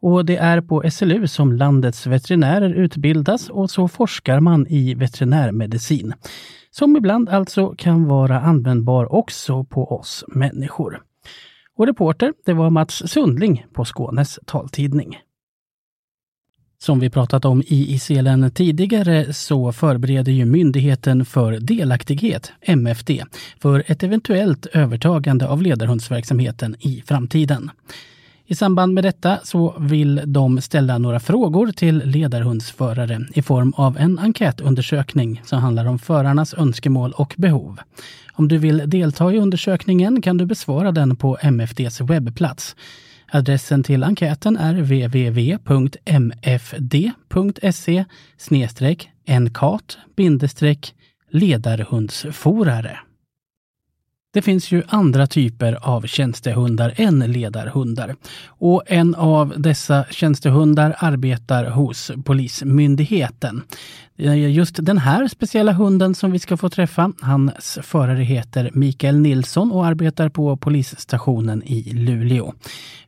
Och 0.00 0.24
det 0.24 0.36
är 0.36 0.60
på 0.60 0.90
SLU 0.90 1.26
som 1.26 1.52
landets 1.52 2.06
veterinärer 2.06 2.74
utbildas 2.74 3.50
och 3.50 3.70
så 3.70 3.88
forskar 3.88 4.40
man 4.40 4.66
i 4.66 4.94
veterinärmedicin. 4.94 6.14
Som 6.70 6.96
ibland 6.96 7.28
alltså 7.28 7.74
kan 7.78 8.04
vara 8.04 8.40
användbar 8.40 9.12
också 9.12 9.64
på 9.64 9.92
oss 9.92 10.24
människor. 10.28 11.02
Och 11.76 11.86
reporter, 11.86 12.32
det 12.46 12.52
var 12.52 12.70
Mats 12.70 13.10
Sundling 13.10 13.66
på 13.72 13.84
Skånes 13.84 14.38
taltidning. 14.46 15.18
Som 16.80 17.00
vi 17.00 17.10
pratat 17.10 17.44
om 17.44 17.62
i 17.66 17.94
ICLN 17.94 18.50
tidigare 18.50 19.32
så 19.32 19.72
förbereder 19.72 20.32
ju 20.32 20.44
Myndigheten 20.44 21.24
för 21.24 21.52
delaktighet, 21.52 22.52
MFD, 22.60 23.10
för 23.60 23.82
ett 23.86 24.02
eventuellt 24.02 24.66
övertagande 24.66 25.48
av 25.48 25.62
ledarhundsverksamheten 25.62 26.76
i 26.80 27.02
framtiden. 27.06 27.70
I 28.50 28.54
samband 28.54 28.94
med 28.94 29.04
detta 29.04 29.38
så 29.44 29.74
vill 29.78 30.22
de 30.26 30.60
ställa 30.60 30.98
några 30.98 31.20
frågor 31.20 31.72
till 31.72 32.02
ledarhundsförare 32.04 33.20
i 33.34 33.42
form 33.42 33.72
av 33.76 33.98
en 33.98 34.18
enkätundersökning 34.18 35.42
som 35.44 35.58
handlar 35.58 35.86
om 35.86 35.98
förarnas 35.98 36.54
önskemål 36.54 37.12
och 37.12 37.34
behov. 37.36 37.80
Om 38.32 38.48
du 38.48 38.58
vill 38.58 38.82
delta 38.86 39.32
i 39.32 39.38
undersökningen 39.38 40.22
kan 40.22 40.36
du 40.36 40.46
besvara 40.46 40.92
den 40.92 41.16
på 41.16 41.38
MFDs 41.40 42.00
webbplats. 42.00 42.76
Adressen 43.32 43.82
till 43.82 44.04
enkäten 44.04 44.56
är 44.56 44.74
www.mfd.se 44.74 45.64
enkat 49.26 49.98
ledarhundsforare. 51.30 52.98
Det 54.38 54.42
finns 54.42 54.72
ju 54.72 54.82
andra 54.88 55.26
typer 55.26 55.78
av 55.82 56.06
tjänstehundar 56.06 56.94
än 56.96 57.18
ledarhundar. 57.18 58.16
Och 58.46 58.82
en 58.86 59.14
av 59.14 59.54
dessa 59.56 60.04
tjänstehundar 60.10 60.96
arbetar 60.98 61.64
hos 61.64 62.10
Polismyndigheten. 62.24 63.62
Eh, 64.18 64.50
just 64.50 64.76
den 64.82 64.98
här 64.98 65.28
speciella 65.28 65.72
hunden 65.72 66.14
som 66.14 66.32
vi 66.32 66.38
ska 66.38 66.56
få 66.56 66.68
träffa, 66.68 67.12
hans 67.20 67.78
förare 67.82 68.22
heter 68.22 68.70
Mikael 68.74 69.18
Nilsson 69.18 69.72
och 69.72 69.86
arbetar 69.86 70.28
på 70.28 70.56
polisstationen 70.56 71.62
i 71.62 71.92
Luleå. 71.92 72.54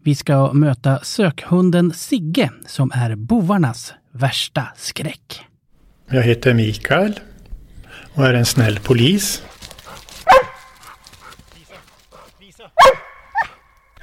Vi 0.03 0.15
ska 0.15 0.53
möta 0.53 0.99
sökhunden 1.03 1.93
Sigge 1.93 2.51
som 2.67 2.91
är 2.95 3.15
bovarnas 3.15 3.95
värsta 4.13 4.69
skräck. 4.77 5.41
Jag 6.09 6.23
heter 6.23 6.55
Mikael 6.55 7.21
och 8.15 8.27
är 8.27 8.35
en 8.35 8.47
snäll 8.47 8.79
polis 8.79 9.43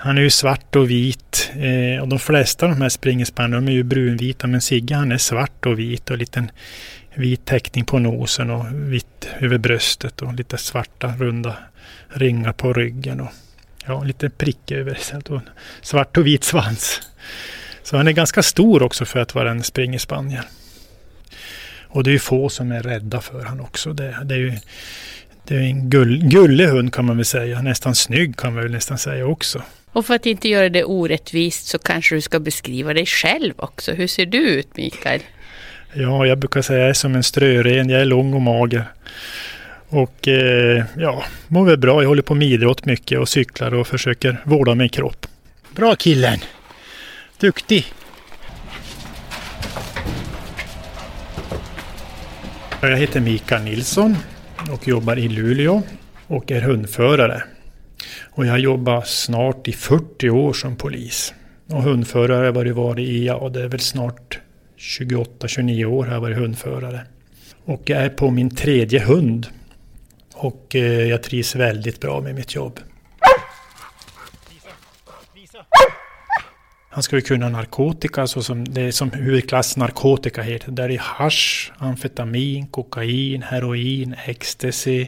Han 0.08 0.18
är 0.18 0.22
ju 0.22 0.30
svart 0.30 0.76
och 0.76 0.90
vit 0.90 1.52
eh, 1.56 2.02
och 2.02 2.08
de 2.08 2.20
flesta 2.20 2.66
av 2.66 2.72
de 2.72 2.82
här 2.82 2.90
springerspannen 2.90 3.68
är 3.68 3.72
ju 3.72 3.84
brunvita 3.84 4.48
men 4.48 4.62
Sigge 4.62 4.96
han 4.96 5.12
är 5.12 5.18
svart 5.18 5.66
och 5.66 5.80
vit 5.80 6.10
och 6.10 6.18
liten 6.18 6.52
vit 7.16 7.46
täckning 7.46 7.86
på 7.86 8.00
nosen 8.00 8.50
och 8.50 8.66
vitt 8.72 9.30
över 9.40 9.58
bröstet 9.58 10.22
och 10.22 10.34
lite 10.34 10.58
svarta 10.58 11.08
runda 11.08 11.56
ringar 12.08 12.54
på 12.54 12.74
ryggen 12.74 13.22
och 13.22 13.30
ja, 13.86 14.04
lite 14.04 14.30
prick 14.30 14.72
över 14.72 14.94
sig 14.96 15.20
och 15.30 15.42
svart 15.82 16.18
och 16.18 16.28
vit 16.28 16.44
svans. 16.44 17.02
Så 17.84 17.98
han 17.98 18.08
är 18.08 18.12
ganska 18.12 18.44
stor 18.44 18.84
också 18.84 19.06
för 19.06 19.20
att 19.20 19.36
vara 19.36 19.52
en 19.52 19.64
springerspaniel. 19.64 20.44
Och 21.88 22.04
det 22.04 22.10
är 22.10 22.14
ju 22.14 22.20
få 22.20 22.50
som 22.50 22.72
är 22.72 22.84
rädda 22.84 23.22
för 23.22 23.44
han 23.44 23.60
också. 23.60 23.94
Det, 23.94 24.18
det 24.24 24.36
är 24.36 24.40
ju 24.40 24.54
det 25.44 25.56
är 25.56 25.62
en 25.62 25.90
gull, 25.90 26.24
gullig 26.24 26.68
hund 26.68 26.94
kan 26.94 27.06
man 27.06 27.16
väl 27.18 27.26
säga. 27.26 27.62
Nästan 27.62 27.96
snygg 27.96 28.38
kan 28.38 28.54
man 28.54 28.64
väl 28.64 28.72
nästan 28.72 28.98
säga 28.98 29.26
också. 29.26 29.64
Och 29.92 30.06
för 30.06 30.16
att 30.16 30.26
inte 30.26 30.50
göra 30.50 30.70
det 30.70 30.84
orättvist 30.84 31.68
så 31.68 31.80
kanske 31.80 32.16
du 32.16 32.22
ska 32.22 32.40
beskriva 32.40 32.94
dig 32.94 33.06
själv 33.06 33.54
också. 33.58 33.92
Hur 33.92 34.08
ser 34.08 34.26
du 34.26 34.38
ut 34.38 34.78
Mikael? 34.78 35.22
Ja, 35.94 36.26
jag 36.26 36.38
brukar 36.38 36.62
säga 36.62 36.80
att 36.80 36.82
jag 36.82 36.90
är 36.90 36.94
som 36.94 37.16
en 37.16 37.24
strören. 37.24 37.90
Jag 37.90 38.02
är 38.02 38.06
lång 38.06 38.34
och 38.34 38.42
mager. 38.42 38.84
Och 39.90 40.28
eh, 40.28 40.84
ja, 40.98 41.24
mår 41.48 41.66
väl 41.66 41.78
bra. 41.78 42.02
Jag 42.02 42.10
håller 42.10 42.22
på 42.22 42.36
med 42.36 42.48
idrott 42.48 42.86
mycket 42.86 43.20
och 43.20 43.30
cyklar 43.30 43.74
och 43.74 43.88
försöker 43.88 44.42
vårda 44.44 44.76
min 44.76 44.90
kropp. 44.90 45.28
Bra 45.76 45.96
killen! 45.96 46.40
Duktig! 47.40 47.86
Jag 52.82 52.98
heter 52.98 53.20
Mikael 53.20 53.64
Nilsson 53.64 54.16
och 54.72 54.88
jobbar 54.88 55.18
i 55.18 55.28
Luleå 55.28 55.82
och 56.28 56.52
är 56.52 56.62
hundförare. 56.62 57.44
Och 58.24 58.46
jag 58.46 58.52
har 58.52 58.58
jobbat 58.58 59.08
snart 59.08 59.68
i 59.68 59.72
40 59.72 60.30
år 60.30 60.54
som 60.54 60.76
polis. 60.76 61.34
Och 61.70 61.84
hundförare 61.84 62.38
har 62.38 62.66
jag 62.66 62.74
varit 62.74 63.00
i, 63.08 63.26
ja 63.26 63.50
det 63.50 63.64
är 63.64 63.68
väl 63.68 63.80
snart 63.80 64.40
28-29 64.78 65.86
år 65.86 66.06
har 66.06 66.14
jag 66.14 66.22
varit 66.22 66.38
hundförare. 66.38 67.02
Och 67.66 67.82
jag 67.86 68.02
är 68.02 68.10
på 68.10 68.32
min 68.32 68.56
tredje 68.56 69.00
hund. 69.00 69.48
Och 70.34 70.76
eh, 70.76 71.04
jag 71.04 71.24
trivs 71.24 71.56
väldigt 71.56 72.02
bra 72.02 72.22
med 72.22 72.36
mitt 72.36 72.56
jobb. 72.56 72.80
Han 76.98 77.04
ska 77.04 77.16
ju 77.16 77.22
kunna 77.22 77.50
narkotika, 77.50 78.28
så 78.28 78.44
som 78.44 78.66
det 78.66 78.82
är 78.82 78.92
som 78.92 79.12
huvudklass 79.12 79.78
narkotika 79.78 80.42
heter. 80.42 80.72
Där 80.72 80.92
är 80.92 80.98
hash, 80.98 81.72
amfetamin, 81.78 82.68
kokain, 82.68 83.42
heroin, 83.42 84.16
ecstasy, 84.26 85.08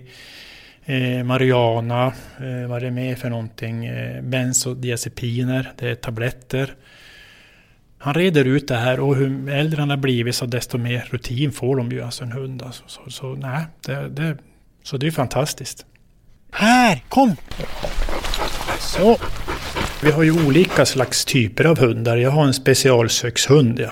eh, 0.89 1.23
marijuana, 1.23 2.05
eh, 2.37 2.67
vad 2.67 2.77
är 2.77 2.85
det 2.85 2.91
mer 2.91 3.15
för 3.15 3.29
någonting, 3.29 3.85
eh, 3.85 4.21
bensodiazepiner, 4.21 5.71
det 5.77 5.89
är 5.89 5.95
tabletter. 5.95 6.75
Han 7.97 8.13
reder 8.13 8.45
ut 8.45 8.67
det 8.67 8.75
här 8.75 8.99
och 8.99 9.15
hur 9.15 9.49
äldre 9.49 9.79
han 9.79 9.89
har 9.89 9.97
blivit 9.97 10.35
så 10.35 10.45
desto 10.45 10.77
mer 10.77 11.07
rutin 11.09 11.51
får 11.51 11.75
de 11.75 11.91
ju, 11.91 12.01
alltså 12.01 12.23
en 12.23 12.31
hund. 12.31 12.61
Alltså. 12.61 12.83
Så, 12.87 13.09
så, 13.09 13.35
nej, 13.35 13.65
det, 13.85 14.09
det, 14.09 14.37
så 14.83 14.97
det 14.97 15.07
är 15.07 15.11
fantastiskt. 15.11 15.85
Här, 16.51 17.03
kom! 17.09 17.35
Så. 18.79 19.17
Vi 20.03 20.11
har 20.11 20.23
ju 20.23 20.45
olika 20.45 20.85
slags 20.85 21.25
typer 21.25 21.65
av 21.65 21.79
hundar. 21.79 22.17
Jag 22.17 22.31
har 22.31 22.47
en 22.47 22.53
specialsökshund 22.53 23.79
ja, 23.79 23.91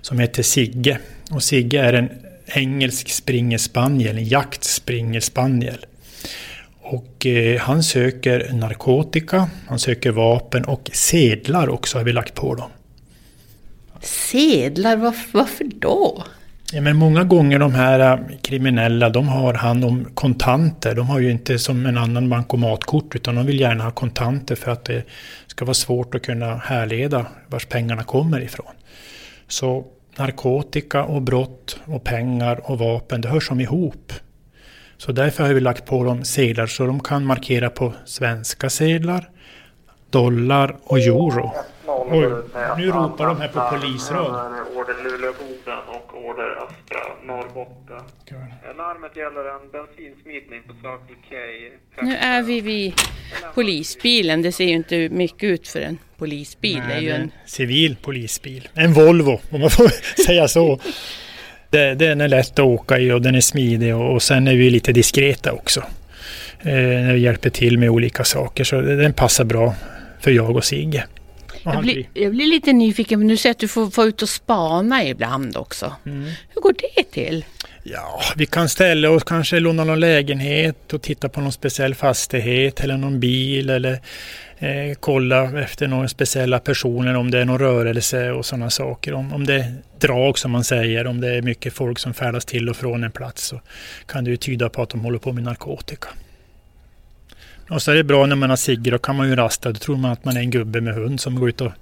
som 0.00 0.18
heter 0.18 0.42
Sigge. 0.42 0.98
Och 1.30 1.42
Sigge 1.42 1.80
är 1.80 1.92
en 1.92 2.10
engelsk 2.46 3.08
springerspaniel, 3.08 4.18
en 4.18 4.24
jaktspringerspaniel. 4.24 5.86
Och 6.90 7.26
eh, 7.26 7.60
han 7.60 7.82
söker 7.82 8.52
narkotika, 8.52 9.50
han 9.68 9.78
söker 9.78 10.10
vapen 10.10 10.64
och 10.64 10.90
sedlar 10.92 11.68
också 11.68 11.98
har 11.98 12.04
vi 12.04 12.12
lagt 12.12 12.34
på 12.34 12.54
dem. 12.54 12.70
Sedlar, 14.00 14.96
varför, 14.96 15.38
varför 15.38 15.64
då? 15.64 16.24
Ja, 16.72 16.80
men 16.80 16.96
många 16.96 17.24
gånger 17.24 17.58
de 17.58 17.74
här 17.74 18.00
äh, 18.00 18.36
kriminella, 18.42 19.08
de 19.08 19.28
har 19.28 19.54
hand 19.54 19.84
om 19.84 20.04
kontanter. 20.14 20.94
De 20.94 21.06
har 21.06 21.20
ju 21.20 21.30
inte 21.30 21.58
som 21.58 21.86
en 21.86 21.98
annan 21.98 22.28
bankomatkort, 22.28 23.14
utan 23.14 23.34
de 23.34 23.46
vill 23.46 23.60
gärna 23.60 23.84
ha 23.84 23.90
kontanter 23.90 24.54
för 24.54 24.70
att 24.70 24.84
det 24.84 25.02
ska 25.46 25.64
vara 25.64 25.74
svårt 25.74 26.14
att 26.14 26.22
kunna 26.22 26.56
härleda 26.56 27.26
vars 27.46 27.66
pengarna 27.66 28.02
kommer 28.02 28.40
ifrån. 28.40 28.72
Så 29.48 29.84
narkotika 30.16 31.04
och 31.04 31.22
brott 31.22 31.80
och 31.84 32.04
pengar 32.04 32.70
och 32.70 32.78
vapen, 32.78 33.20
det 33.20 33.28
hör 33.28 33.40
som 33.40 33.60
ihop. 33.60 34.12
Så 34.98 35.12
därför 35.12 35.44
har 35.44 35.54
vi 35.54 35.60
lagt 35.60 35.86
på 35.86 36.04
dem 36.04 36.24
sedlar 36.24 36.66
så 36.66 36.86
de 36.86 37.00
kan 37.00 37.26
markera 37.26 37.70
på 37.70 37.94
svenska 38.04 38.70
sedlar, 38.70 39.30
dollar 40.10 40.76
och 40.84 40.98
euro. 40.98 41.52
Oj, 42.10 42.28
nu 42.78 42.86
ropar 42.90 43.26
de 43.26 43.40
här 43.40 43.48
på 43.48 43.76
polisrad. 43.76 44.26
Order 44.76 44.94
Luleå-Boden 45.04 45.78
och 45.88 46.24
order 46.24 46.50
Östra 46.50 47.00
Norrbotten. 47.26 48.00
Larmet 48.76 49.16
gäller 49.16 49.44
en 49.54 49.70
bensinsmitning 49.72 50.62
på 50.62 50.72
Circle 50.72 51.16
K. 51.28 52.02
Nu 52.02 52.16
är 52.16 52.42
vi 52.42 52.60
vid 52.60 52.92
polisbilen. 53.54 54.42
Det 54.42 54.52
ser 54.52 54.64
ju 54.64 54.72
inte 54.72 55.08
mycket 55.08 55.44
ut 55.44 55.68
för 55.68 55.80
en 55.80 55.98
polisbil. 56.16 56.78
Nej, 56.78 56.88
det 56.88 56.94
är 56.94 57.00
ju 57.00 57.10
en... 57.10 57.30
civil 57.46 57.96
polisbil. 58.02 58.68
En 58.74 58.92
Volvo, 58.92 59.40
om 59.50 59.60
man 59.60 59.70
får 59.70 59.88
säga 60.26 60.48
så. 60.48 60.80
Det, 61.70 61.94
den 61.94 62.20
är 62.20 62.28
lätt 62.28 62.58
att 62.58 62.64
åka 62.64 62.98
i 62.98 63.12
och 63.12 63.22
den 63.22 63.34
är 63.34 63.40
smidig 63.40 63.96
och, 63.96 64.14
och 64.14 64.22
sen 64.22 64.48
är 64.48 64.54
vi 64.54 64.70
lite 64.70 64.92
diskreta 64.92 65.52
också. 65.52 65.80
Eh, 66.60 66.74
när 66.74 67.14
vi 67.14 67.20
hjälper 67.20 67.50
till 67.50 67.78
med 67.78 67.90
olika 67.90 68.24
saker 68.24 68.64
så 68.64 68.80
den 68.80 69.12
passar 69.12 69.44
bra 69.44 69.74
för 70.20 70.30
jag 70.30 70.56
och 70.56 70.64
Sigge. 70.64 71.04
Jag 71.64 71.82
blir, 71.82 72.08
jag 72.14 72.32
blir 72.32 72.46
lite 72.46 72.72
nyfiken, 72.72 73.18
men 73.18 73.28
du 73.28 73.36
säger 73.36 73.50
att 73.50 73.58
du 73.58 73.68
får 73.68 73.96
vara 73.96 74.06
ute 74.06 74.24
och 74.24 74.28
spana 74.28 75.04
ibland 75.04 75.56
också. 75.56 75.92
Mm. 76.06 76.24
Hur 76.24 76.60
går 76.60 76.74
det 76.96 77.02
till? 77.10 77.44
Ja, 77.82 78.20
vi 78.36 78.46
kan 78.46 78.68
ställa 78.68 79.10
oss, 79.10 79.24
kanske 79.24 79.60
låna 79.60 79.84
någon 79.84 80.00
lägenhet 80.00 80.92
och 80.92 81.02
titta 81.02 81.28
på 81.28 81.40
någon 81.40 81.52
speciell 81.52 81.94
fastighet 81.94 82.80
eller 82.80 82.96
någon 82.96 83.20
bil 83.20 83.70
eller 83.70 84.00
eh, 84.58 84.94
kolla 85.00 85.60
efter 85.60 85.88
några 85.88 86.08
speciella 86.08 86.58
personer 86.58 87.14
om 87.14 87.30
det 87.30 87.38
är 87.38 87.44
någon 87.44 87.58
rörelse 87.58 88.30
och 88.30 88.46
sådana 88.46 88.70
saker. 88.70 89.14
Om, 89.14 89.32
om 89.32 89.46
det 89.46 89.54
är 89.54 89.74
drag 89.98 90.38
som 90.38 90.50
man 90.50 90.64
säger, 90.64 91.06
om 91.06 91.20
det 91.20 91.36
är 91.36 91.42
mycket 91.42 91.72
folk 91.72 91.98
som 91.98 92.14
färdas 92.14 92.44
till 92.44 92.68
och 92.68 92.76
från 92.76 93.04
en 93.04 93.10
plats 93.10 93.42
så 93.42 93.60
kan 94.06 94.24
det 94.24 94.30
ju 94.30 94.36
tyda 94.36 94.68
på 94.68 94.82
att 94.82 94.88
de 94.88 95.00
håller 95.00 95.18
på 95.18 95.32
med 95.32 95.44
narkotika. 95.44 96.08
Och 97.70 97.82
så 97.82 97.90
är 97.90 97.94
det 97.94 98.04
bra 98.04 98.26
när 98.26 98.36
man 98.36 98.50
har 98.50 98.56
Sigge, 98.56 98.90
då 98.90 98.98
kan 98.98 99.16
man 99.16 99.28
ju 99.28 99.36
rasta. 99.36 99.72
Då 99.72 99.78
tror 99.78 99.96
man 99.96 100.10
att 100.10 100.24
man 100.24 100.36
är 100.36 100.40
en 100.40 100.50
gubbe 100.50 100.80
med 100.80 100.94
hund 100.94 101.20
som 101.20 101.40
går 101.40 101.48
ut 101.48 101.60
och 101.60 101.72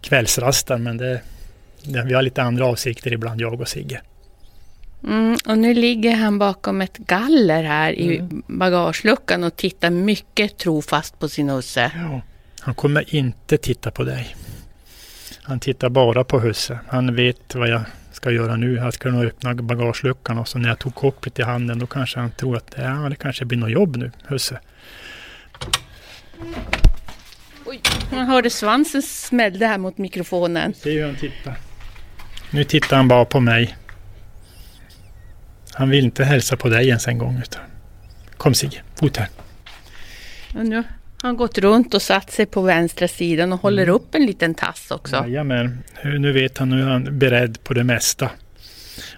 kvällsrastar. 0.00 0.78
Men 0.78 0.96
det, 0.96 1.20
det, 1.82 2.02
vi 2.02 2.14
har 2.14 2.22
lite 2.22 2.42
andra 2.42 2.66
avsikter 2.66 3.12
ibland, 3.12 3.40
jag 3.40 3.60
och 3.60 3.68
Sigge. 3.68 4.00
Mm, 5.06 5.36
och 5.46 5.58
nu 5.58 5.74
ligger 5.74 6.16
han 6.16 6.38
bakom 6.38 6.80
ett 6.80 6.98
galler 6.98 7.62
här 7.62 7.92
i 7.92 8.16
Mm. 8.18 8.42
bagageluckan 8.46 9.44
och 9.44 9.56
tittar 9.56 9.90
mycket 9.90 10.58
trofast 10.58 11.18
på 11.18 11.28
sin 11.28 11.48
husse. 11.50 11.92
Ja, 11.94 12.20
han 12.60 12.74
kommer 12.74 13.14
inte 13.14 13.56
titta 13.56 13.90
på 13.90 14.04
dig. 14.04 14.36
Han 15.42 15.60
tittar 15.60 15.88
bara 15.88 16.24
på 16.24 16.40
husse. 16.40 16.78
Han 16.88 17.14
vet 17.14 17.54
vad 17.54 17.68
jag 17.68 17.82
ska 18.12 18.30
göra 18.30 18.56
nu. 18.56 18.74
Jag 18.74 18.94
ska 18.94 19.10
nog 19.10 19.24
öppna 19.24 19.54
bagageluckan 19.54 20.38
och 20.38 20.48
så 20.48 20.58
när 20.58 20.68
jag 20.68 20.78
tog 20.78 20.94
kopplet 20.94 21.38
i 21.38 21.42
handen 21.42 21.78
då 21.78 21.86
kanske 21.86 22.20
han 22.20 22.30
tror 22.30 22.56
att 22.56 22.74
ja, 22.76 23.06
det 23.10 23.16
kanske 23.16 23.44
blir 23.44 23.58
något 23.58 23.70
jobb 23.70 23.96
nu, 23.96 24.10
husse. 24.26 24.58
Oj, 27.66 27.80
man 28.12 28.26
hörde 28.26 28.50
svansen 28.50 29.02
smällde 29.02 29.66
här 29.66 29.78
mot 29.78 29.98
mikrofonen. 29.98 30.74
Se 30.74 30.90
hur 30.92 31.06
han 31.06 31.16
tittar. 31.16 31.58
Nu 32.50 32.64
tittar 32.64 32.96
han 32.96 33.08
bara 33.08 33.24
på 33.24 33.40
mig. 33.40 33.76
Han 35.74 35.90
vill 35.90 36.04
inte 36.04 36.24
hälsa 36.24 36.56
på 36.56 36.68
dig 36.68 36.88
ens 36.88 37.08
en 37.08 37.18
gång. 37.18 37.38
Utan. 37.42 37.62
Kom 38.36 38.54
Sigge, 38.54 38.82
fot 39.00 39.16
här. 39.16 39.28
Och 40.54 40.66
nu 40.66 40.76
har 40.76 40.84
han 41.22 41.36
gått 41.36 41.58
runt 41.58 41.94
och 41.94 42.02
satt 42.02 42.30
sig 42.30 42.46
på 42.46 42.62
vänstra 42.62 43.08
sidan 43.08 43.52
och 43.52 43.60
håller 43.60 43.82
Mm. 43.82 43.94
upp 43.94 44.14
en 44.14 44.26
liten 44.26 44.54
tass 44.54 44.90
också. 44.90 45.16
Jajamän, 45.16 45.78
nu 46.04 46.32
vet 46.32 46.58
han, 46.58 46.70
nu 46.70 46.82
är 46.82 46.86
han 46.86 47.18
beredd 47.18 47.64
på 47.64 47.74
det 47.74 47.84
mesta. 47.84 48.30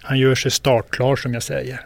Han 0.02 0.18
gör 0.18 0.34
sig 0.34 0.50
startklar 0.50 1.16
som 1.16 1.34
jag 1.34 1.42
säger. 1.42 1.80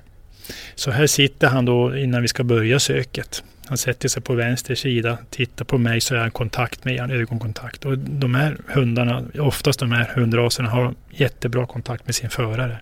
Så 0.75 0.91
här 0.91 1.07
sitter 1.07 1.49
han 1.49 1.65
då 1.65 1.97
innan 1.97 2.23
vi 2.23 2.29
ska 2.29 2.45
börja 2.45 2.79
söket. 2.81 3.43
Han 3.67 3.79
sätter 3.79 4.09
sig 4.09 4.23
på 4.23 4.35
vänster 4.35 4.75
sida, 4.75 5.19
tittar 5.31 5.65
på 5.65 5.79
mig 5.79 6.01
så 6.01 6.15
är 6.15 6.19
han 6.19 6.31
kontakt 6.31 6.85
med 6.85 7.01
han, 7.01 7.11
ögonkontakt. 7.11 7.85
Och 7.85 7.99
de 7.99 8.35
här 8.35 8.57
hundarna, 8.67 9.25
oftast 9.39 9.81
de 9.81 9.93
här 9.93 10.13
hundraserna, 10.15 10.71
har 10.71 10.95
jättebra 11.11 11.67
kontakt 11.67 12.07
med 12.07 12.15
sin 12.15 12.31
förare. 12.31 12.81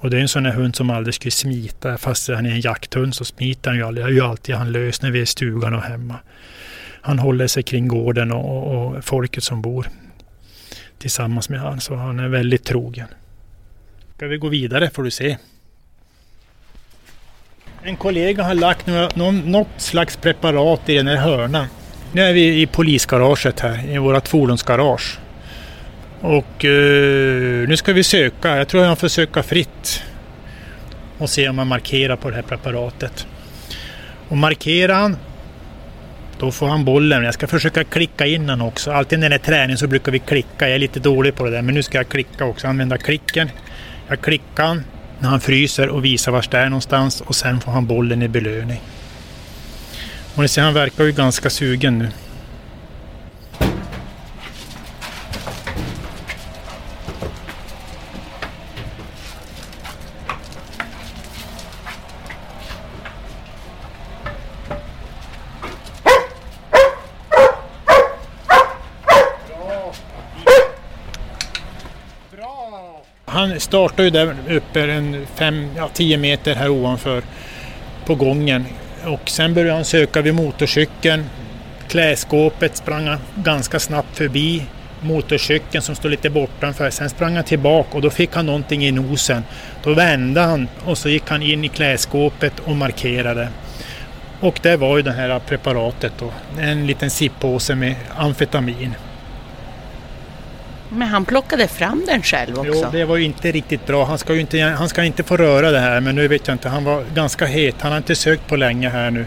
Och 0.00 0.10
det 0.10 0.16
är 0.16 0.20
en 0.20 0.28
sån 0.28 0.46
här 0.46 0.52
hund 0.52 0.76
som 0.76 0.90
aldrig 0.90 1.14
skulle 1.14 1.30
smita. 1.30 1.98
Fast 1.98 2.28
han 2.28 2.46
är 2.46 2.50
en 2.50 2.60
jakthund 2.60 3.14
så 3.14 3.24
smiter 3.24 3.70
han 3.70 3.78
ju 3.78 3.84
aldrig. 3.84 4.06
Det 4.06 4.10
är 4.10 4.14
ju 4.14 4.20
alltid 4.20 4.54
han 4.54 4.72
lös 4.72 5.02
när 5.02 5.10
vi 5.10 5.18
är 5.18 5.22
i 5.22 5.26
stugan 5.26 5.74
och 5.74 5.82
hemma. 5.82 6.14
Han 7.00 7.18
håller 7.18 7.46
sig 7.46 7.62
kring 7.62 7.88
gården 7.88 8.32
och, 8.32 8.66
och, 8.66 8.96
och 8.96 9.04
folket 9.04 9.44
som 9.44 9.62
bor 9.62 9.88
tillsammans 10.98 11.48
med 11.48 11.60
han. 11.60 11.80
Så 11.80 11.94
han 11.94 12.20
är 12.20 12.28
väldigt 12.28 12.64
trogen. 12.64 13.06
Ska 14.16 14.26
vi 14.26 14.36
gå 14.36 14.48
vidare 14.48 14.90
får 14.90 15.02
du 15.02 15.10
se. 15.10 15.36
En 17.82 17.96
kollega 17.96 18.42
har 18.42 18.54
lagt 18.54 18.86
några, 18.86 19.08
någon, 19.14 19.38
något 19.52 19.68
slags 19.76 20.16
preparat 20.16 20.88
i 20.88 20.94
den 20.94 21.06
här 21.06 21.16
hörnan. 21.16 21.66
Nu 22.12 22.22
är 22.22 22.32
vi 22.32 22.62
i 22.62 22.66
polisgaraget 22.66 23.60
här, 23.60 23.90
i 23.90 23.98
vårt 23.98 24.28
fordonsgarage. 24.28 25.18
Och 26.20 26.64
eh, 26.64 27.68
nu 27.68 27.76
ska 27.76 27.92
vi 27.92 28.04
söka. 28.04 28.56
Jag 28.56 28.68
tror 28.68 28.84
jag 28.84 28.98
får 28.98 29.08
söka 29.08 29.42
fritt. 29.42 30.02
Och 31.18 31.30
se 31.30 31.48
om 31.48 31.56
man 31.56 31.66
markerar 31.66 32.16
på 32.16 32.30
det 32.30 32.36
här 32.36 32.42
preparatet. 32.42 33.26
Och 34.28 34.36
markerar 34.36 34.94
han 34.94 35.16
då 36.38 36.52
får 36.52 36.68
han 36.68 36.84
bollen. 36.84 37.24
Jag 37.24 37.34
ska 37.34 37.46
försöka 37.46 37.84
klicka 37.84 38.26
in 38.26 38.48
han 38.48 38.60
också. 38.60 38.90
Alltid 38.90 39.18
när 39.18 39.28
det 39.28 39.36
är 39.36 39.38
träning 39.38 39.76
så 39.76 39.86
brukar 39.86 40.12
vi 40.12 40.18
klicka. 40.18 40.68
Jag 40.68 40.74
är 40.74 40.78
lite 40.78 41.00
dålig 41.00 41.34
på 41.34 41.44
det 41.44 41.50
där 41.50 41.62
men 41.62 41.74
nu 41.74 41.82
ska 41.82 41.98
jag 41.98 42.08
klicka 42.08 42.44
också. 42.44 42.68
Använda 42.68 42.98
klicken. 42.98 43.50
Jag 44.08 44.20
klickar 44.20 44.66
han 44.66 44.84
när 45.18 45.28
han 45.28 45.40
fryser 45.40 45.88
och 45.88 46.04
visar 46.04 46.32
var 46.32 46.44
det 46.50 46.58
är 46.58 46.68
någonstans 46.68 47.20
och 47.20 47.34
sen 47.34 47.60
får 47.60 47.72
han 47.72 47.86
bollen 47.86 48.22
i 48.22 48.28
belöning. 48.28 48.80
Och 50.34 50.42
ni 50.42 50.48
ser 50.48 50.62
han 50.62 50.74
verkar 50.74 51.04
ju 51.04 51.12
ganska 51.12 51.50
sugen 51.50 51.98
nu. 51.98 52.08
Han 73.38 73.57
startar 73.68 74.04
ju 74.04 74.10
där 74.10 74.34
uppe 74.50 74.80
en 74.80 75.26
5-10 75.36 76.16
meter 76.16 76.54
här 76.54 76.68
ovanför 76.68 77.22
på 78.06 78.14
gången. 78.14 78.66
Och 79.04 79.30
sen 79.30 79.54
började 79.54 79.74
han 79.74 79.84
söka 79.84 80.22
vid 80.22 80.34
motorcykeln. 80.34 81.24
Kläskåpet 81.88 82.76
sprang 82.76 83.06
han 83.06 83.18
ganska 83.34 83.80
snabbt 83.80 84.16
förbi. 84.16 84.62
Motorcykeln 85.00 85.82
som 85.82 85.94
står 85.94 86.08
lite 86.08 86.30
bortanför. 86.30 86.90
Sen 86.90 87.10
sprang 87.10 87.34
han 87.34 87.44
tillbaka 87.44 87.96
och 87.96 88.02
då 88.02 88.10
fick 88.10 88.34
han 88.34 88.46
någonting 88.46 88.84
i 88.84 88.90
nosen. 88.90 89.44
Då 89.82 89.94
vände 89.94 90.40
han 90.40 90.68
och 90.84 90.98
så 90.98 91.08
gick 91.08 91.28
han 91.28 91.42
in 91.42 91.64
i 91.64 91.68
kläskåpet 91.68 92.52
och 92.60 92.76
markerade. 92.76 93.48
Och 94.40 94.58
det 94.62 94.76
var 94.76 94.96
ju 94.96 95.02
det 95.02 95.12
här 95.12 95.38
preparatet 95.38 96.12
då. 96.18 96.32
En 96.60 96.86
liten 96.86 97.10
sippåse 97.10 97.74
med 97.74 97.94
amfetamin. 98.16 98.94
Men 100.88 101.08
han 101.08 101.24
plockade 101.24 101.68
fram 101.68 102.04
den 102.06 102.22
själv 102.22 102.58
också. 102.58 102.72
Jo, 102.74 102.86
det 102.92 103.04
var 103.04 103.16
ju 103.16 103.24
inte 103.24 103.52
riktigt 103.52 103.86
bra. 103.86 104.04
Han 104.04 104.18
ska 104.18 104.34
ju 104.34 104.40
inte, 104.40 104.60
han 104.60 104.88
ska 104.88 105.04
inte 105.04 105.22
få 105.22 105.36
röra 105.36 105.70
det 105.70 105.78
här, 105.78 106.00
men 106.00 106.14
nu 106.14 106.28
vet 106.28 106.46
jag 106.46 106.54
inte. 106.54 106.68
Han 106.68 106.84
var 106.84 107.04
ganska 107.14 107.46
het. 107.46 107.74
Han 107.78 107.92
har 107.92 107.98
inte 107.98 108.14
sökt 108.14 108.46
på 108.46 108.56
länge 108.56 108.88
här 108.88 109.10
nu. 109.10 109.26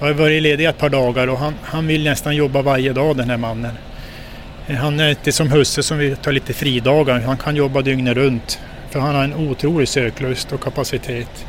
Jag 0.00 0.06
har 0.06 0.14
varit 0.14 0.42
ledig 0.42 0.64
ett 0.64 0.78
par 0.78 0.88
dagar 0.88 1.26
och 1.26 1.38
han, 1.38 1.54
han 1.62 1.86
vill 1.86 2.04
nästan 2.04 2.36
jobba 2.36 2.62
varje 2.62 2.92
dag 2.92 3.16
den 3.16 3.30
här 3.30 3.36
mannen. 3.36 3.72
Han 4.80 5.00
är 5.00 5.10
inte 5.10 5.32
som 5.32 5.52
husse 5.52 5.82
som 5.82 5.98
vill 5.98 6.16
ta 6.16 6.30
lite 6.30 6.52
fridagar. 6.52 7.20
Han 7.20 7.36
kan 7.36 7.56
jobba 7.56 7.82
dygnet 7.82 8.16
runt. 8.16 8.58
För 8.90 9.00
han 9.00 9.14
har 9.14 9.24
en 9.24 9.34
otrolig 9.34 9.88
söklust 9.88 10.52
och 10.52 10.60
kapacitet. 10.60 11.46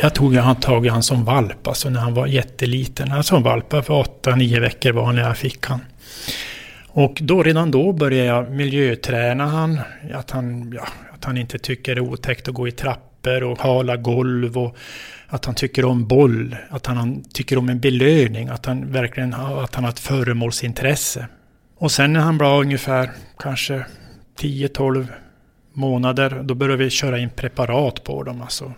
Jag 0.00 0.14
tog 0.14 0.34
han 0.34 0.56
tag 0.56 0.86
i 0.86 0.88
han 0.88 1.02
som 1.02 1.24
valp, 1.24 1.66
alltså 1.66 1.90
när 1.90 2.00
han 2.00 2.14
var 2.14 2.26
jätteliten. 2.26 3.10
Han 3.10 3.24
som 3.24 3.42
valp, 3.42 3.70
för 3.70 3.80
8-9 3.80 4.60
veckor 4.60 4.92
var 4.92 5.04
han 5.04 5.14
när 5.14 5.22
jag 5.22 5.36
fick 5.36 5.66
han. 5.66 5.80
Och 6.98 7.18
då, 7.20 7.42
redan 7.42 7.70
då 7.70 7.92
började 7.92 8.28
jag 8.28 8.50
miljöträna 8.50 9.46
han. 9.46 9.80
Att 10.14 10.30
han, 10.30 10.72
ja, 10.76 10.88
att 11.14 11.24
han 11.24 11.38
inte 11.38 11.58
tycker 11.58 11.94
det 11.94 11.98
är 11.98 12.02
otäckt 12.02 12.48
att 12.48 12.54
gå 12.54 12.68
i 12.68 12.72
trappor 12.72 13.42
och 13.42 13.58
hala 13.58 13.96
golv. 13.96 14.58
Och 14.58 14.76
att 15.26 15.44
han 15.44 15.54
tycker 15.54 15.84
om 15.84 16.06
boll. 16.06 16.56
Att 16.70 16.86
han 16.86 17.24
tycker 17.32 17.58
om 17.58 17.68
en 17.68 17.80
belöning. 17.80 18.48
Att 18.48 18.66
han 18.66 18.92
verkligen 18.92 19.34
att 19.34 19.74
han 19.74 19.84
har 19.84 19.90
ett 19.90 19.98
föremålsintresse. 19.98 21.26
Och 21.76 21.92
sen 21.92 22.12
när 22.12 22.20
han 22.20 22.38
var 22.38 22.60
ungefär 22.60 23.10
kanske 23.38 23.84
10-12 24.38 25.06
månader, 25.72 26.40
då 26.42 26.54
började 26.54 26.84
vi 26.84 26.90
köra 26.90 27.18
in 27.18 27.30
preparat 27.30 28.04
på 28.04 28.22
dem. 28.22 28.42
Alltså. 28.42 28.72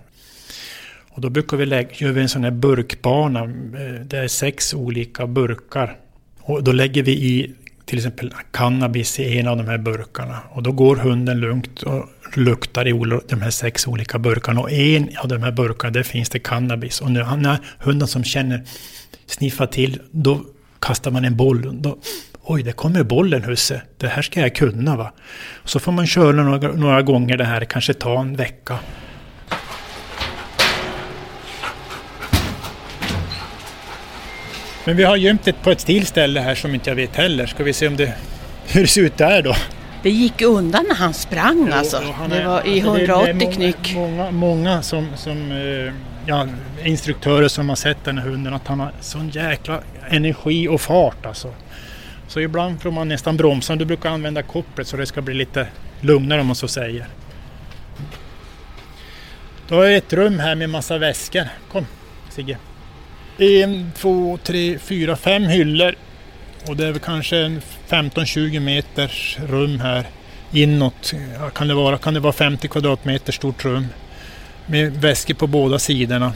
Och 1.11 1.21
då 1.21 1.31
brukar 1.31 1.57
vi 1.57 1.67
lägga, 1.67 1.91
gör 1.93 2.13
vi 2.13 2.21
en 2.21 2.29
sån 2.29 2.45
här 2.45 2.51
burkbana. 2.51 3.41
Eh, 3.45 4.01
det 4.05 4.19
är 4.19 4.29
sex 4.29 4.75
olika 4.75 5.27
burkar. 5.27 5.97
Och 6.41 6.65
då 6.65 6.73
lägger 6.73 7.03
vi 7.03 7.13
i 7.13 7.55
till 7.91 7.99
exempel 7.99 8.35
cannabis 8.51 9.21
i 9.21 9.39
en 9.39 9.49
av 9.49 9.57
de 9.57 9.69
här 9.69 9.79
burkarna. 9.79 10.39
Och 10.51 10.63
då 10.63 10.73
går 10.73 10.97
hunden 10.97 11.41
lugnt 11.41 11.83
och 11.83 12.09
luktar 12.35 12.89
i 12.89 13.21
de 13.29 13.43
här 13.43 13.51
sex 13.51 13.87
olika 13.87 14.19
burkarna. 14.19 14.61
Och 14.61 14.73
en 14.73 15.11
av 15.23 15.29
de 15.29 15.43
här 15.43 15.53
burkarna, 15.53 15.91
där 15.91 16.03
finns 16.03 16.29
det 16.29 16.39
cannabis. 16.39 17.01
Och 17.01 17.11
när, 17.11 17.37
när 17.37 17.59
hunden 17.79 18.09
som 18.09 18.25
känner 18.25 18.63
sniffar 19.27 19.67
till, 19.67 20.01
då 20.11 20.41
kastar 20.81 21.11
man 21.11 21.25
en 21.25 21.37
boll. 21.37 21.83
Då, 21.83 21.99
Oj, 22.43 22.63
det 22.63 22.73
kommer 22.73 23.03
bollen 23.03 23.43
husse. 23.43 23.83
Det 23.97 24.09
här 24.09 24.23
ska 24.23 24.41
jag 24.41 24.55
kunna 24.55 24.97
va. 24.97 25.13
Så 25.65 25.81
får 25.81 25.93
man 25.93 26.07
köra 26.07 26.43
några, 26.43 26.73
några 26.73 27.03
gånger 27.03 27.37
det 27.37 27.45
här, 27.45 27.65
kanske 27.65 27.95
ta 27.95 28.21
en 28.21 28.37
vecka. 28.37 28.79
Men 34.91 34.97
vi 34.97 35.05
har 35.05 35.17
gömt 35.17 35.45
det 35.45 35.53
på 35.53 35.71
ett 35.71 35.79
till 35.79 36.07
ställe 36.07 36.41
här 36.41 36.55
som 36.55 36.75
inte 36.75 36.91
jag 36.91 36.95
vet 36.95 37.17
heller. 37.17 37.47
Ska 37.47 37.65
vi 37.65 37.73
se 37.73 37.87
om 37.87 37.97
det, 37.97 38.15
hur 38.67 38.81
det 38.81 38.87
ser 38.87 39.01
ut 39.03 39.17
där 39.17 39.43
då. 39.43 39.57
Det 40.03 40.11
gick 40.11 40.43
undan 40.43 40.85
när 40.89 40.95
han 40.95 41.15
sprang 41.15 41.67
jo, 41.69 41.75
alltså. 41.75 42.03
Han 42.19 42.31
det 42.31 42.47
var 42.47 42.67
i 42.67 42.79
180 42.79 43.13
alltså 43.13 43.33
det, 43.33 43.47
det 43.47 43.53
knyck. 43.53 43.95
Många, 43.95 44.31
många 44.31 44.83
som, 44.83 45.09
som 45.17 45.53
eh, 45.53 45.93
ja, 46.27 46.49
instruktörer 46.85 47.49
som 47.49 47.69
har 47.69 47.77
sett 47.77 48.05
den 48.05 48.19
här 48.19 48.25
hunden 48.29 48.55
att 48.55 48.67
han 48.67 48.81
har 48.81 48.93
sån 49.01 49.29
jäkla 49.29 49.81
energi 50.09 50.69
och 50.69 50.81
fart 50.81 51.27
alltså. 51.27 51.55
Så 52.29 52.41
ibland 52.41 52.83
får 52.83 52.91
man 52.91 53.09
nästan 53.09 53.37
bromsa. 53.37 53.77
Du 53.77 53.85
brukar 53.85 54.11
använda 54.11 54.43
kopplet 54.43 54.87
så 54.87 54.97
det 54.97 55.07
ska 55.07 55.23
bli 55.23 55.35
lite 55.35 55.67
lugnare 56.01 56.41
om 56.41 56.47
man 56.47 56.57
så 56.57 56.69
säger. 56.69 57.07
Då 59.69 59.75
har 59.75 59.85
jag 59.85 59.97
ett 59.97 60.13
rum 60.13 60.39
här 60.39 60.55
med 60.55 60.71
massa 60.71 60.99
väskor. 60.99 61.45
Kom 61.73 61.87
Sigge. 62.29 62.57
En, 63.41 63.93
två, 63.97 64.39
tre, 64.43 64.79
fyra, 64.79 65.17
fem 65.17 65.45
hyllor. 65.45 65.95
Och 66.69 66.77
det 66.77 66.87
är 66.87 66.91
väl 66.93 67.01
kanske 67.01 67.37
en 67.37 67.61
15-20 67.89 68.61
meters 68.61 69.39
rum 69.49 69.81
här 69.81 70.07
inåt. 70.53 71.13
Kan 71.55 71.69
det, 71.69 71.75
vara, 71.75 71.99
kan 71.99 72.15
det 72.15 72.21
vara 72.21 72.33
50 72.33 72.69
kvadratmeter 72.69 73.33
stort 73.33 73.65
rum. 73.65 73.87
Med 74.67 74.93
väskor 74.93 75.35
på 75.35 75.47
båda 75.47 75.79
sidorna. 75.79 76.33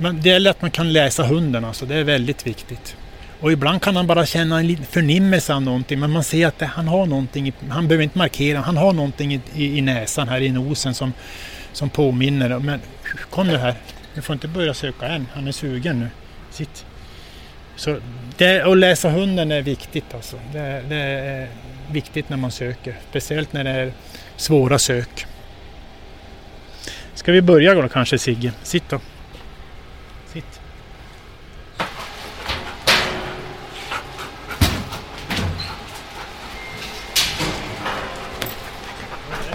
Men 0.00 0.22
det 0.22 0.28
gäller 0.28 0.50
att 0.50 0.62
man 0.62 0.70
kan 0.70 0.92
läsa 0.92 1.22
hunden 1.22 1.64
alltså, 1.64 1.86
det 1.86 1.94
är 1.94 2.04
väldigt 2.04 2.46
viktigt. 2.46 2.96
Och 3.40 3.52
ibland 3.52 3.82
kan 3.82 3.96
han 3.96 4.06
bara 4.06 4.26
känna 4.26 4.58
en 4.58 4.66
liten 4.66 4.86
förnimmelse 4.86 5.54
av 5.54 5.62
någonting 5.62 6.00
men 6.00 6.10
man 6.10 6.24
ser 6.24 6.46
att 6.46 6.58
det, 6.58 6.66
han 6.66 6.88
har 6.88 7.06
någonting, 7.06 7.52
han 7.68 7.88
behöver 7.88 8.04
inte 8.04 8.18
markera, 8.18 8.60
han 8.60 8.76
har 8.76 8.92
någonting 8.92 9.34
i, 9.34 9.40
i, 9.54 9.78
i 9.78 9.80
näsan 9.80 10.28
här 10.28 10.40
i 10.40 10.48
nosen 10.48 10.94
som, 10.94 11.12
som 11.72 11.90
påminner. 11.90 12.58
Men 12.58 12.80
kom 13.30 13.46
nu 13.46 13.56
här, 13.56 13.74
du 14.16 14.22
får 14.22 14.32
inte 14.32 14.48
börja 14.48 14.74
söka 14.74 15.06
än, 15.06 15.26
han 15.32 15.48
är 15.48 15.52
sugen 15.52 16.00
nu. 16.00 16.08
Sitt. 16.50 16.86
Så 17.76 17.98
det, 18.36 18.62
att 18.62 18.76
läsa 18.76 19.10
hunden 19.10 19.52
är 19.52 19.62
viktigt 19.62 20.14
alltså. 20.14 20.36
Det, 20.52 20.84
det, 20.88 20.96
är 20.96 21.48
viktigt 21.90 22.28
när 22.28 22.36
man 22.36 22.50
söker, 22.50 22.96
speciellt 23.10 23.52
när 23.52 23.64
det 23.64 23.70
är 23.70 23.92
svåra 24.36 24.78
sök. 24.78 25.26
Ska 27.14 27.32
vi 27.32 27.42
börja 27.42 27.74
då 27.74 27.88
kanske 27.88 28.18
Sigge? 28.18 28.52
Sitt 28.62 28.88
då. 28.88 29.00
Sitt. 30.32 30.60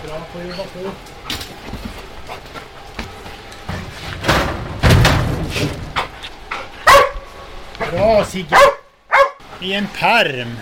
Bra 0.06 1.21
Sigge! 8.26 8.56
I 9.62 9.74
en 9.74 9.88
perm. 9.88 10.58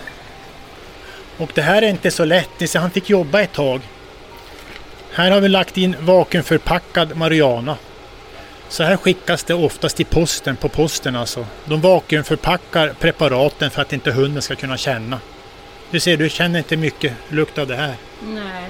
Och 1.38 1.52
det 1.54 1.62
här 1.62 1.82
är 1.82 1.90
inte 1.90 2.12
så 2.12 2.26
lätt, 2.26 2.76
han 2.76 2.92
fick 2.92 3.10
jobba 3.10 3.42
ett 3.42 3.54
tag. 3.54 3.82
Här 5.14 5.32
har 5.32 5.42
vi 5.42 5.50
lagt 5.50 5.78
in 5.78 5.96
vakuumförpackad 6.00 7.18
marijuana. 7.18 7.78
Så 8.68 8.84
här 8.84 8.98
skickas 8.98 9.44
det 9.44 9.54
oftast 9.54 9.98
till 9.98 10.06
posten, 10.06 10.56
på 10.56 10.70
posten 10.70 11.16
alltså. 11.16 11.46
De 11.66 11.82
vakuumförpackar 11.82 12.94
preparaten 13.00 13.72
för 13.72 13.82
att 13.82 13.94
inte 13.94 14.12
hunden 14.12 14.42
ska 14.42 14.56
kunna 14.56 14.78
känna. 14.78 15.20
Du 15.92 16.00
ser, 16.00 16.18
du 16.18 16.30
känner 16.30 16.60
inte 16.60 16.78
mycket 16.78 17.14
lukt 17.30 17.58
av 17.58 17.68
det 17.68 17.76
här. 17.76 17.96
Nej. 18.24 18.64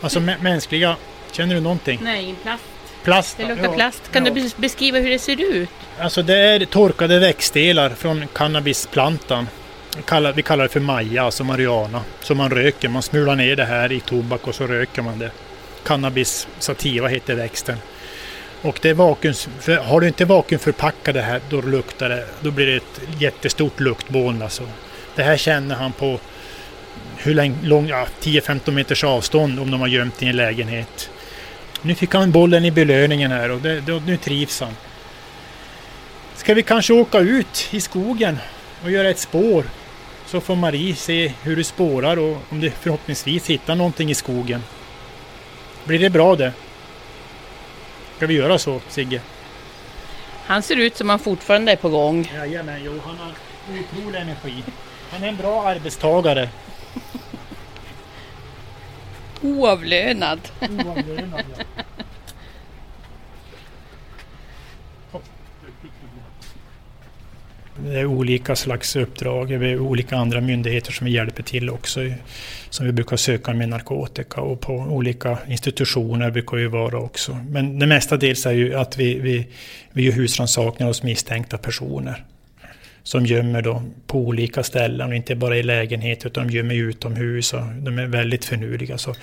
Alltså 0.00 0.20
mänskliga, 0.20 0.96
känner 1.32 1.54
du 1.54 1.60
någonting? 1.60 2.00
Nej, 2.02 2.34
plast. 2.42 2.64
Plast? 3.06 3.36
Det 3.36 3.48
luktar 3.48 3.74
plast. 3.74 4.12
Kan 4.12 4.26
ja. 4.26 4.32
du 4.32 4.50
beskriva 4.56 4.98
hur 4.98 5.10
det 5.10 5.18
ser 5.18 5.40
ut? 5.54 5.68
Alltså 5.98 6.22
det 6.22 6.36
är 6.36 6.64
torkade 6.64 7.18
växtdelar 7.18 7.90
från 7.90 8.26
cannabisplantan. 8.32 9.48
Vi 10.34 10.42
kallar 10.42 10.62
det 10.62 10.68
för 10.68 10.80
maja, 10.80 11.22
alltså 11.22 11.44
marijuana. 11.44 12.02
Som 12.20 12.36
man 12.36 12.50
röker. 12.50 12.88
Man 12.88 13.02
smular 13.02 13.36
ner 13.36 13.56
det 13.56 13.64
här 13.64 13.92
i 13.92 14.00
tobak 14.00 14.46
och 14.46 14.54
så 14.54 14.66
röker 14.66 15.02
man 15.02 15.18
det. 15.18 15.30
Cannabis 15.84 16.48
sativa 16.58 17.08
heter 17.08 17.34
växten. 17.34 17.78
Och 18.62 18.78
det 18.82 18.90
är 18.90 18.94
vakuum, 18.94 19.34
har 19.82 20.00
du 20.00 20.06
inte 20.06 20.24
vakuumförpackat 20.24 21.14
det 21.14 21.22
här 21.22 21.40
då 21.50 21.60
luktar 21.60 22.08
det, 22.08 22.24
då 22.40 22.50
blir 22.50 22.66
det 22.66 22.76
ett 22.76 23.20
jättestort 23.20 23.80
luktmoln 23.80 24.42
alltså. 24.42 24.62
Det 25.14 25.22
här 25.22 25.36
känner 25.36 25.74
han 25.74 25.92
på 25.92 26.18
hur 27.16 27.64
lång, 27.66 27.88
ja, 27.88 28.06
10-15 28.22 28.70
meters 28.70 29.04
avstånd 29.04 29.60
om 29.60 29.70
de 29.70 29.80
har 29.80 29.88
gömt 29.88 30.22
i 30.22 30.26
en 30.26 30.36
lägenhet. 30.36 31.10
Nu 31.82 31.94
fick 31.94 32.14
han 32.14 32.32
bollen 32.32 32.64
i 32.64 32.70
belöningen 32.70 33.30
här 33.30 33.50
och 33.50 33.60
det, 33.60 33.80
det, 33.80 34.00
nu 34.06 34.16
trivs 34.16 34.60
han. 34.60 34.76
Ska 36.34 36.54
vi 36.54 36.62
kanske 36.62 36.92
åka 36.92 37.18
ut 37.18 37.68
i 37.70 37.80
skogen 37.80 38.38
och 38.84 38.90
göra 38.90 39.10
ett 39.10 39.18
spår? 39.18 39.64
Så 40.26 40.40
får 40.40 40.56
Marie 40.56 40.94
se 40.94 41.32
hur 41.42 41.56
du 41.56 41.64
spårar 41.64 42.16
och 42.16 42.38
om 42.48 42.60
du 42.60 42.70
förhoppningsvis 42.70 43.46
hittar 43.50 43.74
någonting 43.74 44.10
i 44.10 44.14
skogen. 44.14 44.62
Blir 45.84 45.98
det 45.98 46.10
bra 46.10 46.36
det? 46.36 46.52
Ska 48.16 48.26
vi 48.26 48.34
göra 48.34 48.58
så, 48.58 48.80
Sigge? 48.88 49.20
Han 50.46 50.62
ser 50.62 50.76
ut 50.76 50.96
som 50.96 51.08
han 51.08 51.18
fortfarande 51.18 51.72
är 51.72 51.76
på 51.76 51.88
gång. 51.88 52.32
Jajamän, 52.34 52.80
jo, 52.84 53.00
han 53.06 53.16
har 53.18 53.32
otrolig 53.68 54.20
energi. 54.20 54.62
Han 55.10 55.22
är 55.22 55.28
en 55.28 55.36
bra 55.36 55.68
arbetstagare. 55.68 56.48
Oavlönad. 59.46 60.40
Oavlönad 60.60 61.44
ja. 61.56 61.64
Det 67.78 68.00
är 68.00 68.06
olika 68.06 68.56
slags 68.56 68.96
uppdrag. 68.96 69.48
Det 69.48 69.54
är 69.54 69.78
olika 69.78 70.16
andra 70.16 70.40
myndigheter 70.40 70.92
som 70.92 71.04
vi 71.04 71.12
hjälper 71.12 71.42
till 71.42 71.70
också. 71.70 72.00
Som 72.70 72.86
vi 72.86 72.92
brukar 72.92 73.16
söka 73.16 73.54
med 73.54 73.68
narkotika 73.68 74.40
och 74.40 74.60
på 74.60 74.72
olika 74.72 75.38
institutioner 75.48 76.30
brukar 76.30 76.56
vi 76.56 76.66
vara 76.66 76.98
också. 76.98 77.38
Men 77.48 77.78
det 77.78 77.86
mesta 77.86 78.16
dels 78.16 78.46
är 78.46 78.52
ju 78.52 78.74
att 78.74 78.98
vi, 78.98 79.18
vi, 79.18 79.46
vi 79.92 80.02
gör 80.02 80.12
husrannsakningar 80.12 80.88
hos 80.88 81.02
misstänkta 81.02 81.58
personer. 81.58 82.24
Som 83.06 83.26
gömmer 83.26 83.62
då 83.62 83.82
på 84.06 84.18
olika 84.18 84.62
ställen 84.62 85.08
och 85.08 85.14
inte 85.14 85.34
bara 85.34 85.56
i 85.56 85.62
lägenhet 85.62 86.26
utan 86.26 86.46
de 86.46 86.52
gömmer 86.52 86.74
utomhus 86.74 87.52
och 87.52 87.60
de 87.60 87.98
är 87.98 88.06
väldigt 88.06 88.44
finurliga. 88.44 88.98
Så 88.98 89.14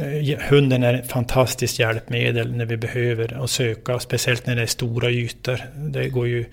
Eh, 0.00 0.38
hunden 0.48 0.82
är 0.82 0.94
ett 0.94 1.10
fantastiskt 1.10 1.78
hjälpmedel 1.78 2.56
när 2.56 2.64
vi 2.64 2.76
behöver 2.76 3.38
och 3.38 3.50
söka, 3.50 3.98
speciellt 3.98 4.46
när 4.46 4.56
det 4.56 4.62
är 4.62 4.66
stora 4.66 5.10
ytor. 5.10 5.60
Det 5.76 6.08
går 6.08 6.28
ju 6.28 6.44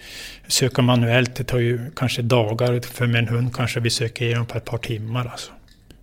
söka 0.48 0.82
manuellt, 0.82 1.36
det 1.36 1.44
tar 1.44 1.60
ju 1.60 1.80
kanske 1.96 2.22
dagar, 2.22 2.80
för 2.80 3.08
med 3.08 3.20
en 3.20 3.28
hund 3.28 3.56
kanske 3.56 3.80
vi 3.80 3.90
söker 3.90 4.26
igenom 4.26 4.46
på 4.46 4.58
ett 4.58 4.66
par 4.66 4.78
timmar. 4.78 5.26
Alltså. 5.32 5.52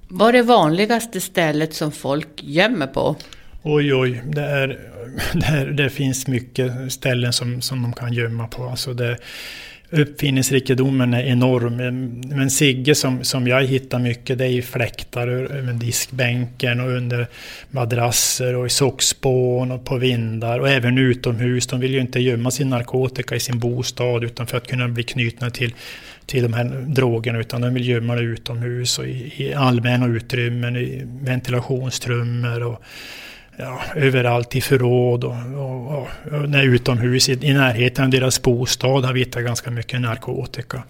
Vad 0.09 0.29
är 0.29 0.33
det 0.33 0.43
vanligaste 0.43 1.21
stället 1.21 1.75
som 1.75 1.93
folk 1.93 2.29
gömmer 2.43 2.87
på? 2.87 3.17
Oj, 3.63 3.95
oj, 3.95 4.23
det, 4.27 4.43
är, 4.43 4.69
det, 5.35 5.47
är, 5.47 5.67
det 5.67 5.91
finns 5.91 6.27
mycket 6.27 6.93
ställen 6.93 7.33
som, 7.33 7.61
som 7.63 7.83
de 7.83 7.93
kan 7.93 8.13
gömma 8.13 8.49
på. 8.49 8.65
Alltså 8.65 8.95
det, 8.95 9.19
uppfinningsrikedomen 9.95 11.15
är 11.15 11.23
enorm. 11.23 11.77
Men 12.29 12.51
Sigge 12.51 12.95
som, 12.95 13.25
som 13.25 13.47
jag 13.47 13.65
hittar 13.65 13.99
mycket 13.99 14.39
det 14.39 14.45
är 14.45 14.49
i 14.49 14.63
fläktar 14.63 15.29
över 15.29 15.69
eh, 15.69 15.75
diskbänken 15.75 16.81
och 16.81 16.91
under 16.91 17.27
madrasser 17.71 18.55
och 18.55 18.67
i 18.67 18.71
sockspån 18.71 19.71
och 19.71 19.85
på 19.85 19.97
vindar 19.97 20.59
och 20.59 20.69
även 20.69 20.99
utomhus. 20.99 21.67
De 21.67 21.81
vill 21.81 21.93
ju 21.93 22.01
inte 22.01 22.21
gömma 22.21 22.51
sin 22.51 22.71
narkotika 22.71 23.37
i 23.37 23.41
sin 23.41 23.59
bostad 23.59 24.25
utan 24.25 24.47
för 24.47 24.57
att 24.57 24.67
kunna 24.67 24.89
bli 24.89 25.03
knutna 25.03 25.51
till 25.51 25.75
till 26.27 26.43
de 26.43 26.53
här 26.53 26.65
drogerna 26.87 27.39
utan 27.39 27.61
de 27.61 27.75
vill 27.75 27.89
gömma 27.89 28.15
det 28.15 28.23
utomhus 28.23 28.99
och 28.99 29.07
i, 29.07 29.33
i 29.37 29.55
allmänna 29.55 30.07
utrymmen, 30.07 30.77
i 30.77 31.03
ventilationstrummor 31.05 32.63
och 32.63 32.83
ja, 33.57 33.83
överallt 33.97 34.57
i 34.57 34.61
förråd 34.61 35.25
och, 35.25 35.37
och, 35.55 35.99
och, 35.99 36.09
och 36.33 36.51
när 36.51 36.63
utomhus 36.63 37.29
i, 37.29 37.33
i 37.33 37.55
närheten 37.55 38.05
av 38.05 38.11
deras 38.11 38.43
bostad 38.43 39.05
har 39.05 39.13
vi 39.13 39.21
hittat 39.21 39.45
ganska 39.45 39.71
mycket 39.71 40.01
narkotika. 40.01 40.83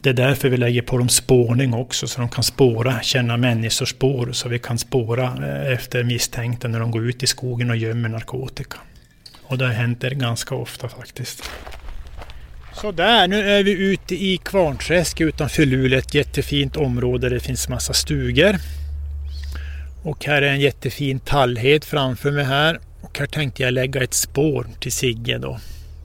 Det 0.00 0.10
är 0.10 0.14
därför 0.14 0.48
vi 0.48 0.56
lägger 0.56 0.82
på 0.82 0.98
dem 0.98 1.08
spårning 1.08 1.74
också, 1.74 2.06
så 2.06 2.20
de 2.20 2.28
kan 2.28 2.44
spåra, 2.44 3.00
känna 3.02 3.36
människors 3.36 3.90
spår, 3.90 4.32
så 4.32 4.48
vi 4.48 4.58
kan 4.58 4.78
spåra 4.78 5.24
eh, 5.24 5.72
efter 5.72 6.04
misstänkta 6.04 6.68
när 6.68 6.80
de 6.80 6.90
går 6.90 7.08
ut 7.08 7.22
i 7.22 7.26
skogen 7.26 7.70
och 7.70 7.76
gömmer 7.76 8.08
narkotika. 8.08 8.76
Och 9.42 9.58
det 9.58 9.68
händer 9.68 10.10
ganska 10.10 10.54
ofta 10.54 10.88
faktiskt. 10.88 11.50
Så 12.74 12.92
där, 12.92 13.28
nu 13.28 13.50
är 13.50 13.62
vi 13.62 13.70
ute 13.70 14.14
i 14.14 14.36
Kvarnträsk 14.36 15.20
utanför 15.20 15.66
Luleå, 15.66 15.98
ett 15.98 16.14
jättefint 16.14 16.76
område 16.76 17.28
där 17.28 17.34
det 17.34 17.40
finns 17.40 17.68
massa 17.68 17.92
stugor. 17.92 18.56
Och 20.04 20.24
här 20.24 20.42
är 20.42 20.52
en 20.52 20.60
jättefin 20.60 21.20
tallhed 21.20 21.84
framför 21.84 22.30
mig 22.30 22.44
här. 22.44 22.80
Och 23.00 23.18
här 23.18 23.26
tänkte 23.26 23.62
jag 23.62 23.72
lägga 23.72 24.02
ett 24.02 24.14
spår 24.14 24.66
till 24.80 24.92
Sigge 24.92 25.38
då. 25.38 25.58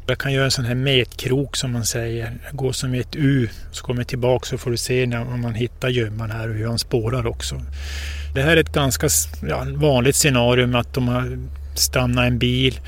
Jag 0.07 0.17
kan 0.17 0.33
göra 0.33 0.45
en 0.45 0.51
sån 0.51 0.65
här 0.65 0.75
metkrok 0.75 1.55
som 1.55 1.71
man 1.71 1.85
säger. 1.85 2.37
Gå 2.51 2.73
som 2.73 2.93
ett 2.93 3.15
U. 3.15 3.49
Så 3.71 3.85
kommer 3.85 3.99
jag 3.99 4.07
tillbaka 4.07 4.45
så 4.45 4.57
får 4.57 4.71
du 4.71 4.77
se 4.77 5.05
när 5.05 5.25
man 5.25 5.53
hittar 5.53 5.89
gömman 5.89 6.31
här 6.31 6.49
och 6.49 6.55
hur 6.55 6.67
han 6.67 6.79
spårar 6.79 7.27
också. 7.27 7.61
Det 8.35 8.41
här 8.41 8.57
är 8.57 8.61
ett 8.61 8.73
ganska 8.73 9.07
ja, 9.49 9.65
vanligt 9.75 10.15
scenario 10.15 10.67
med 10.67 10.81
att 10.81 10.93
de 10.93 11.07
har 11.07 11.39
stannat 11.75 12.27
en 12.27 12.39
bil 12.39 12.79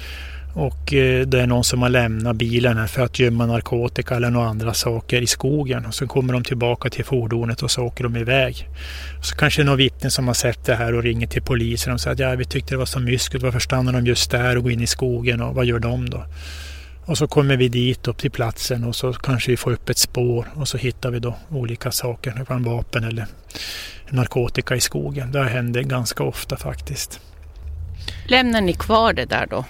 och 0.53 0.93
eh, 0.93 1.27
det 1.27 1.41
är 1.41 1.47
någon 1.47 1.63
som 1.63 1.81
har 1.81 1.89
lämnat 1.89 2.35
bilen 2.35 2.77
här 2.77 2.87
för 2.87 3.01
att 3.01 3.19
gömma 3.19 3.45
narkotika 3.45 4.15
eller 4.15 4.29
några 4.29 4.47
andra 4.47 4.73
saker 4.73 5.21
i 5.21 5.27
skogen. 5.27 5.85
Och 5.85 5.93
så 5.93 6.07
kommer 6.07 6.33
de 6.33 6.43
tillbaka 6.43 6.89
till 6.89 7.05
fordonet 7.05 7.61
och 7.61 7.71
så 7.71 7.83
åker 7.83 8.03
de 8.03 8.17
iväg. 8.17 8.67
Och 9.19 9.25
så 9.25 9.35
kanske 9.35 9.61
det 9.61 9.63
är 9.63 9.67
någon 9.67 9.77
vittne 9.77 10.09
som 10.09 10.27
har 10.27 10.33
sett 10.33 10.65
det 10.65 10.75
här 10.75 10.93
och 10.93 11.03
ringer 11.03 11.27
till 11.27 11.41
polisen 11.41 11.93
och 11.93 12.01
säger 12.01 12.13
att 12.13 12.19
ja, 12.19 12.35
vi 12.35 12.45
tyckte 12.45 12.73
det 12.73 12.77
var 12.77 12.85
så 12.85 12.99
myskigt. 12.99 13.43
Varför 13.43 13.59
stannar 13.59 13.93
de 13.93 14.05
just 14.05 14.31
där 14.31 14.57
och 14.57 14.63
går 14.63 14.71
in 14.71 14.81
i 14.81 14.87
skogen 14.87 15.41
och 15.41 15.55
vad 15.55 15.65
gör 15.65 15.79
de 15.79 16.09
då? 16.09 16.25
Och 17.05 17.17
så 17.17 17.27
kommer 17.27 17.57
vi 17.57 17.67
dit 17.67 18.07
upp 18.07 18.17
till 18.17 18.31
platsen 18.31 18.83
och 18.83 18.95
så 18.95 19.13
kanske 19.13 19.51
vi 19.51 19.57
får 19.57 19.71
upp 19.71 19.89
ett 19.89 19.97
spår 19.97 20.47
och 20.55 20.67
så 20.67 20.77
hittar 20.77 21.11
vi 21.11 21.19
då 21.19 21.35
olika 21.49 21.91
saker. 21.91 22.33
Det 22.37 22.45
kan 22.45 22.63
vapen 22.63 23.03
eller 23.03 23.25
narkotika 24.09 24.75
i 24.75 24.81
skogen. 24.81 25.31
Det 25.31 25.43
händer 25.43 25.81
ganska 25.81 26.23
ofta 26.23 26.57
faktiskt. 26.57 27.19
Lämnar 28.27 28.61
ni 28.61 28.73
kvar 28.73 29.13
det 29.13 29.25
där 29.25 29.47
då? 29.49 29.65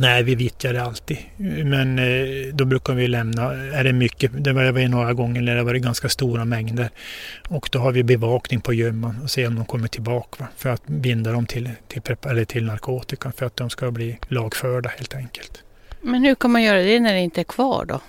Nej, 0.00 0.22
vi 0.22 0.34
vittjar 0.34 0.72
det 0.72 0.82
alltid. 0.82 1.18
Men 1.64 1.98
eh, 1.98 2.54
då 2.54 2.64
brukar 2.64 2.94
vi 2.94 3.08
lämna, 3.08 3.42
är 3.52 3.84
det 3.84 3.92
mycket, 3.92 4.44
det 4.44 4.52
var 4.52 4.62
det 4.62 4.88
några 4.88 5.12
gånger 5.12 5.40
när 5.40 5.56
det 5.56 5.62
var 5.62 5.74
ganska 5.74 6.08
stora 6.08 6.44
mängder. 6.44 6.90
Och 7.48 7.68
då 7.72 7.78
har 7.78 7.92
vi 7.92 8.02
bevakning 8.02 8.60
på 8.60 8.74
gömman 8.74 9.20
och 9.22 9.30
ser 9.30 9.46
om 9.46 9.54
de 9.54 9.64
kommer 9.64 9.88
tillbaka. 9.88 10.36
Va? 10.38 10.46
För 10.56 10.70
att 10.70 10.86
binda 10.86 11.32
dem 11.32 11.46
till, 11.46 11.70
till, 11.88 12.02
eller 12.30 12.44
till 12.44 12.64
narkotika 12.64 13.32
för 13.32 13.46
att 13.46 13.56
de 13.56 13.70
ska 13.70 13.90
bli 13.90 14.18
lagförda 14.28 14.88
helt 14.88 15.14
enkelt. 15.14 15.62
Men 16.00 16.24
hur 16.24 16.34
kan 16.34 16.50
man 16.50 16.62
göra 16.62 16.82
det 16.82 17.00
när 17.00 17.12
det 17.12 17.20
inte 17.20 17.40
är 17.40 17.44
kvar 17.44 17.84
då? 17.84 18.00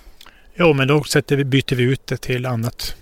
Jo, 0.54 0.72
men 0.72 0.88
då 0.88 1.04
sätter 1.04 1.36
vi, 1.36 1.44
byter 1.44 1.74
vi 1.74 1.82
ut 1.82 2.06
det 2.06 2.16
till 2.16 2.46
annat 2.46 2.96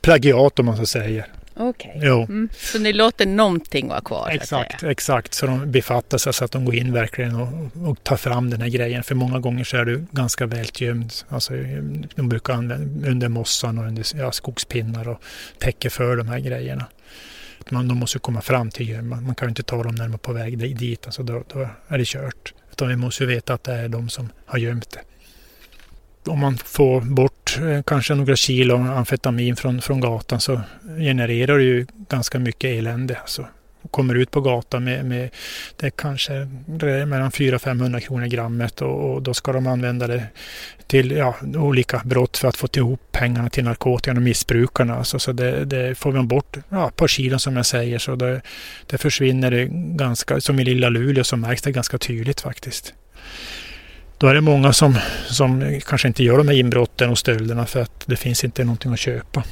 plagiat 0.00 0.58
om 0.58 0.66
man 0.66 0.76
så 0.76 0.86
säger. 0.86 1.26
Okej. 1.56 1.96
Okay. 1.96 2.10
Mm. 2.10 2.48
Så 2.52 2.78
ni 2.78 2.92
låter 2.92 3.26
någonting 3.26 3.88
vara 3.88 4.00
kvar? 4.00 4.28
Exakt, 4.32 4.82
exakt. 4.82 5.34
Så 5.34 5.46
de 5.46 5.70
befattar 5.70 6.18
sig 6.18 6.32
så 6.32 6.44
att 6.44 6.52
de 6.52 6.64
går 6.64 6.74
in 6.74 6.92
verkligen 6.92 7.34
och, 7.34 7.88
och, 7.88 8.04
tar 8.04 8.16
fram 8.16 8.50
den 8.50 8.60
här 8.60 8.68
grejen. 8.68 9.02
För 9.02 9.14
många 9.14 9.38
gånger 9.38 9.64
så 9.64 9.76
är 9.76 9.84
du 9.84 10.04
ganska 10.10 10.46
väl 10.46 10.66
gömd. 10.74 11.12
Alltså, 11.28 11.52
de 12.14 12.28
brukar 12.28 12.54
använda 12.54 13.08
under 13.08 13.28
mossan 13.28 13.78
och 13.78 13.84
under 13.84 14.04
ja, 14.16 14.32
skogspinnar 14.32 15.08
och 15.08 15.22
täcker 15.58 15.90
för 15.90 16.16
de 16.16 16.28
här 16.28 16.38
grejerna. 16.38 16.86
Man, 17.70 17.88
de 17.88 17.98
måste 17.98 18.18
komma 18.18 18.40
fram 18.40 18.70
till 18.70 18.88
gömman. 18.88 19.24
Man 19.24 19.34
kan 19.34 19.48
ju 19.48 19.50
inte 19.50 19.62
ta 19.62 19.82
dem 19.82 19.94
när 19.94 20.04
de 20.04 20.14
är 20.14 20.18
på 20.18 20.32
väg 20.32 20.78
dit. 20.78 21.06
Alltså 21.06 21.22
då, 21.22 21.44
då 21.52 21.68
är 21.88 21.98
det 21.98 22.04
kört. 22.06 22.54
Utan 22.72 22.88
vi 22.88 22.96
måste 22.96 23.24
ju 23.24 23.28
veta 23.28 23.54
att 23.54 23.64
det 23.64 23.72
är 23.72 23.88
de 23.88 24.08
som 24.08 24.28
har 24.46 24.58
gömt 24.58 24.90
det 24.90 25.00
om 26.26 26.38
man 26.38 26.58
får 26.58 27.00
bort 27.00 27.58
eh, 27.62 27.82
kanske 27.82 28.14
några 28.14 28.36
kilo 28.36 28.76
amfetamin 28.76 29.56
från, 29.56 29.82
från 29.82 30.00
gatan 30.00 30.40
så 30.40 30.60
genererar 30.98 31.58
det 31.58 31.64
ju 31.64 31.86
ganska 32.08 32.38
mycket 32.38 32.70
elände. 32.78 33.18
Alltså. 33.20 33.46
Kommer 33.90 34.14
ut 34.14 34.30
på 34.30 34.40
gatan 34.40 34.84
med, 34.84 35.04
med 35.04 35.30
det 35.76 35.90
kanske 35.90 36.34
är 36.34 37.06
mellan 37.06 37.30
400-500 37.30 38.00
kronor 38.00 38.26
grammet 38.26 38.80
och, 38.82 39.12
och, 39.12 39.22
då 39.22 39.34
ska 39.34 39.52
de 39.52 39.66
använda 39.66 40.06
det 40.06 40.26
till 40.86 41.10
ja, 41.10 41.34
olika 41.54 42.02
brott 42.04 42.36
för 42.36 42.48
att 42.48 42.56
få 42.56 42.68
ihop 42.76 43.00
pengarna 43.12 43.50
till 43.50 43.64
narkotikan 43.64 44.16
och 44.16 44.22
missbrukarna. 44.22 44.96
Alltså, 44.96 45.18
så 45.18 45.32
det, 45.32 45.64
det 45.64 45.94
får 45.94 46.12
man 46.12 46.28
bort 46.28 46.56
ja, 46.68 46.88
ett 46.88 46.96
par 46.96 47.08
kilo 47.08 47.38
som 47.38 47.56
jag 47.56 47.66
säger 47.66 47.98
så 47.98 48.16
det, 48.16 48.40
det 48.86 48.98
försvinner 48.98 49.50
det 49.50 49.68
ganska, 49.72 50.40
som 50.40 50.60
i 50.60 50.64
lilla 50.64 50.88
Luleå 50.88 51.24
så 51.24 51.36
märks 51.36 51.62
det 51.62 51.72
ganska 51.72 51.98
tydligt 51.98 52.40
faktiskt 52.40 52.94
då 54.24 54.30
är 54.30 54.34
det 54.34 54.40
många 54.40 54.72
som, 54.72 54.98
som 55.26 55.80
kanske 55.86 56.08
inte 56.08 56.24
gör 56.24 56.38
de 56.38 56.48
här 56.48 56.54
inbrotten 56.54 57.10
och 57.10 57.18
stölderna 57.18 57.66
för 57.66 57.82
att 57.82 58.02
det 58.06 58.16
finns 58.16 58.44
inte 58.44 58.64
någonting 58.64 58.92
att 58.92 58.98
köpa. 58.98 59.44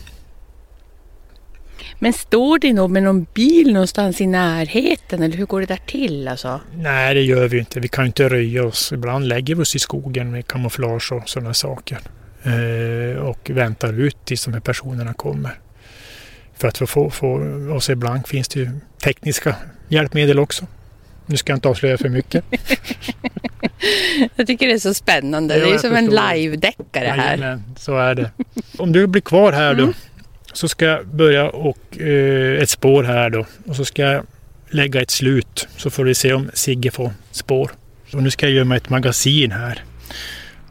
Men 1.98 2.12
står 2.12 2.58
det 2.58 2.72
nog 2.72 2.90
med 2.90 3.02
någon 3.02 3.26
bil 3.34 3.72
någonstans 3.72 4.20
i 4.20 4.26
närheten 4.26 5.22
eller 5.22 5.36
hur 5.36 5.46
går 5.46 5.60
det 5.60 5.66
där 5.66 5.80
till? 5.86 6.28
Alltså? 6.28 6.60
Nej, 6.74 7.14
det 7.14 7.22
gör 7.22 7.48
vi 7.48 7.58
inte. 7.58 7.80
Vi 7.80 7.88
kan 7.88 8.06
inte 8.06 8.28
röja 8.28 8.64
oss. 8.64 8.92
Ibland 8.92 9.28
lägger 9.28 9.54
vi 9.54 9.62
oss 9.62 9.76
i 9.76 9.78
skogen 9.78 10.30
med 10.30 10.46
kamouflage 10.46 11.12
och 11.12 11.28
sådana 11.28 11.54
saker. 11.54 11.98
Eh, 12.42 13.16
och 13.16 13.50
väntar 13.50 14.00
ut 14.00 14.24
tills 14.24 14.44
de 14.44 14.54
här 14.54 14.60
personerna 14.60 15.14
kommer. 15.14 15.58
För 16.54 16.68
att 16.68 16.90
få, 16.90 17.10
få 17.10 17.38
oss 17.76 17.90
ibland 17.90 18.26
finns 18.26 18.48
det 18.48 18.60
ju 18.60 18.70
tekniska 19.04 19.56
hjälpmedel 19.88 20.38
också. 20.38 20.66
Nu 21.26 21.36
ska 21.36 21.52
jag 21.52 21.56
inte 21.56 21.68
avslöja 21.68 21.98
för 21.98 22.08
mycket. 22.08 22.44
jag 24.36 24.46
tycker 24.46 24.66
det 24.66 24.72
är 24.72 24.78
så 24.78 24.94
spännande. 24.94 25.58
Jo, 25.58 25.66
det 25.66 25.74
är 25.74 25.78
som 25.78 25.96
en 25.96 26.10
live-deckare 26.10 27.06
här. 27.06 27.36
Jajamän, 27.36 27.62
så 27.78 27.98
är 27.98 28.14
det. 28.14 28.30
Om 28.78 28.92
du 28.92 29.06
blir 29.06 29.22
kvar 29.22 29.52
här 29.52 29.74
då 29.74 29.82
mm. 29.82 29.94
så 30.52 30.68
ska 30.68 30.84
jag 30.84 31.06
börja 31.06 31.50
och 31.50 31.98
eh, 32.00 32.62
ett 32.62 32.70
spår 32.70 33.04
här 33.04 33.30
då. 33.30 33.46
Och 33.66 33.76
så 33.76 33.84
ska 33.84 34.02
jag 34.02 34.26
lägga 34.70 35.02
ett 35.02 35.10
slut 35.10 35.68
så 35.76 35.90
får 35.90 36.04
vi 36.04 36.14
se 36.14 36.32
om 36.32 36.50
Sigge 36.54 36.90
får 36.90 37.10
spår. 37.30 37.70
Och 38.12 38.22
nu 38.22 38.30
ska 38.30 38.46
jag 38.46 38.54
gömma 38.54 38.76
ett 38.76 38.90
magasin 38.90 39.52
här. 39.52 39.82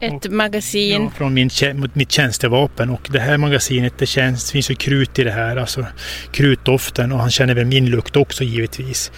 Ett 0.02 0.24
och, 0.24 0.32
magasin? 0.32 1.02
Ja, 1.02 1.10
från 1.10 1.34
min, 1.34 1.50
mitt 1.92 2.12
tjänstevapen. 2.12 2.90
Och 2.90 3.08
det 3.12 3.20
här 3.20 3.38
magasinet, 3.38 3.98
det 3.98 4.06
känns, 4.06 4.52
finns 4.52 4.70
ju 4.70 4.74
krut 4.74 5.18
i 5.18 5.24
det 5.24 5.30
här. 5.30 5.56
Alltså 5.56 5.86
krutdoften 6.32 7.12
och 7.12 7.18
han 7.18 7.30
känner 7.30 7.54
väl 7.54 7.64
min 7.64 7.90
lukt 7.90 8.16
också 8.16 8.44
givetvis. 8.44 9.12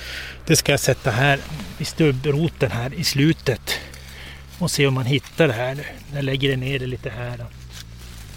Det 0.47 0.57
ska 0.57 0.73
jag 0.73 0.81
sätta 0.81 1.11
här 1.11 1.39
i 1.79 1.85
stubbroten 1.85 2.71
här 2.71 2.95
i 2.95 3.05
slutet. 3.05 3.81
Och 4.59 4.71
se 4.71 4.87
om 4.87 4.95
man 4.95 5.07
hittar 5.07 5.49
det 5.49 5.55
här 5.55 5.75
nu. 5.75 5.85
Jag 6.15 6.25
lägger 6.25 6.57
ner 6.57 6.79
det 6.79 6.87
lite 6.87 7.11
här 7.11 7.39
då. 7.39 7.45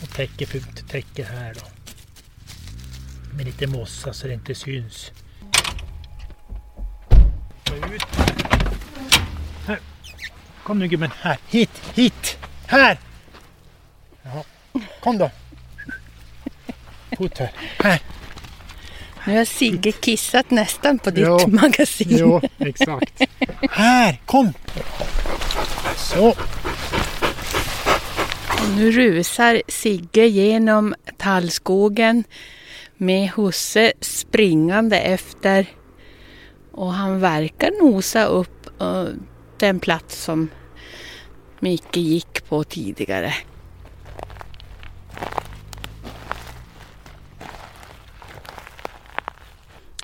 Och 0.01 0.09
täcker, 0.09 0.47
täcker 0.89 1.23
här 1.23 1.53
då. 1.53 1.61
Med 3.37 3.45
lite 3.45 3.67
mossa 3.67 4.13
så 4.13 4.27
det 4.27 4.33
inte 4.33 4.55
syns. 4.55 5.11
Ut. 7.93 8.76
Kom 10.68 10.80
nu 10.80 10.88
gubben, 10.88 11.11
här. 11.22 11.38
Hit, 11.49 11.82
hit, 11.93 12.38
här! 12.65 12.97
Jaha. 14.24 14.43
Kom 14.99 15.18
då. 15.18 15.32
Fot 17.18 17.38
här. 17.38 17.51
Här. 17.80 18.01
Nu 19.28 19.38
har 19.38 19.45
Sigge 19.45 19.91
kissat 19.91 20.51
nästan 20.51 20.99
på 20.99 21.09
ditt 21.09 21.26
jo, 21.28 21.47
magasin. 21.47 22.07
Jo, 22.09 22.41
exakt. 22.57 23.22
Här, 23.72 24.22
kom! 24.26 24.53
Så. 25.97 26.36
Nu 28.76 28.91
rusar 28.91 29.61
Sigge 29.68 30.28
genom 30.28 30.95
tallskogen 31.18 32.24
med 32.97 33.30
husse 33.30 33.93
springande 34.01 34.99
efter. 34.99 35.65
Och 36.72 36.93
han 36.93 37.20
verkar 37.20 37.84
nosa 37.84 38.26
upp 38.26 38.82
uh, 38.82 39.07
den 39.57 39.80
plats 39.80 40.24
som 40.24 40.49
Micke 41.60 41.97
gick 41.97 42.49
på 42.49 42.64
tidigare. 42.64 43.34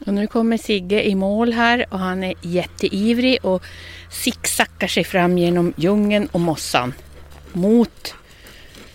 Och 0.06 0.14
nu 0.14 0.28
kommer 0.28 0.58
Sigge 0.58 1.04
i 1.04 1.16
mål 1.16 1.54
här 1.54 1.86
och 1.90 2.00
han 2.00 2.24
är 2.24 2.34
jätteivrig 2.42 3.46
och 3.46 3.64
sicksackar 4.12 4.88
sig 4.88 5.04
fram 5.04 5.38
genom 5.38 5.74
djungeln 5.78 6.28
och 6.32 6.40
mossan 6.40 6.94
mot 7.54 8.16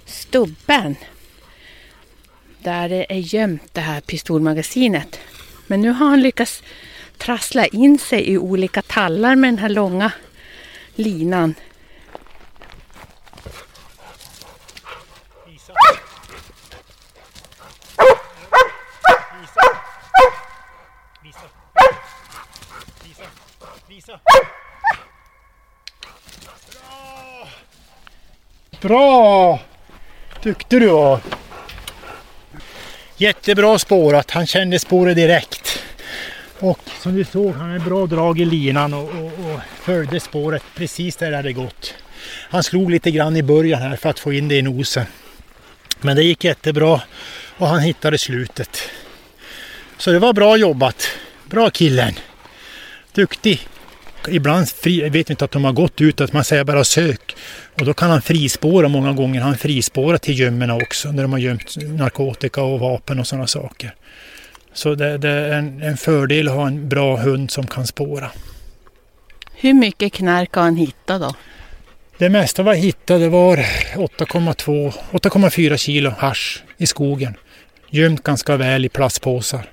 stubben. 0.04 0.96
Där 2.58 2.88
det 2.88 3.12
är 3.12 3.34
gömt 3.34 3.74
det 3.74 3.80
här 3.80 4.00
pistolmagasinet. 4.00 5.20
Men 5.66 5.80
nu 5.80 5.88
har 5.90 6.06
han 6.06 6.22
lyckats 6.22 6.62
trassla 7.18 7.66
in 7.66 7.98
sig 7.98 8.30
i 8.30 8.38
olika 8.38 8.82
tallar 8.82 9.36
med 9.36 9.48
den 9.48 9.58
här 9.58 9.68
långa 9.68 10.12
linan. 10.94 11.54
Bra! 28.80 29.60
Tyckte 30.42 30.78
du 30.78 30.86
var. 30.86 31.20
Jättebra 33.16 33.78
spårat. 33.78 34.30
Han 34.30 34.46
kände 34.46 34.78
spåret 34.78 35.16
direkt. 35.16 35.82
Och 36.58 36.80
som 37.00 37.14
du 37.14 37.24
såg, 37.24 37.54
han 37.54 37.68
hade 37.68 37.80
bra 37.80 38.06
drag 38.06 38.40
i 38.40 38.44
linan 38.44 38.94
och, 38.94 39.08
och, 39.08 39.24
och 39.24 39.60
följde 39.80 40.20
spåret 40.20 40.62
precis 40.74 41.16
där 41.16 41.30
det 41.30 41.36
hade 41.36 41.52
gått. 41.52 41.94
Han 42.50 42.62
slog 42.62 42.90
lite 42.90 43.10
grann 43.10 43.36
i 43.36 43.42
början 43.42 43.82
här 43.82 43.96
för 43.96 44.10
att 44.10 44.18
få 44.18 44.32
in 44.32 44.48
det 44.48 44.54
i 44.54 44.62
nosen. 44.62 45.06
Men 46.00 46.16
det 46.16 46.22
gick 46.22 46.44
jättebra 46.44 47.00
och 47.56 47.68
han 47.68 47.80
hittade 47.80 48.18
slutet. 48.18 48.90
Så 49.96 50.10
det 50.10 50.18
var 50.18 50.32
bra 50.32 50.56
jobbat. 50.56 51.08
Bra 51.44 51.70
killen. 51.70 52.14
Duktig. 53.12 53.68
Ibland 54.30 54.68
fri, 54.68 55.08
vet 55.08 55.30
inte 55.30 55.44
att 55.44 55.50
de 55.50 55.64
har 55.64 55.72
gått 55.72 56.00
ut, 56.00 56.20
att 56.20 56.32
man 56.32 56.44
säger 56.44 56.64
bara 56.64 56.84
sök. 56.84 57.36
Och 57.80 57.84
då 57.84 57.94
kan 57.94 58.10
han 58.10 58.22
frispåra 58.22 58.88
många 58.88 59.12
gånger. 59.12 59.40
Han 59.40 59.58
frispårar 59.58 60.18
till 60.18 60.38
gömmorna 60.38 60.74
också 60.74 61.12
när 61.12 61.22
de 61.22 61.32
har 61.32 61.38
gömt 61.38 61.76
narkotika 61.76 62.62
och 62.62 62.80
vapen 62.80 63.20
och 63.20 63.26
sådana 63.26 63.46
saker. 63.46 63.94
Så 64.72 64.94
det, 64.94 65.18
det 65.18 65.28
är 65.28 65.52
en, 65.52 65.82
en, 65.82 65.96
fördel 65.96 66.48
att 66.48 66.54
ha 66.54 66.66
en 66.66 66.88
bra 66.88 67.16
hund 67.16 67.50
som 67.50 67.66
kan 67.66 67.86
spåra. 67.86 68.30
Hur 69.54 69.74
mycket 69.74 70.12
knark 70.12 70.54
har 70.54 70.62
han 70.62 70.76
hittat 70.76 71.20
då? 71.20 71.34
Det 72.18 72.28
mesta 72.28 72.62
vi 72.62 72.76
hittade 72.76 73.28
var 73.28 73.56
8,4 73.56 75.76
kilo 75.76 76.10
hash 76.18 76.58
i 76.76 76.86
skogen. 76.86 77.34
Gömt 77.90 78.22
ganska 78.22 78.56
väl 78.56 78.84
i 78.84 78.88
plastpåsar, 78.88 79.70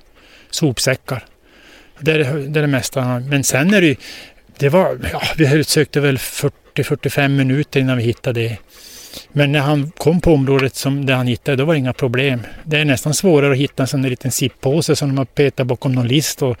sopsäckar. 0.50 1.24
Det 1.98 2.12
är 2.12 2.18
det, 2.18 2.48
det, 2.48 2.60
är 2.60 2.62
det 2.62 2.66
mesta. 2.66 3.20
Men 3.20 3.44
sen 3.44 3.74
är 3.74 3.80
det 3.80 3.96
det 4.58 4.68
var, 4.68 4.98
ja, 5.12 5.22
vi 5.36 5.64
sökte 5.64 6.00
väl 6.00 6.16
40-45 6.16 7.28
minuter 7.28 7.80
innan 7.80 7.96
vi 7.96 8.02
hittade 8.02 8.40
det. 8.40 8.58
Men 9.32 9.52
när 9.52 9.60
han 9.60 9.90
kom 9.96 10.20
på 10.20 10.32
området 10.32 10.74
som 10.74 11.06
det 11.06 11.14
han 11.14 11.26
hittade, 11.26 11.56
då 11.56 11.64
var 11.64 11.74
det 11.74 11.78
inga 11.78 11.92
problem. 11.92 12.40
Det 12.64 12.78
är 12.78 12.84
nästan 12.84 13.14
svårare 13.14 13.52
att 13.52 13.58
hitta 13.58 13.82
en 13.82 13.86
sån 13.86 14.02
där 14.02 14.10
liten 14.10 14.30
sippåse 14.30 14.96
som 14.96 15.08
de 15.08 15.18
har 15.18 15.24
petat 15.24 15.66
bakom 15.66 15.92
någon 15.92 16.08
list. 16.08 16.42
Och 16.42 16.56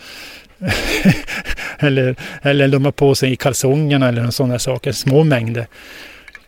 eller, 1.78 2.16
eller 2.42 2.68
de 2.68 2.84
har 2.84 2.92
på 2.92 3.14
sig 3.14 3.32
i 3.32 3.36
kalsongerna 3.36 4.08
eller 4.08 4.30
sådana 4.30 4.58
saker, 4.58 4.92
små 4.92 5.24
mängder. 5.24 5.66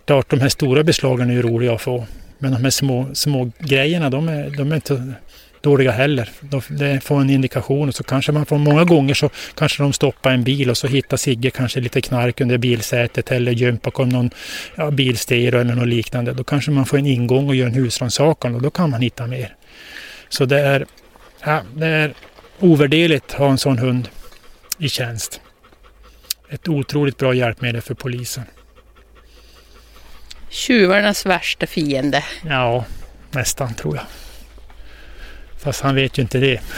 Klart, 0.04 0.30
de 0.30 0.40
här 0.40 0.48
stora 0.48 0.84
beslagen 0.84 1.30
är 1.30 1.34
ju 1.34 1.42
roliga 1.42 1.74
att 1.74 1.82
få. 1.82 2.06
Men 2.38 2.52
de 2.52 2.62
här 2.62 2.70
små, 2.70 3.06
små 3.14 3.50
grejerna, 3.58 4.10
de 4.10 4.28
är, 4.28 4.50
de 4.50 4.72
är 4.72 4.74
inte 4.74 5.12
dåliga 5.60 5.90
heller. 5.90 6.30
De 6.40 7.00
får 7.00 7.20
en 7.20 7.30
indikation 7.30 7.88
och 7.88 7.94
så 7.94 8.04
kanske 8.04 8.32
man 8.32 8.46
får 8.46 8.58
många 8.58 8.84
gånger 8.84 9.14
så 9.14 9.30
kanske 9.54 9.82
de 9.82 9.92
stoppar 9.92 10.30
en 10.30 10.44
bil 10.44 10.70
och 10.70 10.76
så 10.76 10.86
hittar 10.86 11.16
Sigge 11.16 11.50
kanske 11.50 11.80
lite 11.80 12.00
knark 12.00 12.40
under 12.40 12.58
bilsätet 12.58 13.32
eller 13.32 13.52
gömt 13.52 13.82
bakom 13.82 14.08
någon 14.08 14.30
ja, 14.74 14.90
bilstereo 14.90 15.60
eller 15.60 15.74
något 15.74 15.88
liknande. 15.88 16.32
Då 16.32 16.44
kanske 16.44 16.70
man 16.70 16.86
får 16.86 16.98
en 16.98 17.06
ingång 17.06 17.48
och 17.48 17.54
gör 17.54 17.66
en 17.66 17.74
husrannsakan 17.74 18.54
och 18.54 18.62
då 18.62 18.70
kan 18.70 18.90
man 18.90 19.00
hitta 19.00 19.26
mer. 19.26 19.54
Så 20.28 20.44
det 20.44 20.60
är, 20.60 20.86
ja, 21.44 21.62
det 21.74 21.86
är 21.86 22.14
ovärderligt 22.58 23.24
att 23.24 23.38
ha 23.38 23.50
en 23.50 23.58
sån 23.58 23.78
hund 23.78 24.08
i 24.78 24.88
tjänst. 24.88 25.40
Ett 26.50 26.68
otroligt 26.68 27.18
bra 27.18 27.34
hjälpmedel 27.34 27.82
för 27.82 27.94
polisen. 27.94 28.44
Tjuvarnas 30.50 31.26
värsta 31.26 31.66
fiende. 31.66 32.24
Ja, 32.48 32.84
nästan 33.30 33.74
tror 33.74 33.96
jag. 33.96 34.04
Fast 35.58 35.80
han 35.80 35.94
vet 35.94 36.18
ju 36.18 36.22
inte 36.22 36.38
det. 36.38 36.60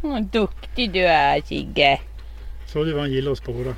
Vad 0.00 0.22
duktig 0.22 0.92
du 0.92 1.06
är 1.06 1.40
Sigge. 1.40 2.00
Så 2.66 2.84
du 2.84 2.92
vad 2.92 3.00
han 3.00 3.12
gillar 3.12 3.32
att 3.32 3.38
spåra. 3.38 3.68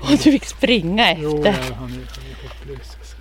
Och 0.00 0.10
du 0.10 0.16
fick 0.16 0.44
springa 0.44 1.10
efter. 1.10 1.22
Jo, 1.22 1.36
han 1.36 1.54
är, 1.54 1.72
han 1.72 1.90
är 1.90 2.48
hopplös. 2.48 2.96
Alltså. 2.98 3.16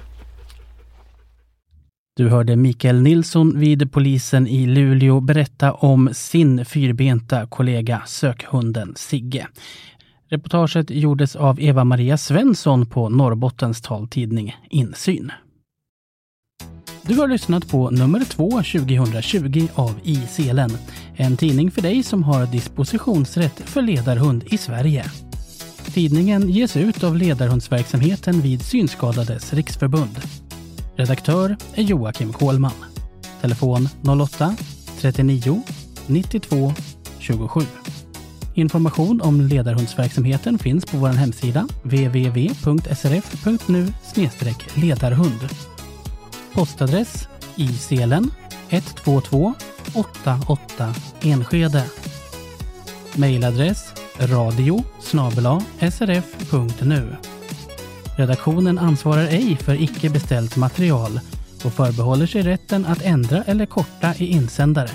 Du 2.15 2.29
hörde 2.29 2.55
Mikael 2.55 3.01
Nilsson 3.01 3.59
vid 3.59 3.91
polisen 3.91 4.47
i 4.47 4.65
Luleå 4.65 5.19
berätta 5.19 5.73
om 5.73 6.09
sin 6.13 6.65
fyrbenta 6.65 7.47
kollega 7.47 8.01
sökhunden 8.05 8.93
Sigge. 8.95 9.47
Reportaget 10.29 10.89
gjordes 10.89 11.35
av 11.35 11.61
Eva-Maria 11.61 12.17
Svensson 12.17 12.85
på 12.85 13.09
Norrbottens 13.09 13.81
taltidning 13.81 14.55
Insyn. 14.69 15.31
Du 17.09 17.17
har 17.17 17.27
lyssnat 17.27 17.67
på 17.67 17.89
nummer 17.89 18.19
2 18.19 18.49
2020 18.49 19.67
av 19.75 19.99
I 20.03 20.15
selen. 20.15 20.77
En 21.15 21.37
tidning 21.37 21.71
för 21.71 21.81
dig 21.81 22.03
som 22.03 22.23
har 22.23 22.45
dispositionsrätt 22.45 23.59
för 23.65 23.81
ledarhund 23.81 24.43
i 24.51 24.57
Sverige. 24.57 25.05
Tidningen 25.93 26.49
ges 26.49 26.77
ut 26.77 27.03
av 27.03 27.15
ledarhundsverksamheten 27.15 28.41
vid 28.41 28.61
Synskadades 28.61 29.53
riksförbund. 29.53 30.19
Redaktör 30.95 31.57
är 31.73 31.83
Joakim 31.83 32.33
Kohlman. 32.33 32.85
Telefon 33.41 33.89
08-39 34.03 35.61
92 36.07 36.73
27. 37.19 37.61
Information 38.55 39.21
om 39.21 39.41
ledarhundsverksamheten 39.41 40.59
finns 40.59 40.85
på 40.85 40.97
vår 40.97 41.09
hemsida 41.09 41.67
www.srf.nu 41.83 42.63
ledarhund. 44.75 45.68
Postadress 46.53 47.27
i 47.55 47.67
Selen 47.67 48.31
12288 48.69 50.95
Enskede. 51.21 51.83
Mailadress 53.15 53.93
radio 54.19 54.83
srf.nu. 55.79 57.15
Redaktionen 58.17 58.79
ansvarar 58.79 59.27
ej 59.27 59.55
för 59.55 59.81
icke 59.81 60.09
beställt 60.09 60.55
material 60.55 61.19
och 61.65 61.73
förbehåller 61.73 62.27
sig 62.27 62.41
rätten 62.41 62.85
att 62.85 63.01
ändra 63.01 63.43
eller 63.43 63.65
korta 63.65 64.15
i 64.15 64.25
insändare. 64.25 64.91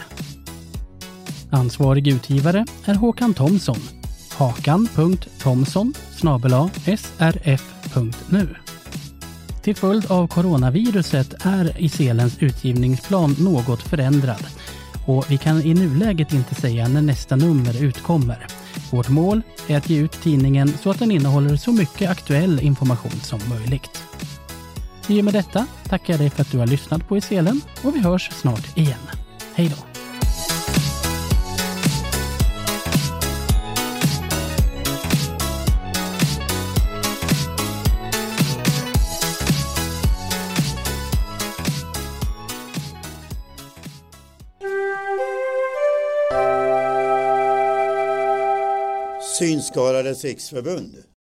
Ansvarig 1.51 2.09
utgivare 2.09 2.67
är 2.85 2.95
Håkan 2.95 3.35
Thomsson. 3.35 3.79
hakan.thomsson 4.37 5.95
srf.nu. 6.97 8.64
Till 9.65 9.77
följd 9.77 10.11
av 10.11 10.27
coronaviruset 10.27 11.35
är 11.47 11.81
Iselens 11.83 12.39
utgivningsplan 12.39 13.37
något 13.39 13.83
förändrad 13.83 14.47
och 15.07 15.31
vi 15.31 15.39
kan 15.39 15.63
i 15.63 15.75
nuläget 15.75 16.33
inte 16.33 16.55
säga 16.55 16.89
när 16.89 17.03
nästa 17.03 17.37
nummer 17.37 17.83
utkommer. 17.83 18.47
Vårt 18.91 19.09
mål 19.09 19.43
är 19.69 19.77
att 19.77 19.91
ge 19.91 19.99
ut 19.99 20.13
tidningen 20.13 20.69
så 20.83 20.91
att 20.91 20.99
den 20.99 21.11
innehåller 21.11 21.57
så 21.57 21.73
mycket 21.73 22.11
aktuell 22.11 22.61
information 22.61 23.21
som 23.23 23.41
möjligt. 23.49 24.03
I 25.09 25.21
och 25.21 25.25
med 25.25 25.35
detta 25.35 25.67
tackar 25.89 26.13
jag 26.13 26.21
dig 26.21 26.31
för 26.31 26.43
att 26.43 26.51
du 26.51 26.59
har 26.59 26.67
lyssnat 26.67 27.09
på 27.09 27.17
Iselen 27.17 27.61
och 27.83 27.95
vi 27.95 28.01
hörs 28.01 28.31
snart 28.33 28.77
igen. 28.77 29.01
Hej 29.55 29.69
då! 29.69 29.94
Synskadades 49.39 50.25
riksförbund. 50.25 51.14